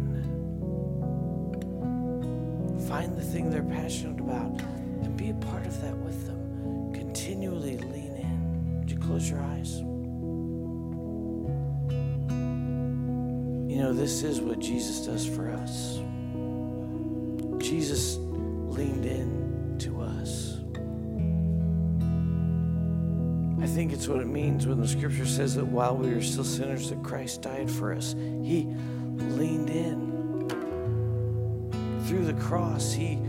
Find 2.89 3.15
the 3.17 3.23
thing 3.23 3.49
they're 3.49 3.63
passionate 3.63 4.19
about 4.19 4.61
and 5.01 5.15
be 5.15 5.29
a 5.29 5.33
part 5.35 5.65
of 5.65 5.81
that 5.81 5.95
with 5.95 6.27
them. 6.27 6.91
Continually 6.93 7.77
lean 7.77 8.17
in. 8.17 8.79
Would 8.79 8.91
you 8.91 8.97
close 8.97 9.29
your 9.29 9.39
eyes? 9.39 9.79
You 13.69 13.77
know, 13.77 13.93
this 13.93 14.23
is 14.23 14.41
what 14.41 14.59
Jesus 14.59 15.05
does 15.05 15.25
for 15.25 15.51
us. 15.51 15.99
Jesus 17.63 18.17
leaned 18.17 19.05
in 19.05 19.38
it's 23.99 24.07
what 24.07 24.21
it 24.21 24.27
means 24.27 24.65
when 24.65 24.79
the 24.79 24.87
scripture 24.87 25.25
says 25.25 25.55
that 25.55 25.65
while 25.65 25.93
we 25.93 26.15
were 26.15 26.21
still 26.21 26.45
sinners, 26.45 26.89
that 26.89 27.03
Christ 27.03 27.41
died 27.41 27.69
for 27.69 27.91
us. 27.91 28.15
He 28.41 28.65
leaned 29.17 29.69
in. 29.69 30.47
Through 32.07 32.23
the 32.23 32.33
cross, 32.35 32.93
he 32.93 33.19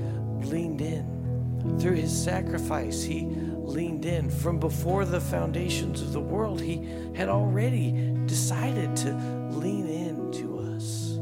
leaned 0.45 0.81
in. 0.81 1.77
Through 1.81 1.97
his 1.97 2.16
sacrifice, 2.16 3.03
he 3.03 3.27
leaned 3.27 4.05
in. 4.05 4.31
From 4.31 4.61
before 4.61 5.05
the 5.05 5.21
foundations 5.21 6.03
of 6.03 6.12
the 6.12 6.21
world, 6.21 6.61
He 6.61 6.89
had 7.16 7.29
already 7.29 8.14
decided 8.27 8.95
to 8.99 9.12
lean 9.51 9.89
in 9.89 10.31
to 10.35 10.61
us 10.77 11.18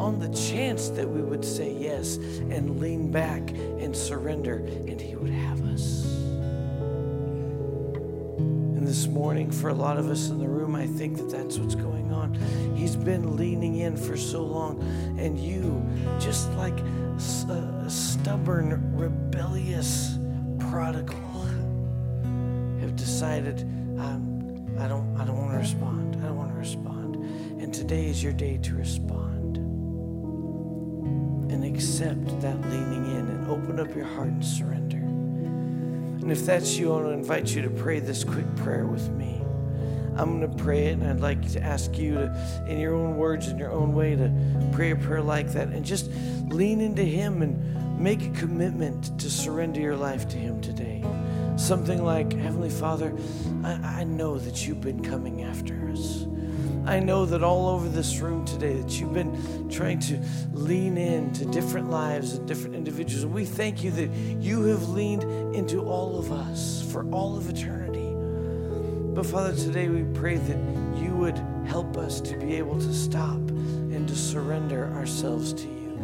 on 0.00 0.18
the 0.18 0.34
chance 0.34 0.88
that 0.88 1.06
we 1.06 1.20
would 1.20 1.44
say 1.44 1.74
yes 1.74 2.16
and 2.16 2.80
lean 2.80 3.10
back 3.10 3.50
and 3.50 3.94
surrender, 3.94 4.56
and 4.56 4.98
He 4.98 5.14
would 5.14 5.28
have 5.28 5.60
us. 5.60 5.67
This 8.88 9.06
morning, 9.06 9.50
for 9.50 9.68
a 9.68 9.74
lot 9.74 9.98
of 9.98 10.08
us 10.08 10.30
in 10.30 10.38
the 10.38 10.48
room, 10.48 10.74
I 10.74 10.86
think 10.86 11.18
that 11.18 11.28
that's 11.28 11.58
what's 11.58 11.74
going 11.74 12.10
on. 12.10 12.32
He's 12.74 12.96
been 12.96 13.36
leaning 13.36 13.76
in 13.76 13.98
for 13.98 14.16
so 14.16 14.42
long, 14.42 14.80
and 15.18 15.38
you, 15.38 15.86
just 16.18 16.50
like 16.52 16.78
a 16.80 17.90
stubborn, 17.90 18.96
rebellious 18.96 20.16
prodigal, 20.70 21.20
have 22.80 22.96
decided, 22.96 23.60
um, 23.98 24.74
I 24.78 24.88
don't, 24.88 25.14
I 25.20 25.26
don't 25.26 25.36
want 25.36 25.52
to 25.52 25.58
respond. 25.58 26.16
I 26.16 26.28
don't 26.28 26.36
want 26.36 26.52
to 26.52 26.58
respond. 26.58 27.16
And 27.60 27.74
today 27.74 28.06
is 28.06 28.24
your 28.24 28.32
day 28.32 28.56
to 28.56 28.74
respond 28.74 29.58
and 31.52 31.62
accept 31.62 32.40
that 32.40 32.58
leaning 32.70 33.04
in 33.04 33.28
and 33.28 33.50
open 33.50 33.80
up 33.80 33.94
your 33.94 34.06
heart 34.06 34.28
and 34.28 34.42
surrender. 34.42 34.77
And 36.28 36.36
if 36.36 36.44
that's 36.44 36.76
you, 36.76 36.90
I 36.90 36.96
want 36.96 37.06
to 37.06 37.12
invite 37.12 37.54
you 37.54 37.62
to 37.62 37.70
pray 37.70 38.00
this 38.00 38.22
quick 38.22 38.44
prayer 38.56 38.84
with 38.84 39.08
me. 39.12 39.40
I'm 40.14 40.38
going 40.38 40.42
to 40.42 40.62
pray 40.62 40.88
it, 40.88 40.98
and 40.98 41.04
I'd 41.04 41.20
like 41.20 41.50
to 41.52 41.62
ask 41.62 41.96
you 41.96 42.16
to, 42.16 42.64
in 42.68 42.78
your 42.78 42.94
own 42.94 43.16
words, 43.16 43.48
in 43.48 43.56
your 43.56 43.70
own 43.70 43.94
way, 43.94 44.14
to 44.14 44.68
pray 44.70 44.90
a 44.90 44.96
prayer 44.96 45.22
like 45.22 45.54
that 45.54 45.68
and 45.68 45.82
just 45.82 46.10
lean 46.48 46.82
into 46.82 47.00
Him 47.00 47.40
and 47.40 47.98
make 47.98 48.26
a 48.26 48.30
commitment 48.32 49.18
to 49.18 49.30
surrender 49.30 49.80
your 49.80 49.96
life 49.96 50.28
to 50.28 50.36
Him 50.36 50.60
today. 50.60 51.02
Something 51.56 52.04
like, 52.04 52.30
Heavenly 52.34 52.68
Father, 52.68 53.16
I, 53.64 54.00
I 54.00 54.04
know 54.04 54.36
that 54.36 54.66
you've 54.66 54.82
been 54.82 55.02
coming 55.02 55.44
after 55.44 55.88
us. 55.88 56.26
I 56.86 57.00
know 57.00 57.26
that 57.26 57.42
all 57.42 57.68
over 57.68 57.88
this 57.88 58.18
room 58.18 58.44
today 58.44 58.80
that 58.80 58.98
you've 58.98 59.12
been 59.12 59.68
trying 59.68 59.98
to 60.00 60.18
lean 60.52 60.96
in 60.96 61.32
to 61.34 61.44
different 61.46 61.90
lives 61.90 62.34
and 62.34 62.46
different 62.46 62.74
individuals. 62.74 63.24
And 63.24 63.34
we 63.34 63.44
thank 63.44 63.84
you 63.84 63.90
that 63.92 64.10
you 64.40 64.62
have 64.64 64.88
leaned 64.88 65.24
into 65.54 65.80
all 65.80 66.18
of 66.18 66.32
us 66.32 66.86
for 66.90 67.08
all 67.10 67.36
of 67.36 67.48
eternity. 67.48 68.14
But 69.14 69.26
Father, 69.26 69.54
today 69.54 69.88
we 69.88 70.04
pray 70.18 70.36
that 70.36 70.58
you 71.02 71.12
would 71.16 71.38
help 71.66 71.96
us 71.96 72.20
to 72.22 72.36
be 72.36 72.54
able 72.54 72.78
to 72.78 72.94
stop 72.94 73.36
and 73.36 74.08
to 74.08 74.14
surrender 74.14 74.86
ourselves 74.94 75.52
to 75.54 75.66
you. 75.66 75.98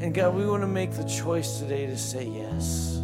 And 0.00 0.14
God, 0.14 0.34
we 0.34 0.46
want 0.46 0.62
to 0.62 0.68
make 0.68 0.92
the 0.92 1.04
choice 1.04 1.58
today 1.58 1.86
to 1.86 1.96
say 1.96 2.26
yes. 2.26 3.02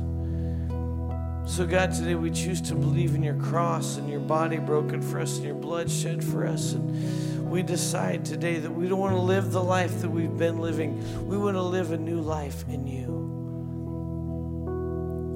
So, 1.50 1.66
God, 1.66 1.92
today 1.92 2.14
we 2.14 2.30
choose 2.30 2.60
to 2.60 2.76
believe 2.76 3.16
in 3.16 3.24
your 3.24 3.34
cross 3.34 3.96
and 3.96 4.08
your 4.08 4.20
body 4.20 4.58
broken 4.58 5.02
for 5.02 5.18
us 5.18 5.34
and 5.38 5.46
your 5.46 5.56
blood 5.56 5.90
shed 5.90 6.22
for 6.22 6.46
us. 6.46 6.74
And 6.74 7.50
we 7.50 7.64
decide 7.64 8.24
today 8.24 8.60
that 8.60 8.70
we 8.70 8.88
don't 8.88 9.00
want 9.00 9.16
to 9.16 9.20
live 9.20 9.50
the 9.50 9.62
life 9.62 10.00
that 10.02 10.10
we've 10.10 10.38
been 10.38 10.60
living. 10.60 11.28
We 11.28 11.36
want 11.36 11.56
to 11.56 11.62
live 11.62 11.90
a 11.90 11.98
new 11.98 12.20
life 12.20 12.64
in 12.68 12.86
you. 12.86 13.19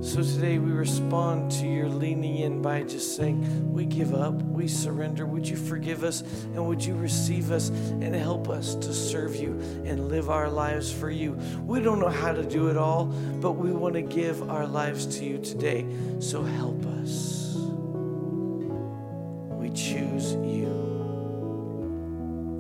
So 0.05 0.23
today 0.23 0.59
we 0.59 0.71
respond 0.71 1.51
to 1.53 1.67
your 1.67 1.89
leaning 1.89 2.37
in 2.37 2.61
by 2.61 2.83
just 2.83 3.17
saying, 3.17 3.73
We 3.73 3.87
give 3.87 4.15
up, 4.15 4.35
we 4.35 4.69
surrender. 4.69 5.25
Would 5.25 5.49
you 5.49 5.57
forgive 5.57 6.05
us 6.05 6.21
and 6.21 6.67
would 6.67 6.85
you 6.85 6.95
receive 6.95 7.51
us 7.51 7.71
and 7.71 8.15
help 8.15 8.51
us 8.51 8.75
to 8.75 8.93
serve 8.93 9.35
you 9.35 9.53
and 9.87 10.09
live 10.09 10.29
our 10.29 10.51
lives 10.51 10.93
for 10.93 11.09
you? 11.09 11.33
We 11.65 11.81
don't 11.81 12.01
know 12.01 12.11
how 12.11 12.33
to 12.33 12.45
do 12.45 12.69
it 12.69 12.77
all, 12.77 13.07
but 13.07 13.53
we 13.53 13.73
want 13.73 13.95
to 13.95 14.03
give 14.03 14.51
our 14.51 14.67
lives 14.67 15.07
to 15.19 15.25
you 15.25 15.39
today. 15.39 15.87
So 16.21 16.43
help 16.43 16.85
us. 16.85 17.55
We 19.57 19.71
choose 19.71 20.35
you. 20.35 20.67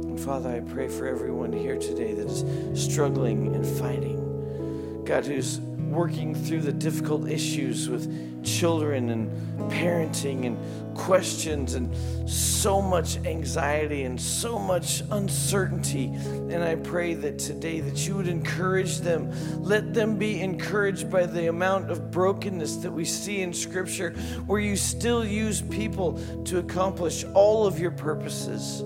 And 0.08 0.18
Father, 0.18 0.48
I 0.48 0.60
pray 0.60 0.88
for 0.88 1.06
everyone 1.06 1.52
here 1.52 1.76
today 1.76 2.14
that 2.14 2.26
is 2.26 2.82
struggling 2.82 3.54
and 3.54 3.66
fighting. 3.66 5.04
God, 5.04 5.26
who's 5.26 5.60
working 5.94 6.34
through 6.34 6.60
the 6.60 6.72
difficult 6.72 7.28
issues 7.28 7.88
with 7.88 8.44
children 8.44 9.10
and 9.10 9.30
parenting 9.70 10.44
and 10.46 10.96
questions 10.96 11.74
and 11.74 11.94
so 12.28 12.82
much 12.82 13.16
anxiety 13.24 14.04
and 14.04 14.20
so 14.20 14.58
much 14.58 15.02
uncertainty. 15.10 16.06
And 16.06 16.62
i 16.62 16.74
pray 16.74 17.14
that 17.14 17.38
today 17.38 17.80
that 17.80 18.06
you 18.06 18.16
would 18.16 18.28
encourage 18.28 18.98
them. 18.98 19.30
Let 19.62 19.94
them 19.94 20.16
be 20.16 20.40
encouraged 20.40 21.10
by 21.10 21.26
the 21.26 21.48
amount 21.48 21.90
of 21.90 22.10
brokenness 22.10 22.76
that 22.76 22.90
we 22.90 23.04
see 23.04 23.40
in 23.40 23.52
scripture 23.52 24.10
where 24.46 24.60
you 24.60 24.76
still 24.76 25.24
use 25.24 25.62
people 25.62 26.20
to 26.44 26.58
accomplish 26.58 27.24
all 27.34 27.66
of 27.66 27.78
your 27.78 27.92
purposes 27.92 28.82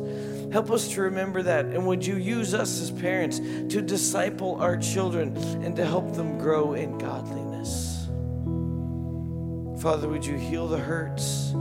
Help 0.53 0.71
us 0.71 0.89
to 0.89 1.03
remember 1.03 1.43
that. 1.43 1.67
And 1.67 1.87
would 1.87 2.07
you 2.07 2.17
use 2.17 2.55
us 2.55 2.81
as 2.81 2.91
parents 2.91 3.39
to 3.39 3.83
disciple 3.83 4.57
our 4.61 4.79
children 4.79 5.37
and 5.63 5.77
to 5.77 5.85
help 5.85 6.15
them 6.15 6.39
grow 6.39 6.73
in 6.73 6.97
godliness? 6.97 8.07
Father, 9.83 10.09
would 10.09 10.25
you 10.25 10.37
heal 10.37 10.67
the 10.67 10.79
hurts? 10.79 11.53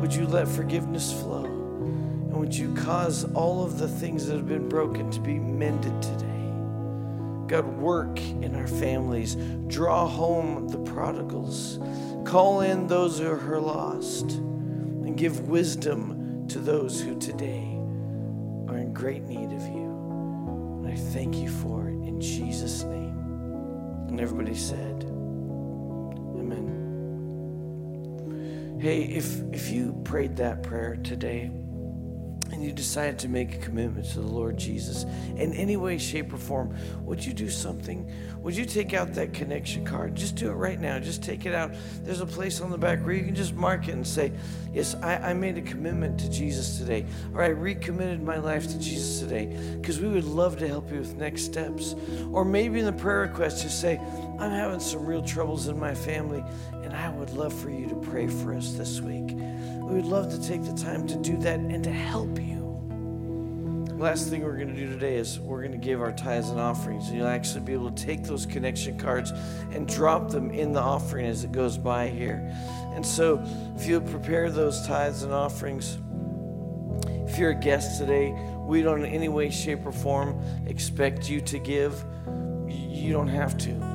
Would 0.00 0.14
you 0.14 0.26
let 0.26 0.46
forgiveness 0.46 1.12
flow? 1.12 1.44
And 1.44 2.36
would 2.36 2.54
you 2.54 2.74
cause 2.74 3.24
all 3.32 3.64
of 3.64 3.78
the 3.78 3.88
things 3.88 4.26
that 4.26 4.36
have 4.36 4.48
been 4.48 4.68
broken 4.68 5.10
to 5.10 5.20
be 5.20 5.38
mended 5.38 6.02
today? 6.02 6.26
God, 7.46 7.66
work 7.78 8.20
in 8.20 8.54
our 8.54 8.66
families. 8.66 9.36
Draw 9.68 10.06
home 10.06 10.68
the 10.68 10.78
prodigals. 10.78 11.78
Call 12.24 12.60
in 12.60 12.86
those 12.88 13.18
who 13.18 13.30
are 13.30 13.60
lost. 13.60 14.32
And 14.32 15.16
give 15.16 15.48
wisdom 15.48 16.46
to 16.48 16.58
those 16.58 17.00
who 17.00 17.18
today 17.18 17.73
great 18.94 19.24
need 19.24 19.52
of 19.52 19.62
you. 19.62 19.90
And 20.78 20.86
I 20.86 20.94
thank 20.94 21.36
you 21.36 21.48
for 21.48 21.88
it 21.88 21.94
in 22.06 22.20
Jesus' 22.20 22.84
name. 22.84 23.18
And 24.08 24.20
everybody 24.20 24.54
said, 24.54 25.04
Amen. 26.38 26.70
Hey, 28.80 29.02
if, 29.02 29.40
if 29.52 29.70
you 29.70 30.00
prayed 30.04 30.36
that 30.36 30.62
prayer 30.62 30.96
today, 30.96 31.50
and 32.54 32.62
you 32.62 32.72
decided 32.72 33.18
to 33.18 33.28
make 33.28 33.54
a 33.54 33.58
commitment 33.58 34.06
to 34.12 34.20
the 34.20 34.26
Lord 34.26 34.56
Jesus 34.56 35.04
in 35.36 35.52
any 35.54 35.76
way, 35.76 35.98
shape, 35.98 36.32
or 36.32 36.36
form, 36.36 36.74
would 37.04 37.24
you 37.24 37.32
do 37.32 37.50
something? 37.50 38.10
Would 38.42 38.56
you 38.56 38.64
take 38.64 38.94
out 38.94 39.12
that 39.14 39.34
connection 39.34 39.84
card? 39.84 40.14
Just 40.14 40.36
do 40.36 40.48
it 40.48 40.54
right 40.54 40.80
now. 40.80 40.98
Just 41.00 41.22
take 41.22 41.46
it 41.46 41.54
out. 41.54 41.72
There's 42.04 42.20
a 42.20 42.26
place 42.26 42.60
on 42.60 42.70
the 42.70 42.78
back 42.78 43.04
where 43.04 43.14
you 43.14 43.24
can 43.24 43.34
just 43.34 43.54
mark 43.54 43.88
it 43.88 43.92
and 43.92 44.06
say, 44.06 44.32
Yes, 44.72 44.94
I, 45.02 45.16
I 45.16 45.34
made 45.34 45.58
a 45.58 45.62
commitment 45.62 46.18
to 46.20 46.30
Jesus 46.30 46.78
today, 46.78 47.06
or 47.32 47.42
I 47.42 47.48
recommitted 47.48 48.22
my 48.22 48.38
life 48.38 48.68
to 48.68 48.78
Jesus 48.78 49.20
today, 49.20 49.46
because 49.80 50.00
we 50.00 50.08
would 50.08 50.24
love 50.24 50.58
to 50.58 50.68
help 50.68 50.90
you 50.90 50.98
with 50.98 51.14
next 51.16 51.42
steps. 51.42 51.94
Or 52.32 52.44
maybe 52.44 52.78
in 52.80 52.86
the 52.86 52.92
prayer 52.92 53.20
request, 53.20 53.62
just 53.62 53.80
say, 53.80 53.98
I'm 54.38 54.50
having 54.50 54.80
some 54.80 55.06
real 55.06 55.22
troubles 55.22 55.68
in 55.68 55.78
my 55.78 55.94
family, 55.94 56.44
and 56.82 56.92
I 56.92 57.08
would 57.10 57.30
love 57.30 57.52
for 57.52 57.70
you 57.70 57.88
to 57.88 57.94
pray 57.96 58.26
for 58.26 58.54
us 58.54 58.72
this 58.72 59.00
week. 59.00 59.36
We 59.84 59.96
would 59.96 60.06
love 60.06 60.30
to 60.30 60.42
take 60.42 60.64
the 60.64 60.72
time 60.72 61.06
to 61.08 61.16
do 61.16 61.36
that 61.38 61.60
and 61.60 61.84
to 61.84 61.92
help 61.92 62.40
you. 62.40 62.54
Last 63.98 64.28
thing 64.28 64.42
we're 64.42 64.56
going 64.56 64.74
to 64.74 64.74
do 64.74 64.88
today 64.88 65.16
is 65.16 65.38
we're 65.38 65.60
going 65.60 65.72
to 65.72 65.78
give 65.78 66.00
our 66.00 66.10
tithes 66.10 66.48
and 66.48 66.58
offerings. 66.58 67.12
You'll 67.12 67.26
actually 67.26 67.60
be 67.60 67.74
able 67.74 67.90
to 67.90 68.04
take 68.04 68.24
those 68.24 68.46
connection 68.46 68.98
cards 68.98 69.30
and 69.72 69.86
drop 69.86 70.30
them 70.30 70.50
in 70.50 70.72
the 70.72 70.80
offering 70.80 71.26
as 71.26 71.44
it 71.44 71.52
goes 71.52 71.76
by 71.76 72.08
here. 72.08 72.50
And 72.94 73.04
so, 73.04 73.44
if 73.76 73.86
you 73.86 74.00
prepare 74.00 74.50
those 74.50 74.86
tithes 74.86 75.22
and 75.22 75.34
offerings, 75.34 75.98
if 77.28 77.38
you're 77.38 77.50
a 77.50 77.54
guest 77.54 78.00
today, 78.00 78.32
we 78.66 78.80
don't 78.80 79.04
in 79.04 79.12
any 79.12 79.28
way, 79.28 79.50
shape, 79.50 79.84
or 79.84 79.92
form 79.92 80.42
expect 80.66 81.28
you 81.28 81.42
to 81.42 81.58
give. 81.58 82.02
You 82.66 83.12
don't 83.12 83.28
have 83.28 83.58
to. 83.58 83.93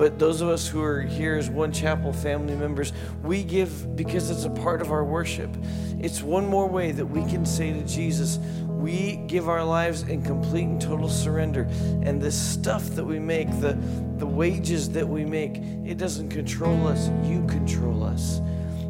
But 0.00 0.18
those 0.18 0.40
of 0.40 0.48
us 0.48 0.66
who 0.66 0.82
are 0.82 1.02
here 1.02 1.36
as 1.36 1.50
One 1.50 1.72
Chapel 1.72 2.10
family 2.10 2.54
members, 2.56 2.94
we 3.22 3.44
give 3.44 3.94
because 3.96 4.30
it's 4.30 4.44
a 4.44 4.50
part 4.50 4.80
of 4.80 4.90
our 4.90 5.04
worship. 5.04 5.54
It's 5.98 6.22
one 6.22 6.46
more 6.46 6.66
way 6.66 6.90
that 6.92 7.04
we 7.04 7.20
can 7.30 7.44
say 7.44 7.74
to 7.74 7.86
Jesus, 7.86 8.38
we 8.66 9.16
give 9.26 9.50
our 9.50 9.62
lives 9.62 10.04
in 10.04 10.22
complete 10.22 10.64
and 10.64 10.80
total 10.80 11.10
surrender. 11.10 11.68
And 12.02 12.18
this 12.18 12.34
stuff 12.34 12.82
that 12.92 13.04
we 13.04 13.18
make, 13.18 13.50
the, 13.60 13.78
the 14.16 14.26
wages 14.26 14.88
that 14.92 15.06
we 15.06 15.26
make, 15.26 15.58
it 15.84 15.98
doesn't 15.98 16.30
control 16.30 16.86
us. 16.86 17.10
You 17.22 17.44
control 17.46 18.02
us. 18.02 18.38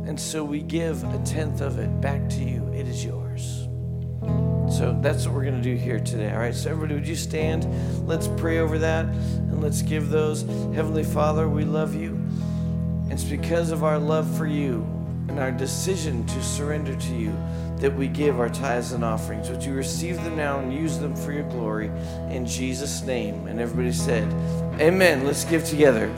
And 0.07 0.19
so 0.19 0.45
we 0.45 0.63
give 0.63 1.03
a 1.13 1.19
tenth 1.25 1.61
of 1.61 1.81
it 1.81 2.01
back 2.01 2.29
to 2.29 2.45
you. 2.45 2.69
It 2.73 2.87
is 2.87 3.05
yours. 3.05 3.30
So 4.71 4.97
that's 5.03 5.27
what 5.27 5.35
we're 5.35 5.45
going 5.45 5.61
to 5.61 5.63
do 5.63 5.75
here 5.75 5.99
today. 5.99 6.31
All 6.33 6.39
right, 6.39 6.55
so 6.55 6.71
everybody, 6.71 6.95
would 6.95 7.09
you 7.09 7.17
stand? 7.17 7.67
Let's 8.07 8.29
pray 8.29 8.59
over 8.59 8.79
that 8.79 9.07
and 9.07 9.61
let's 9.61 9.83
give 9.83 10.11
those. 10.11 10.43
Heavenly 10.43 11.03
Father, 11.03 11.49
we 11.49 11.65
love 11.65 11.95
you. 11.95 12.19
It's 13.11 13.25
because 13.25 13.73
of 13.73 13.83
our 13.83 13.99
love 13.99 14.33
for 14.39 14.47
you 14.47 14.87
and 15.29 15.41
our 15.41 15.51
decision 15.51 16.25
to 16.27 16.43
surrender 16.43 16.95
to 16.95 17.15
you 17.15 17.37
that 17.79 17.93
we 17.95 18.07
give 18.07 18.39
our 18.39 18.49
tithes 18.49 18.93
and 18.93 19.05
offerings. 19.05 19.51
Would 19.51 19.65
you 19.65 19.75
receive 19.75 20.23
them 20.23 20.37
now 20.37 20.61
and 20.61 20.73
use 20.73 20.99
them 20.99 21.17
for 21.17 21.33
your 21.33 21.49
glory 21.51 21.91
in 22.31 22.47
Jesus' 22.47 23.03
name? 23.03 23.49
And 23.49 23.59
everybody 23.59 23.93
said, 23.93 24.33
Amen. 24.81 25.25
Let's 25.27 25.45
give 25.45 25.65
together. 25.65 26.15